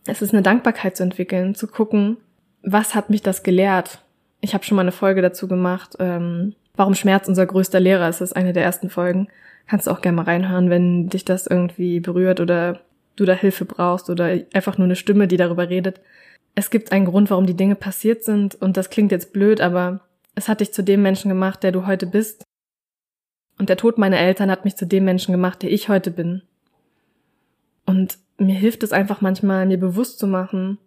es 0.05 0.21
ist 0.21 0.33
eine 0.33 0.43
Dankbarkeit 0.43 0.97
zu 0.97 1.05
entwickeln, 1.05 1.55
zu 1.55 1.69
gucken, 1.69 2.17
was 2.65 2.97
hat 2.97 3.09
mich 3.09 3.23
das 3.23 3.45
gelehrt? 3.45 4.02
Ich 4.43 4.53
habe 4.53 4.65
schon 4.65 4.77
mal 4.77 4.83
eine 4.83 4.93
Folge 4.93 5.23
dazu 5.23 5.49
gemacht, 5.49 5.97
ähm, 6.01 6.55
warum 6.75 6.95
Schmerz 6.95 7.29
unser 7.29 7.47
größter 7.47 7.81
Lehrer 7.81 8.09
ist. 8.09 8.21
Das 8.21 8.33
ist 8.33 8.37
eine 8.37 8.53
der 8.53 8.65
ersten 8.65 8.91
Folgen. 8.91 9.29
Kannst 9.67 9.87
du 9.87 9.93
auch 9.93 10.03
gerne 10.03 10.17
mal 10.17 10.25
reinhören, 10.25 10.69
wenn 10.69 11.09
dich 11.09 11.25
das 11.25 11.47
irgendwie 11.47 12.01
berührt 12.01 12.41
oder 12.41 12.81
du 13.17 13.25
da 13.25 13.35
Hilfe 13.35 13.65
brauchst 13.65 14.11
oder 14.11 14.37
einfach 14.53 14.79
nur 14.79 14.87
eine 14.87 14.97
Stimme, 14.97 15.29
die 15.29 15.37
darüber 15.37 15.69
redet. 15.69 16.01
Es 16.55 16.71
gibt 16.71 16.93
einen 16.93 17.07
Grund, 17.07 17.31
warum 17.31 17.47
die 17.47 17.57
Dinge 17.57 17.77
passiert 17.77 18.25
sind 18.25 18.55
und 18.57 18.77
das 18.77 18.91
klingt 18.91 19.13
jetzt 19.13 19.33
blöd, 19.33 19.61
aber 19.61 20.01
es 20.35 20.49
hat 20.49 20.61
dich 20.61 20.73
zu 20.73 20.83
dem 20.83 21.03
Menschen 21.03 21.29
gemacht, 21.29 21.63
der 21.63 21.73
du 21.73 21.87
heute 21.87 22.07
bist. 22.07 22.45
Und 23.59 23.69
der 23.69 23.77
Tod 23.77 23.97
meiner 23.97 24.19
Eltern 24.19 24.51
hat 24.51 24.65
mich 24.65 24.77
zu 24.77 24.87
dem 24.87 25.05
Menschen 25.05 25.33
gemacht, 25.33 25.63
der 25.63 25.71
ich 25.71 25.89
heute 25.89 26.11
bin. 26.11 26.43
Und 27.87 28.19
mir 28.39 28.55
hilft 28.55 28.83
es 28.83 28.93
einfach 28.93 29.21
manchmal, 29.21 29.67
mir 29.67 29.79
bewusst 29.79 30.19
zu 30.19 30.27
machen, 30.27 30.79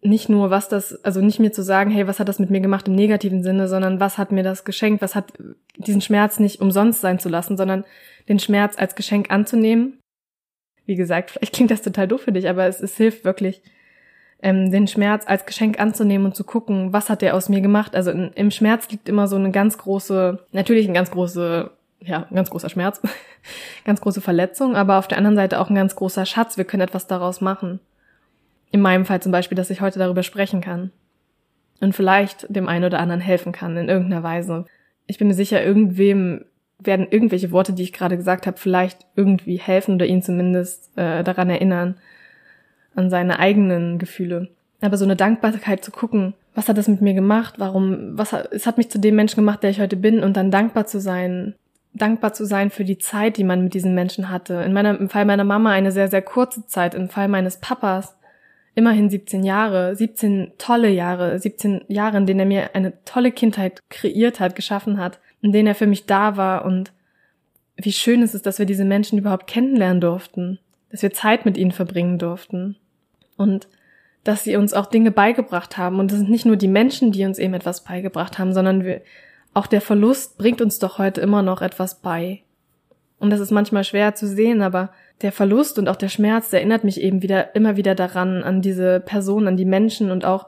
nicht 0.00 0.28
nur, 0.28 0.50
was 0.50 0.68
das, 0.68 1.04
also 1.04 1.20
nicht 1.20 1.40
mir 1.40 1.52
zu 1.52 1.62
sagen, 1.62 1.90
hey, 1.90 2.06
was 2.06 2.20
hat 2.20 2.28
das 2.28 2.38
mit 2.38 2.50
mir 2.50 2.60
gemacht 2.60 2.86
im 2.86 2.94
negativen 2.94 3.42
Sinne, 3.42 3.66
sondern 3.66 3.98
was 3.98 4.16
hat 4.16 4.30
mir 4.30 4.44
das 4.44 4.64
geschenkt, 4.64 5.02
was 5.02 5.14
hat 5.14 5.32
diesen 5.76 6.00
Schmerz 6.00 6.38
nicht 6.38 6.60
umsonst 6.60 7.00
sein 7.00 7.18
zu 7.18 7.28
lassen, 7.28 7.56
sondern 7.56 7.84
den 8.28 8.38
Schmerz 8.38 8.78
als 8.78 8.94
Geschenk 8.94 9.30
anzunehmen. 9.30 9.98
Wie 10.86 10.94
gesagt, 10.94 11.30
vielleicht 11.32 11.54
klingt 11.54 11.70
das 11.70 11.82
total 11.82 12.06
doof 12.06 12.22
für 12.22 12.32
dich, 12.32 12.48
aber 12.48 12.66
es, 12.66 12.80
es 12.80 12.96
hilft 12.96 13.24
wirklich, 13.24 13.60
ähm, 14.40 14.70
den 14.70 14.86
Schmerz 14.86 15.24
als 15.26 15.46
Geschenk 15.46 15.80
anzunehmen 15.80 16.26
und 16.26 16.36
zu 16.36 16.44
gucken, 16.44 16.92
was 16.92 17.10
hat 17.10 17.22
der 17.22 17.34
aus 17.34 17.48
mir 17.48 17.60
gemacht. 17.60 17.96
Also 17.96 18.12
in, 18.12 18.30
im 18.34 18.52
Schmerz 18.52 18.88
liegt 18.90 19.08
immer 19.08 19.26
so 19.26 19.34
eine 19.34 19.50
ganz 19.50 19.78
große, 19.78 20.38
natürlich 20.52 20.86
ein 20.86 20.94
ganz 20.94 21.10
große, 21.10 21.70
ja, 22.00 22.26
ein 22.30 22.36
ganz 22.36 22.50
großer 22.50 22.68
Schmerz, 22.68 23.00
ganz 23.84 24.00
große 24.00 24.20
Verletzung, 24.20 24.76
aber 24.76 24.98
auf 24.98 25.08
der 25.08 25.18
anderen 25.18 25.34
Seite 25.34 25.58
auch 25.58 25.70
ein 25.70 25.74
ganz 25.74 25.96
großer 25.96 26.24
Schatz. 26.24 26.56
Wir 26.56 26.64
können 26.64 26.82
etwas 26.82 27.08
daraus 27.08 27.40
machen. 27.40 27.80
In 28.70 28.80
meinem 28.80 29.04
Fall 29.04 29.20
zum 29.22 29.32
Beispiel, 29.32 29.56
dass 29.56 29.70
ich 29.70 29.80
heute 29.80 29.98
darüber 29.98 30.22
sprechen 30.22 30.60
kann. 30.60 30.90
Und 31.80 31.94
vielleicht 31.94 32.46
dem 32.54 32.68
einen 32.68 32.84
oder 32.84 32.98
anderen 32.98 33.20
helfen 33.20 33.52
kann 33.52 33.76
in 33.76 33.88
irgendeiner 33.88 34.22
Weise. 34.22 34.66
Ich 35.06 35.18
bin 35.18 35.28
mir 35.28 35.34
sicher, 35.34 35.64
irgendwem 35.64 36.44
werden 36.78 37.06
irgendwelche 37.10 37.50
Worte, 37.50 37.72
die 37.72 37.82
ich 37.82 37.92
gerade 37.92 38.16
gesagt 38.16 38.46
habe, 38.46 38.56
vielleicht 38.56 39.06
irgendwie 39.16 39.56
helfen 39.56 39.94
oder 39.94 40.06
ihn 40.06 40.22
zumindest 40.22 40.96
äh, 40.96 41.24
daran 41.24 41.50
erinnern, 41.50 41.96
an 42.94 43.10
seine 43.10 43.38
eigenen 43.38 43.98
Gefühle. 43.98 44.48
Aber 44.80 44.96
so 44.96 45.04
eine 45.04 45.16
Dankbarkeit 45.16 45.84
zu 45.84 45.90
gucken, 45.90 46.34
was 46.54 46.68
hat 46.68 46.78
das 46.78 46.88
mit 46.88 47.00
mir 47.00 47.14
gemacht? 47.14 47.54
Warum, 47.58 48.16
was 48.18 48.32
hat, 48.32 48.52
es 48.52 48.66
hat 48.66 48.78
mich 48.78 48.90
zu 48.90 48.98
dem 48.98 49.16
Menschen 49.16 49.36
gemacht, 49.36 49.62
der 49.62 49.70
ich 49.70 49.80
heute 49.80 49.96
bin 49.96 50.22
und 50.22 50.36
dann 50.36 50.50
dankbar 50.50 50.86
zu 50.86 51.00
sein, 51.00 51.54
dankbar 51.94 52.32
zu 52.32 52.44
sein 52.44 52.70
für 52.70 52.84
die 52.84 52.98
Zeit, 52.98 53.36
die 53.36 53.44
man 53.44 53.62
mit 53.62 53.74
diesen 53.74 53.94
Menschen 53.94 54.30
hatte. 54.30 54.54
In 54.54 54.72
meiner, 54.72 54.98
im 54.98 55.08
Fall 55.08 55.24
meiner 55.24 55.44
Mama 55.44 55.70
eine 55.70 55.90
sehr, 55.90 56.08
sehr 56.08 56.22
kurze 56.22 56.66
Zeit, 56.66 56.94
im 56.94 57.08
Fall 57.08 57.28
meines 57.28 57.58
Papas 57.58 58.17
immerhin 58.78 59.10
17 59.10 59.42
Jahre, 59.42 59.96
17 59.96 60.52
tolle 60.56 60.88
Jahre, 60.88 61.36
17 61.36 61.86
Jahre, 61.88 62.16
in 62.16 62.26
denen 62.26 62.38
er 62.38 62.46
mir 62.46 62.74
eine 62.76 62.92
tolle 63.04 63.32
Kindheit 63.32 63.82
kreiert 63.90 64.38
hat, 64.38 64.54
geschaffen 64.54 64.98
hat, 64.98 65.18
in 65.42 65.50
denen 65.50 65.66
er 65.66 65.74
für 65.74 65.88
mich 65.88 66.06
da 66.06 66.36
war 66.36 66.64
und 66.64 66.92
wie 67.76 67.90
schön 67.90 68.22
ist 68.22 68.36
es, 68.36 68.42
dass 68.42 68.60
wir 68.60 68.66
diese 68.66 68.84
Menschen 68.84 69.18
überhaupt 69.18 69.48
kennenlernen 69.48 70.00
durften, 70.00 70.60
dass 70.90 71.02
wir 71.02 71.12
Zeit 71.12 71.44
mit 71.44 71.56
ihnen 71.56 71.72
verbringen 71.72 72.18
durften 72.20 72.76
und 73.36 73.66
dass 74.22 74.44
sie 74.44 74.54
uns 74.54 74.74
auch 74.74 74.86
Dinge 74.86 75.10
beigebracht 75.10 75.76
haben. 75.76 75.98
Und 75.98 76.12
es 76.12 76.18
sind 76.18 76.30
nicht 76.30 76.46
nur 76.46 76.56
die 76.56 76.68
Menschen, 76.68 77.10
die 77.10 77.24
uns 77.24 77.40
eben 77.40 77.54
etwas 77.54 77.82
beigebracht 77.82 78.38
haben, 78.38 78.52
sondern 78.52 78.84
wir, 78.84 79.00
auch 79.54 79.66
der 79.66 79.80
Verlust 79.80 80.38
bringt 80.38 80.60
uns 80.60 80.78
doch 80.78 80.98
heute 80.98 81.20
immer 81.20 81.42
noch 81.42 81.62
etwas 81.62 82.00
bei. 82.00 82.42
Und 83.18 83.30
das 83.30 83.40
ist 83.40 83.50
manchmal 83.50 83.82
schwer 83.82 84.14
zu 84.14 84.28
sehen, 84.28 84.62
aber 84.62 84.90
der 85.22 85.32
Verlust 85.32 85.78
und 85.78 85.88
auch 85.88 85.96
der 85.96 86.08
Schmerz 86.08 86.50
der 86.50 86.60
erinnert 86.60 86.84
mich 86.84 87.00
eben 87.00 87.22
wieder, 87.22 87.54
immer 87.54 87.76
wieder 87.76 87.94
daran, 87.94 88.42
an 88.42 88.62
diese 88.62 89.00
Person, 89.00 89.48
an 89.48 89.56
die 89.56 89.64
Menschen 89.64 90.10
und 90.10 90.24
auch 90.24 90.46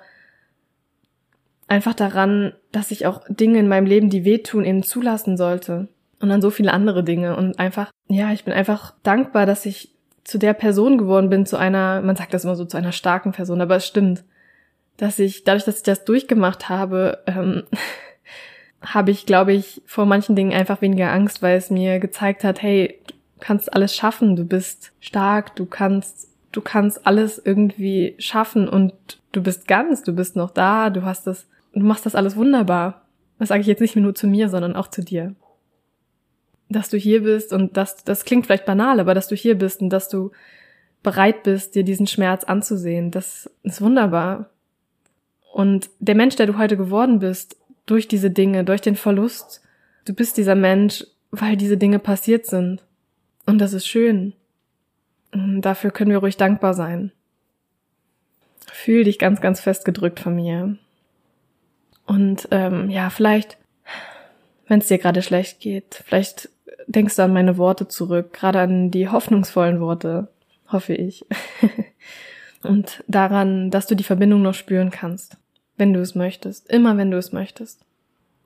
einfach 1.71 1.95
daran, 1.95 2.53
dass 2.73 2.91
ich 2.91 3.07
auch 3.07 3.23
Dinge 3.29 3.59
in 3.61 3.69
meinem 3.69 3.87
Leben, 3.87 4.11
die 4.11 4.25
wehtun, 4.25 4.65
eben 4.65 4.83
zulassen 4.83 5.37
sollte. 5.37 5.89
Und 6.21 6.31
an 6.31 6.43
so 6.43 6.51
viele 6.51 6.73
andere 6.73 7.03
Dinge. 7.03 7.37
Und 7.37 7.59
einfach, 7.59 7.91
ja, 8.09 8.33
ich 8.33 8.45
bin 8.45 8.53
einfach 8.53 8.93
dankbar, 9.03 9.47
dass 9.47 9.65
ich 9.65 9.95
zu 10.25 10.39
der 10.39 10.53
Person 10.53 10.99
geworden 10.99 11.31
bin, 11.31 11.47
zu 11.47 11.57
einer, 11.57 12.03
man 12.03 12.17
sagt 12.17 12.35
das 12.35 12.45
immer 12.45 12.57
so, 12.57 12.65
zu 12.65 12.77
einer 12.77 12.93
starken 12.93 13.33
Person, 13.33 13.61
aber 13.61 13.77
es 13.77 13.87
stimmt, 13.87 14.25
dass 14.97 15.19
ich, 15.19 15.45
dadurch, 15.45 15.65
dass 15.65 15.79
ich 15.79 15.83
das 15.83 16.05
durchgemacht 16.05 16.69
habe, 16.69 17.23
ähm, 17.27 17.63
habe 18.83 19.11
ich, 19.11 19.25
glaube 19.25 19.53
ich, 19.53 19.83
vor 19.87 20.07
manchen 20.07 20.37
Dingen 20.37 20.53
einfach 20.53 20.83
weniger 20.83 21.13
Angst, 21.13 21.41
weil 21.41 21.57
es 21.57 21.71
mir 21.71 22.01
gezeigt 22.01 22.45
hat, 22.45 22.63
hey, 22.63 23.01
kannst 23.41 23.73
alles 23.73 23.95
schaffen, 23.95 24.37
du 24.37 24.45
bist 24.45 24.93
stark, 25.01 25.57
du 25.57 25.67
kannst, 25.67 26.29
du 26.53 26.61
kannst 26.61 27.07
alles 27.07 27.41
irgendwie 27.45 28.15
schaffen 28.19 28.69
und 28.69 28.93
du 29.33 29.43
bist 29.43 29.67
ganz, 29.67 30.03
du 30.03 30.13
bist 30.13 30.37
noch 30.37 30.51
da, 30.51 30.91
du 30.91 31.05
hast 31.05 31.27
das, 31.27 31.47
du 31.73 31.81
machst 31.81 32.07
das 32.07 32.15
alles 32.15 32.37
wunderbar. 32.37 33.07
Das 33.39 33.49
sage 33.49 33.63
ich 33.63 33.67
jetzt 33.67 33.81
nicht 33.81 33.97
nur 33.97 34.15
zu 34.15 34.27
mir, 34.27 34.49
sondern 34.49 34.77
auch 34.77 34.89
zu 34.89 35.03
dir 35.03 35.35
dass 36.71 36.89
du 36.89 36.97
hier 36.97 37.25
bist 37.25 37.53
und 37.53 37.77
dass, 37.77 38.05
das 38.05 38.25
klingt 38.25 38.47
vielleicht 38.47 38.65
banal, 38.65 39.01
aber 39.01 39.13
dass 39.13 39.29
du 39.29 39.35
hier 39.35 39.59
bist 39.59 39.83
und 39.83 39.91
dass 39.91 40.09
du 40.09 40.31
bereit 41.03 41.43
bist, 41.43 41.75
dir 41.75 41.83
diesen 41.83 42.07
Schmerz 42.07 42.45
anzusehen, 42.45 43.11
das 43.11 43.51
ist 43.65 43.83
wunderbar. 43.83 44.51
Und 45.53 45.91
der 45.99 46.15
Mensch, 46.15 46.37
der 46.37 46.47
du 46.47 46.57
heute 46.57 46.77
geworden 46.77 47.19
bist, 47.19 47.57
durch 47.87 48.07
diese 48.07 48.31
Dinge, 48.31 48.63
durch 48.63 48.81
den 48.81 48.95
Verlust, 48.95 49.63
du 50.05 50.15
bist 50.15 50.37
dieser 50.37 50.55
Mensch, 50.55 51.05
weil 51.33 51.57
diese 51.57 51.77
Dinge 51.77 51.99
passiert 51.99 52.47
sind. 52.47 52.85
Und 53.51 53.59
das 53.59 53.73
ist 53.73 53.87
schön. 53.87 54.33
Und 55.33 55.63
dafür 55.63 55.91
können 55.91 56.11
wir 56.11 56.19
ruhig 56.19 56.37
dankbar 56.37 56.75
sein. 56.75 57.13
Fühl 58.73 59.05
dich 59.05 59.19
ganz, 59.19 59.41
ganz 59.41 59.61
fest 59.61 59.85
gedrückt 59.85 60.21
von 60.21 60.37
mir. 60.37 60.77
Und 62.07 62.49
ähm, 62.51 62.91
ja, 62.91 63.11
vielleicht, 63.11 63.59
wenn 64.69 64.81
es 64.81 64.87
dir 64.87 64.99
gerade 64.99 65.23
schlecht 65.23 65.61
geht, 65.61 66.03
vielleicht 66.07 66.49
denkst 66.87 67.17
du 67.17 67.23
an 67.23 67.33
meine 67.33 67.57
Worte 67.57 67.89
zurück, 67.89 68.33
gerade 68.33 68.61
an 68.61 68.91
die 68.91 69.09
hoffnungsvollen 69.09 69.81
Worte, 69.81 70.29
hoffe 70.69 70.95
ich. 70.95 71.27
Und 72.63 73.03
daran, 73.09 73.71
dass 73.71 73.87
du 73.87 73.95
die 73.95 74.05
Verbindung 74.05 74.43
noch 74.43 74.55
spüren 74.55 74.91
kannst, 74.91 75.37
wenn 75.77 75.93
du 75.93 76.01
es 76.01 76.15
möchtest, 76.15 76.71
immer 76.71 76.97
wenn 76.97 77.11
du 77.11 77.17
es 77.17 77.33
möchtest. 77.33 77.85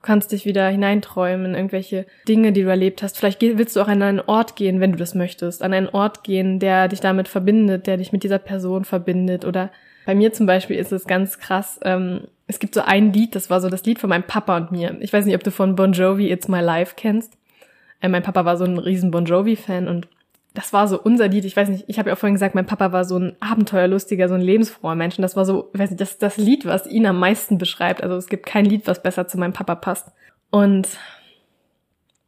Kannst 0.05 0.31
dich 0.31 0.45
wieder 0.45 0.69
hineinträumen 0.69 1.47
in 1.47 1.55
irgendwelche 1.55 2.05
Dinge, 2.27 2.51
die 2.51 2.61
du 2.61 2.69
erlebt 2.69 3.01
hast. 3.01 3.17
Vielleicht 3.17 3.41
willst 3.41 3.75
du 3.75 3.81
auch 3.81 3.87
an 3.87 4.03
einen 4.03 4.19
Ort 4.19 4.55
gehen, 4.55 4.79
wenn 4.79 4.91
du 4.91 4.99
das 4.99 5.15
möchtest, 5.15 5.63
an 5.63 5.73
einen 5.73 5.89
Ort 5.89 6.23
gehen, 6.23 6.59
der 6.59 6.87
dich 6.87 6.99
damit 6.99 7.27
verbindet, 7.27 7.87
der 7.87 7.97
dich 7.97 8.11
mit 8.11 8.21
dieser 8.21 8.37
Person 8.37 8.85
verbindet. 8.85 9.45
Oder 9.45 9.71
bei 10.05 10.13
mir 10.13 10.31
zum 10.31 10.45
Beispiel 10.45 10.77
ist 10.77 10.91
es 10.91 11.05
ganz 11.05 11.39
krass. 11.39 11.79
Ähm, 11.83 12.27
es 12.45 12.59
gibt 12.59 12.75
so 12.75 12.81
ein 12.81 13.13
Lied, 13.13 13.33
das 13.33 13.49
war 13.49 13.59
so 13.59 13.67
das 13.67 13.83
Lied 13.83 13.97
von 13.97 14.11
meinem 14.11 14.27
Papa 14.27 14.55
und 14.57 14.71
mir. 14.71 14.95
Ich 14.99 15.11
weiß 15.11 15.25
nicht, 15.25 15.33
ob 15.33 15.43
du 15.43 15.49
von 15.49 15.75
Bon 15.75 15.91
Jovi 15.91 16.31
It's 16.31 16.47
My 16.47 16.59
Life 16.59 16.93
kennst. 16.95 17.33
Äh, 17.99 18.07
mein 18.07 18.21
Papa 18.21 18.45
war 18.45 18.57
so 18.57 18.65
ein 18.65 18.77
riesen 18.77 19.09
Bon 19.09 19.25
Jovi-Fan 19.25 19.87
und 19.87 20.07
das 20.55 20.73
war 20.73 20.87
so 20.87 20.99
unser 20.99 21.27
Lied. 21.27 21.45
Ich 21.45 21.55
weiß 21.55 21.69
nicht, 21.69 21.83
ich 21.87 21.99
habe 21.99 22.09
ja 22.09 22.15
auch 22.15 22.19
vorhin 22.19 22.35
gesagt, 22.35 22.55
mein 22.55 22.65
Papa 22.65 22.91
war 22.91 23.03
so 23.03 23.19
ein 23.19 23.35
abenteuerlustiger, 23.41 24.29
so 24.29 24.35
ein 24.35 24.41
lebensfroher 24.41 24.95
Mensch. 24.95 25.17
Und 25.17 25.21
das 25.21 25.35
war 25.35 25.45
so, 25.45 25.69
ich 25.73 25.79
weiß 25.79 25.91
nicht, 25.91 26.01
das 26.01 26.17
das 26.17 26.37
Lied, 26.37 26.65
was 26.65 26.87
ihn 26.87 27.05
am 27.05 27.19
meisten 27.19 27.57
beschreibt. 27.57 28.01
Also 28.01 28.15
es 28.15 28.27
gibt 28.27 28.45
kein 28.45 28.65
Lied, 28.65 28.87
was 28.87 29.03
besser 29.03 29.27
zu 29.27 29.37
meinem 29.37 29.53
Papa 29.53 29.75
passt. 29.75 30.07
Und 30.49 30.87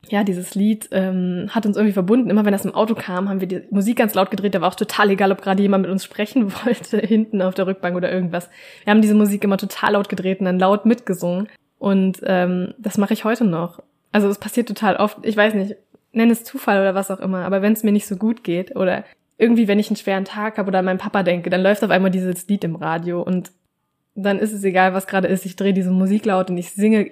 ja, 0.09 0.23
dieses 0.23 0.55
Lied 0.55 0.89
ähm, 0.91 1.47
hat 1.51 1.65
uns 1.65 1.77
irgendwie 1.77 1.93
verbunden. 1.93 2.29
Immer 2.29 2.45
wenn 2.45 2.51
das 2.51 2.65
im 2.65 2.75
Auto 2.75 2.95
kam, 2.95 3.29
haben 3.29 3.39
wir 3.39 3.47
die 3.47 3.63
Musik 3.71 3.97
ganz 3.97 4.13
laut 4.13 4.29
gedreht. 4.29 4.53
Da 4.53 4.61
war 4.61 4.69
auch 4.69 4.75
total 4.75 5.09
egal, 5.09 5.31
ob 5.31 5.41
gerade 5.41 5.61
jemand 5.61 5.83
mit 5.83 5.91
uns 5.91 6.03
sprechen 6.03 6.51
wollte, 6.65 6.97
hinten 6.97 7.41
auf 7.41 7.55
der 7.55 7.67
Rückbank 7.67 7.95
oder 7.95 8.11
irgendwas. 8.11 8.49
Wir 8.83 8.91
haben 8.91 9.01
diese 9.01 9.15
Musik 9.15 9.43
immer 9.43 9.57
total 9.57 9.93
laut 9.93 10.09
gedreht 10.09 10.39
und 10.39 10.45
dann 10.45 10.59
laut 10.59 10.85
mitgesungen. 10.85 11.47
Und 11.79 12.19
ähm, 12.23 12.73
das 12.77 12.97
mache 12.97 13.13
ich 13.13 13.23
heute 13.23 13.45
noch. 13.45 13.81
Also 14.11 14.29
es 14.29 14.39
passiert 14.39 14.67
total 14.67 14.95
oft. 14.95 15.17
Ich 15.23 15.37
weiß 15.37 15.53
nicht, 15.53 15.75
nenn 16.11 16.29
es 16.29 16.43
Zufall 16.43 16.79
oder 16.79 16.95
was 16.95 17.11
auch 17.11 17.19
immer, 17.19 17.45
aber 17.45 17.61
wenn 17.61 17.73
es 17.73 17.83
mir 17.83 17.91
nicht 17.91 18.07
so 18.07 18.15
gut 18.15 18.43
geht 18.43 18.75
oder 18.75 19.03
irgendwie, 19.37 19.67
wenn 19.67 19.79
ich 19.79 19.89
einen 19.89 19.97
schweren 19.97 20.25
Tag 20.25 20.57
habe 20.57 20.67
oder 20.67 20.79
an 20.79 20.85
meinen 20.85 20.97
Papa 20.97 21.23
denke, 21.23 21.49
dann 21.49 21.61
läuft 21.61 21.83
auf 21.83 21.91
einmal 21.91 22.11
dieses 22.11 22.47
Lied 22.47 22.63
im 22.63 22.75
Radio 22.75 23.21
und 23.21 23.51
dann 24.15 24.39
ist 24.39 24.51
es 24.51 24.63
egal, 24.63 24.93
was 24.93 25.05
gerade 25.05 25.27
ist. 25.27 25.45
Ich 25.45 25.55
drehe 25.55 25.73
diese 25.73 25.91
Musik 25.91 26.25
laut 26.25 26.49
und 26.49 26.57
ich 26.57 26.71
singe 26.71 27.11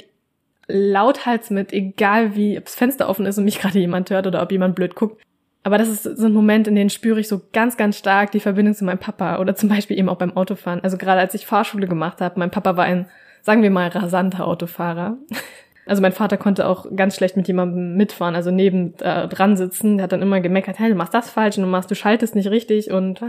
lauthals 0.67 1.51
mit, 1.51 1.71
egal 1.71 2.35
wie, 2.35 2.57
ob 2.57 2.65
das 2.65 2.75
Fenster 2.75 3.07
offen 3.07 3.27
ist 3.27 3.37
und 3.37 3.45
mich 3.45 3.59
gerade 3.61 3.79
jemand 3.79 4.09
hört 4.09 4.27
oder 4.27 4.41
ob 4.41 4.51
jemand 4.51 4.75
blöd 4.75 4.95
guckt. 4.95 5.21
Aber 5.63 5.77
das 5.79 5.87
ist 5.87 6.03
so 6.03 6.27
ein 6.27 6.33
Moment, 6.33 6.67
in 6.67 6.75
dem 6.75 6.89
spüre 6.89 7.19
ich 7.19 7.27
so 7.27 7.41
ganz, 7.51 7.75
ganz 7.75 7.97
stark 7.97 8.31
die 8.31 8.39
Verbindung 8.39 8.75
zu 8.75 8.85
meinem 8.85 8.99
Papa 8.99 9.39
oder 9.39 9.55
zum 9.55 9.67
Beispiel 9.69 9.97
eben 9.97 10.09
auch 10.09 10.17
beim 10.17 10.37
Autofahren. 10.37 10.83
Also 10.83 10.97
gerade 10.97 11.19
als 11.19 11.33
ich 11.33 11.47
Fahrschule 11.47 11.87
gemacht 11.87 12.21
habe, 12.21 12.39
mein 12.39 12.51
Papa 12.51 12.77
war 12.77 12.85
ein, 12.85 13.07
sagen 13.41 13.63
wir 13.63 13.71
mal, 13.71 13.87
rasanter 13.87 14.45
Autofahrer. 14.45 15.17
Also 15.85 16.01
mein 16.01 16.13
Vater 16.13 16.37
konnte 16.37 16.67
auch 16.67 16.87
ganz 16.95 17.15
schlecht 17.15 17.37
mit 17.37 17.47
jemandem 17.47 17.95
mitfahren, 17.95 18.35
also 18.35 18.49
neben 18.49 18.95
äh, 18.99 19.27
dran 19.27 19.55
sitzen. 19.55 19.97
Der 19.97 20.05
hat 20.05 20.11
dann 20.11 20.21
immer 20.21 20.41
gemeckert, 20.41 20.79
hey, 20.79 20.89
du 20.89 20.95
machst 20.95 21.13
das 21.13 21.29
falsch 21.29 21.57
und 21.57 21.63
du 21.63 21.69
machst, 21.69 21.91
du 21.91 21.95
schaltest 21.95 22.35
nicht 22.35 22.49
richtig 22.49 22.91
und 22.91 23.21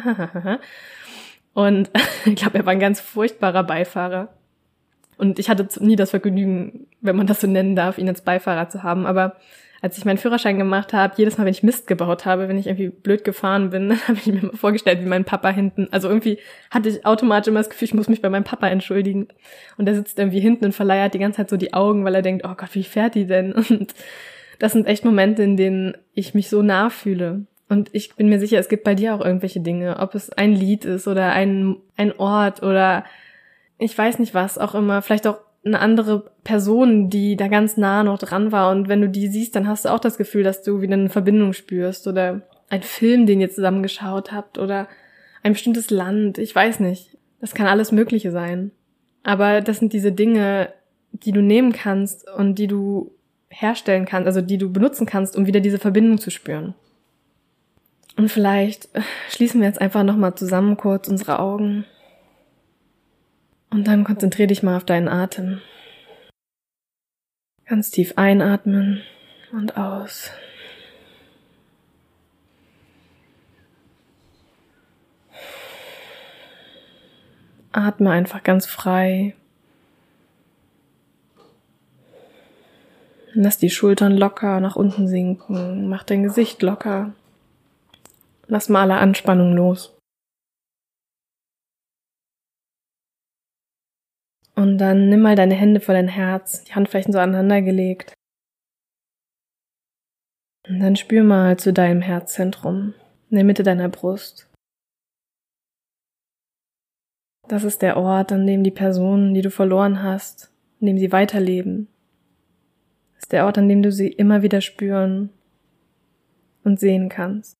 und 1.55 1.90
ich 2.25 2.37
glaube, 2.37 2.59
er 2.59 2.66
war 2.66 2.73
ein 2.73 2.81
ganz 2.81 3.01
furchtbarer 3.01 3.64
Beifahrer. 3.64 4.29
Und 5.19 5.38
ich 5.38 5.49
hatte 5.49 5.66
nie 5.83 5.97
das 5.97 6.11
Vergnügen, 6.11 6.87
wenn 7.01 7.16
man 7.16 7.26
das 7.26 7.41
so 7.41 7.47
nennen 7.47 7.74
darf, 7.74 7.99
ihn 7.99 8.09
als 8.09 8.20
Beifahrer 8.20 8.68
zu 8.68 8.83
haben. 8.83 9.07
Aber 9.07 9.37
als 9.83 9.99
ich 9.99 10.05
meinen 10.05 10.18
Führerschein 10.18 10.59
gemacht 10.59 10.93
habe, 10.93 11.14
jedes 11.16 11.37
Mal, 11.37 11.45
wenn 11.45 11.53
ich 11.53 11.62
Mist 11.62 11.87
gebaut 11.87 12.24
habe, 12.24 12.49
wenn 12.49 12.59
ich 12.59 12.66
irgendwie 12.66 12.89
blöd 12.89 13.24
gefahren 13.24 13.70
bin, 13.70 13.89
dann 13.91 14.09
habe 14.09 14.18
ich 14.18 14.27
mir 14.27 14.43
mal 14.43 14.57
vorgestellt, 14.57 15.01
wie 15.01 15.09
mein 15.09 15.24
Papa 15.24 15.51
hinten, 15.51 15.89
also 15.91 16.09
irgendwie 16.09 16.39
hatte 16.70 16.89
ich 16.89 17.05
automatisch 17.05 17.49
immer 17.49 17.61
das 17.61 17.70
Gefühl, 17.70 17.87
ich 17.87 17.95
muss 17.95 18.09
mich 18.09 18.22
bei 18.22 18.31
meinem 18.31 18.45
Papa 18.45 18.68
entschuldigen. 18.68 19.29
Und 19.77 19.87
der 19.87 19.95
sitzt 19.95 20.18
irgendwie 20.18 20.41
hinten 20.41 20.64
und 20.64 20.72
verleiert 20.72 21.14
die 21.14 21.18
ganze 21.18 21.39
Zeit 21.39 21.51
so 21.51 21.57
die 21.57 21.74
Augen, 21.74 22.05
weil 22.05 22.14
er 22.14 22.22
denkt, 22.22 22.45
oh 22.47 22.55
Gott, 22.57 22.74
wie 22.74 22.85
fährt 22.85 23.14
die 23.14 23.27
denn? 23.27 23.53
Und 23.77 23.95
das 24.59 24.72
sind 24.72 24.87
echt 24.87 25.05
Momente, 25.05 25.43
in 25.43 25.57
denen 25.57 25.97
ich 26.14 26.35
mich 26.35 26.49
so 26.49 26.62
nah 26.62 26.89
fühle. 26.89 27.47
Und 27.68 27.91
ich 27.93 28.14
bin 28.14 28.29
mir 28.29 28.39
sicher, 28.39 28.59
es 28.59 28.68
gibt 28.68 28.85
bei 28.85 28.95
dir 28.95 29.14
auch 29.14 29.24
irgendwelche 29.24 29.61
Dinge, 29.61 29.99
ob 29.99 30.14
es 30.14 30.31
ein 30.31 30.53
Lied 30.53 30.85
ist 30.85 31.09
oder 31.09 31.33
ein, 31.33 31.77
ein 31.97 32.16
Ort 32.18 32.62
oder 32.62 33.05
ich 33.79 33.97
weiß 33.97 34.18
nicht 34.18 34.35
was, 34.35 34.57
auch 34.57 34.74
immer, 34.74 35.03
vielleicht 35.03 35.27
auch 35.27 35.39
eine 35.67 35.81
andere 35.81 36.31
Person, 36.45 37.11
die 37.11 37.37
da 37.37 37.49
ganz 37.49 37.77
nah 37.77 38.05
noch 38.05 38.19
dran 38.19 38.53
war. 38.53 38.71
Und 38.71 38.89
wenn 38.89 39.01
du 39.01 39.09
die 39.09 39.29
siehst, 39.29 39.57
dann 39.57 39.67
hast 39.67 39.85
du 39.85 39.89
auch 39.91 39.99
das 39.99 40.17
Gefühl, 40.17 40.45
dass 40.45 40.62
du 40.62 40.81
wieder 40.81 40.95
eine 40.95 41.09
Verbindung 41.09 41.53
spürst 41.53 42.07
oder 42.07 42.43
ein 42.71 42.83
Film, 42.83 43.27
den 43.27 43.41
ihr 43.41 43.51
zusammen 43.51 43.83
geschaut 43.83 44.33
habt 44.33 44.59
oder 44.59 44.89
ein 45.43 45.53
bestimmtes 45.53 45.91
Land. 45.91 46.39
Ich 46.39 46.55
weiß 46.55 46.81
nicht. 46.81 47.17
Das 47.41 47.55
kann 47.55 47.67
alles 47.67 47.93
Mögliche 47.93 48.31
sein. 48.31 48.71
Aber 49.23 49.61
das 49.61 49.79
sind 49.79 49.93
diese 49.93 50.12
Dinge, 50.12 50.73
die 51.12 51.33
du 51.33 51.43
nehmen 51.43 51.73
kannst 51.73 52.29
und 52.31 52.57
die 52.59 52.67
du 52.67 53.12
herstellen 53.49 54.05
kannst, 54.05 54.27
also 54.27 54.41
die 54.41 54.59
du 54.59 54.73
benutzen 54.73 55.07
kannst, 55.07 55.37
um 55.37 55.47
wieder 55.47 55.61
diese 55.61 55.79
Verbindung 55.79 56.19
zu 56.19 56.31
spüren. 56.31 56.75
Und 58.17 58.31
vielleicht 58.31 58.89
schließen 59.31 59.61
wir 59.61 59.69
jetzt 59.69 59.81
einfach 59.81 60.03
nochmal 60.03 60.35
zusammen 60.35 60.77
kurz 60.77 61.09
unsere 61.09 61.39
Augen. 61.39 61.85
Und 63.71 63.87
dann 63.87 64.05
konzentrier 64.05 64.47
dich 64.47 64.62
mal 64.62 64.77
auf 64.77 64.85
deinen 64.85 65.09
Atem. 65.09 65.61
Ganz 67.67 67.91
tief 67.91 68.14
einatmen 68.17 69.03
und 69.53 69.77
aus. 69.77 70.31
Atme 77.73 78.11
einfach 78.11 78.43
ganz 78.43 78.67
frei. 78.67 79.35
Lass 83.35 83.59
die 83.59 83.69
Schultern 83.69 84.17
locker 84.17 84.61
nach 84.61 84.77
unten 84.77 85.09
sinken. 85.09 85.89
Mach 85.89 86.05
dein 86.05 86.23
Gesicht 86.23 86.62
locker. 86.62 87.12
Lass 88.47 88.69
mal 88.69 88.83
alle 88.83 89.01
Anspannung 89.01 89.55
los. 89.55 89.95
Und 94.57 94.78
dann 94.78 95.11
nimm 95.11 95.20
mal 95.20 95.36
deine 95.36 95.54
Hände 95.54 95.80
vor 95.80 95.94
dein 95.94 96.09
Herz, 96.09 96.64
die 96.64 96.74
Handflächen 96.74 97.12
so 97.12 97.18
aneinander 97.18 97.61
gelegt. 97.61 98.14
Und 100.66 100.80
dann 100.80 100.96
spür 100.96 101.22
mal 101.22 101.59
zu 101.59 101.72
deinem 101.72 102.00
Herzzentrum, 102.00 102.94
in 103.30 103.36
der 103.36 103.44
Mitte 103.44 103.62
deiner 103.62 103.88
Brust. 103.88 104.50
Das 107.48 107.62
ist 107.64 107.82
der 107.82 107.96
Ort, 107.96 108.32
an 108.32 108.46
dem 108.46 108.64
die 108.64 108.72
Personen, 108.72 109.34
die 109.34 109.42
du 109.42 109.50
verloren 109.50 110.02
hast, 110.02 110.50
an 110.80 110.86
dem 110.86 110.98
sie 110.98 111.12
weiterleben. 111.12 111.88
Das 113.14 113.24
ist 113.24 113.32
der 113.32 113.44
Ort, 113.44 113.59
an 113.59 113.68
dem 113.68 113.82
du 113.82 113.92
sie 113.92 114.09
immer 114.09 114.42
wieder 114.42 114.61
spüren 114.61 115.30
und 116.64 116.80
sehen 116.80 117.09
kannst. 117.09 117.54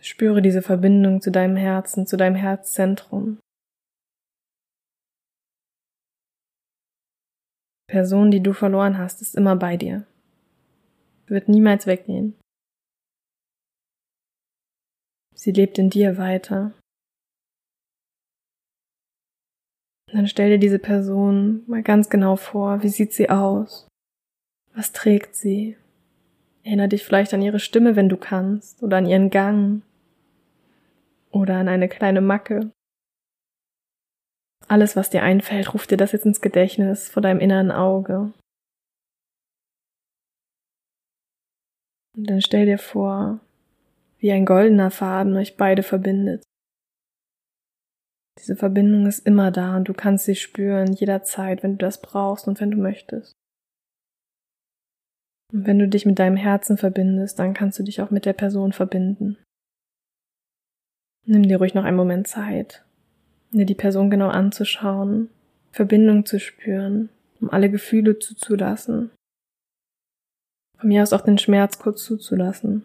Spüre 0.00 0.42
diese 0.42 0.60
Verbindung 0.60 1.22
zu 1.22 1.30
deinem 1.30 1.56
Herzen, 1.56 2.06
zu 2.06 2.18
deinem 2.18 2.36
Herzzentrum. 2.36 3.38
Person, 7.94 8.32
die 8.32 8.42
du 8.42 8.52
verloren 8.52 8.98
hast, 8.98 9.22
ist 9.22 9.36
immer 9.36 9.54
bei 9.54 9.76
dir. 9.76 10.04
Wird 11.28 11.48
niemals 11.48 11.86
weggehen. 11.86 12.34
Sie 15.36 15.52
lebt 15.52 15.78
in 15.78 15.90
dir 15.90 16.18
weiter. 16.18 16.74
dann 20.12 20.26
stell 20.26 20.50
dir 20.50 20.58
diese 20.58 20.80
Person 20.80 21.62
mal 21.68 21.84
ganz 21.84 22.08
genau 22.10 22.34
vor. 22.34 22.82
Wie 22.82 22.88
sieht 22.88 23.12
sie 23.12 23.30
aus? 23.30 23.86
Was 24.74 24.90
trägt 24.90 25.36
sie? 25.36 25.76
Erinner 26.64 26.88
dich 26.88 27.04
vielleicht 27.04 27.32
an 27.32 27.42
ihre 27.42 27.60
Stimme, 27.60 27.94
wenn 27.94 28.08
du 28.08 28.16
kannst, 28.16 28.82
oder 28.82 28.96
an 28.96 29.06
ihren 29.06 29.30
Gang, 29.30 29.82
oder 31.30 31.58
an 31.58 31.68
eine 31.68 31.88
kleine 31.88 32.20
Macke. 32.20 32.72
Alles, 34.68 34.96
was 34.96 35.10
dir 35.10 35.22
einfällt, 35.22 35.74
ruft 35.74 35.90
dir 35.90 35.96
das 35.96 36.12
jetzt 36.12 36.24
ins 36.24 36.40
Gedächtnis 36.40 37.08
vor 37.08 37.22
deinem 37.22 37.40
inneren 37.40 37.70
Auge. 37.70 38.32
Und 42.16 42.30
dann 42.30 42.40
stell 42.40 42.66
dir 42.66 42.78
vor, 42.78 43.40
wie 44.18 44.32
ein 44.32 44.46
goldener 44.46 44.90
Faden 44.90 45.36
euch 45.36 45.56
beide 45.56 45.82
verbindet. 45.82 46.44
Diese 48.38 48.56
Verbindung 48.56 49.06
ist 49.06 49.26
immer 49.26 49.50
da 49.50 49.76
und 49.76 49.88
du 49.88 49.94
kannst 49.94 50.24
sie 50.24 50.34
spüren 50.34 50.92
jederzeit, 50.92 51.62
wenn 51.62 51.72
du 51.72 51.78
das 51.78 52.00
brauchst 52.00 52.48
und 52.48 52.60
wenn 52.60 52.70
du 52.70 52.78
möchtest. 52.78 53.32
Und 55.52 55.66
wenn 55.66 55.78
du 55.78 55.88
dich 55.88 56.04
mit 56.04 56.18
deinem 56.18 56.36
Herzen 56.36 56.76
verbindest, 56.76 57.38
dann 57.38 57.54
kannst 57.54 57.78
du 57.78 57.82
dich 57.82 58.00
auch 58.00 58.10
mit 58.10 58.26
der 58.26 58.32
Person 58.32 58.72
verbinden. 58.72 59.38
Nimm 61.26 61.44
dir 61.44 61.58
ruhig 61.58 61.74
noch 61.74 61.84
einen 61.84 61.96
Moment 61.96 62.26
Zeit, 62.26 62.83
dir 63.58 63.66
die 63.66 63.74
Person 63.74 64.10
genau 64.10 64.28
anzuschauen, 64.28 65.30
Verbindung 65.72 66.26
zu 66.26 66.38
spüren, 66.38 67.08
um 67.40 67.50
alle 67.50 67.70
Gefühle 67.70 68.18
zuzulassen. 68.18 69.10
Von 70.78 70.88
mir 70.88 71.02
aus 71.02 71.12
auch 71.12 71.20
den 71.20 71.38
Schmerz 71.38 71.78
kurz 71.78 72.04
zuzulassen. 72.04 72.84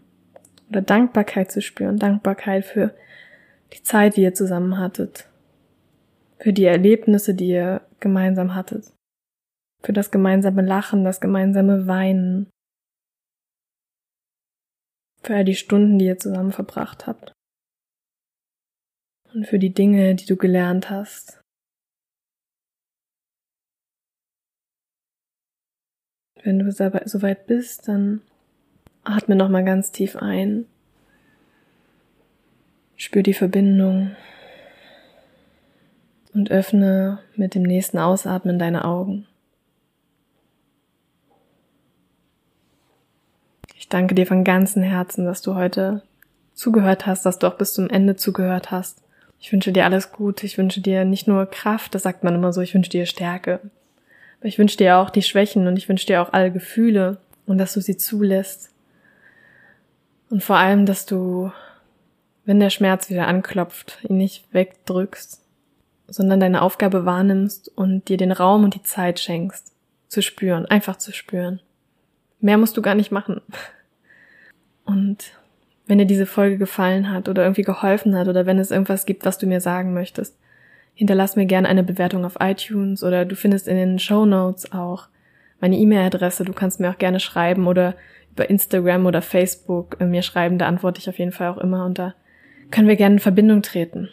Oder 0.69 0.81
Dankbarkeit 0.81 1.51
zu 1.51 1.61
spüren, 1.61 1.97
Dankbarkeit 1.97 2.65
für 2.65 2.93
die 3.73 3.83
Zeit, 3.83 4.15
die 4.15 4.21
ihr 4.21 4.33
zusammen 4.33 4.77
hattet. 4.77 5.27
Für 6.37 6.53
die 6.53 6.65
Erlebnisse, 6.65 7.33
die 7.33 7.49
ihr 7.49 7.81
gemeinsam 7.99 8.55
hattet. 8.55 8.93
Für 9.83 9.93
das 9.93 10.11
gemeinsame 10.11 10.61
Lachen, 10.61 11.03
das 11.03 11.21
gemeinsame 11.21 11.87
Weinen. 11.87 12.49
Für 15.23 15.35
all 15.35 15.45
die 15.45 15.55
Stunden, 15.55 15.97
die 15.97 16.05
ihr 16.05 16.19
zusammen 16.19 16.51
verbracht 16.51 17.07
habt 17.07 17.33
und 19.33 19.47
für 19.47 19.59
die 19.59 19.73
Dinge, 19.73 20.15
die 20.15 20.25
du 20.25 20.35
gelernt 20.35 20.89
hast. 20.89 21.41
Wenn 26.43 26.59
du 26.59 26.71
soweit 26.71 27.47
bist, 27.47 27.87
dann 27.87 28.21
atme 29.03 29.35
nochmal 29.35 29.65
ganz 29.65 29.91
tief 29.91 30.15
ein. 30.15 30.65
Spür 32.95 33.23
die 33.23 33.33
Verbindung 33.33 34.15
und 36.33 36.51
öffne 36.51 37.19
mit 37.35 37.55
dem 37.55 37.63
nächsten 37.63 37.97
Ausatmen 37.97 38.59
deine 38.59 38.85
Augen. 38.85 39.27
Ich 43.75 43.89
danke 43.89 44.15
dir 44.15 44.27
von 44.27 44.43
ganzem 44.43 44.83
Herzen, 44.83 45.25
dass 45.25 45.41
du 45.41 45.55
heute 45.55 46.03
zugehört 46.53 47.05
hast, 47.05 47.25
dass 47.25 47.39
du 47.39 47.47
auch 47.47 47.57
bis 47.57 47.73
zum 47.73 47.89
Ende 47.89 48.15
zugehört 48.15 48.71
hast. 48.71 49.01
Ich 49.39 49.51
wünsche 49.51 49.71
dir 49.71 49.85
alles 49.85 50.11
Gute. 50.11 50.45
Ich 50.45 50.57
wünsche 50.57 50.81
dir 50.81 51.05
nicht 51.05 51.27
nur 51.27 51.45
Kraft, 51.45 51.95
das 51.95 52.03
sagt 52.03 52.23
man 52.23 52.35
immer 52.35 52.53
so, 52.53 52.61
ich 52.61 52.73
wünsche 52.73 52.91
dir 52.91 53.05
Stärke. 53.05 53.59
Aber 54.39 54.47
ich 54.47 54.59
wünsche 54.59 54.77
dir 54.77 54.97
auch 54.97 55.09
die 55.09 55.21
Schwächen 55.21 55.67
und 55.67 55.77
ich 55.77 55.89
wünsche 55.89 56.07
dir 56.07 56.21
auch 56.21 56.33
alle 56.33 56.51
Gefühle 56.51 57.17
und 57.45 57.57
dass 57.57 57.73
du 57.73 57.81
sie 57.81 57.97
zulässt. 57.97 58.71
Und 60.29 60.43
vor 60.43 60.57
allem, 60.57 60.85
dass 60.85 61.05
du, 61.05 61.51
wenn 62.45 62.59
der 62.59 62.69
Schmerz 62.69 63.09
wieder 63.09 63.27
anklopft, 63.27 63.99
ihn 64.07 64.17
nicht 64.17 64.53
wegdrückst, 64.53 65.41
sondern 66.07 66.39
deine 66.39 66.61
Aufgabe 66.61 67.05
wahrnimmst 67.05 67.69
und 67.75 68.07
dir 68.09 68.17
den 68.17 68.31
Raum 68.31 68.63
und 68.63 68.75
die 68.75 68.83
Zeit 68.83 69.19
schenkst, 69.19 69.73
zu 70.07 70.21
spüren, 70.21 70.65
einfach 70.65 70.97
zu 70.97 71.11
spüren. 71.11 71.61
Mehr 72.39 72.57
musst 72.57 72.77
du 72.77 72.81
gar 72.81 72.95
nicht 72.95 73.11
machen. 73.11 73.41
Und 74.85 75.38
wenn 75.89 75.97
dir 75.97 76.05
diese 76.05 76.27
Folge 76.27 76.59
gefallen 76.59 77.11
hat 77.11 77.27
oder 77.27 77.41
irgendwie 77.41 77.63
geholfen 77.63 78.15
hat 78.15 78.27
oder 78.27 78.45
wenn 78.45 78.59
es 78.59 78.69
irgendwas 78.69 79.07
gibt, 79.07 79.25
was 79.25 79.39
du 79.39 79.47
mir 79.47 79.59
sagen 79.59 79.91
möchtest, 79.91 80.37
hinterlass 80.93 81.35
mir 81.35 81.47
gerne 81.47 81.67
eine 81.67 81.81
Bewertung 81.81 82.25
auf 82.25 82.37
iTunes 82.39 83.03
oder 83.03 83.25
du 83.25 83.35
findest 83.35 83.67
in 83.67 83.75
den 83.75 83.97
Show 83.97 84.27
Notes 84.27 84.71
auch 84.71 85.07
meine 85.59 85.77
E-Mail-Adresse. 85.77 86.45
Du 86.45 86.53
kannst 86.53 86.79
mir 86.79 86.91
auch 86.91 86.99
gerne 86.99 87.19
schreiben 87.19 87.65
oder 87.65 87.95
über 88.31 88.51
Instagram 88.51 89.07
oder 89.07 89.23
Facebook 89.23 89.99
mir 89.99 90.21
schreiben. 90.21 90.59
Da 90.59 90.67
antworte 90.67 90.99
ich 90.99 91.09
auf 91.09 91.17
jeden 91.17 91.31
Fall 91.31 91.49
auch 91.49 91.57
immer 91.57 91.85
und 91.85 91.97
da 91.97 92.13
können 92.69 92.87
wir 92.87 92.95
gerne 92.95 93.15
in 93.15 93.19
Verbindung 93.19 93.63
treten. 93.63 94.09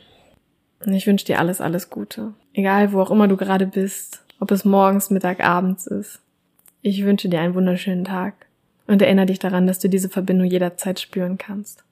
Und 0.86 0.94
ich 0.94 1.06
wünsche 1.06 1.26
dir 1.26 1.40
alles, 1.40 1.60
alles 1.60 1.90
Gute. 1.90 2.32
Egal, 2.54 2.94
wo 2.94 3.02
auch 3.02 3.10
immer 3.10 3.28
du 3.28 3.36
gerade 3.36 3.66
bist, 3.66 4.24
ob 4.40 4.50
es 4.50 4.64
morgens, 4.64 5.10
Mittag, 5.10 5.44
abends 5.44 5.86
ist. 5.86 6.20
Ich 6.80 7.04
wünsche 7.04 7.28
dir 7.28 7.40
einen 7.40 7.54
wunderschönen 7.54 8.04
Tag. 8.04 8.45
Und 8.86 9.02
erinnere 9.02 9.26
dich 9.26 9.38
daran, 9.38 9.66
dass 9.66 9.78
du 9.78 9.88
diese 9.88 10.08
Verbindung 10.08 10.46
jederzeit 10.46 11.00
spüren 11.00 11.38
kannst. 11.38 11.84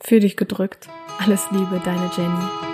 Fühl 0.00 0.20
dich 0.20 0.36
gedrückt. 0.36 0.88
Alles 1.18 1.46
Liebe, 1.50 1.80
deine 1.84 2.10
Jenny. 2.16 2.73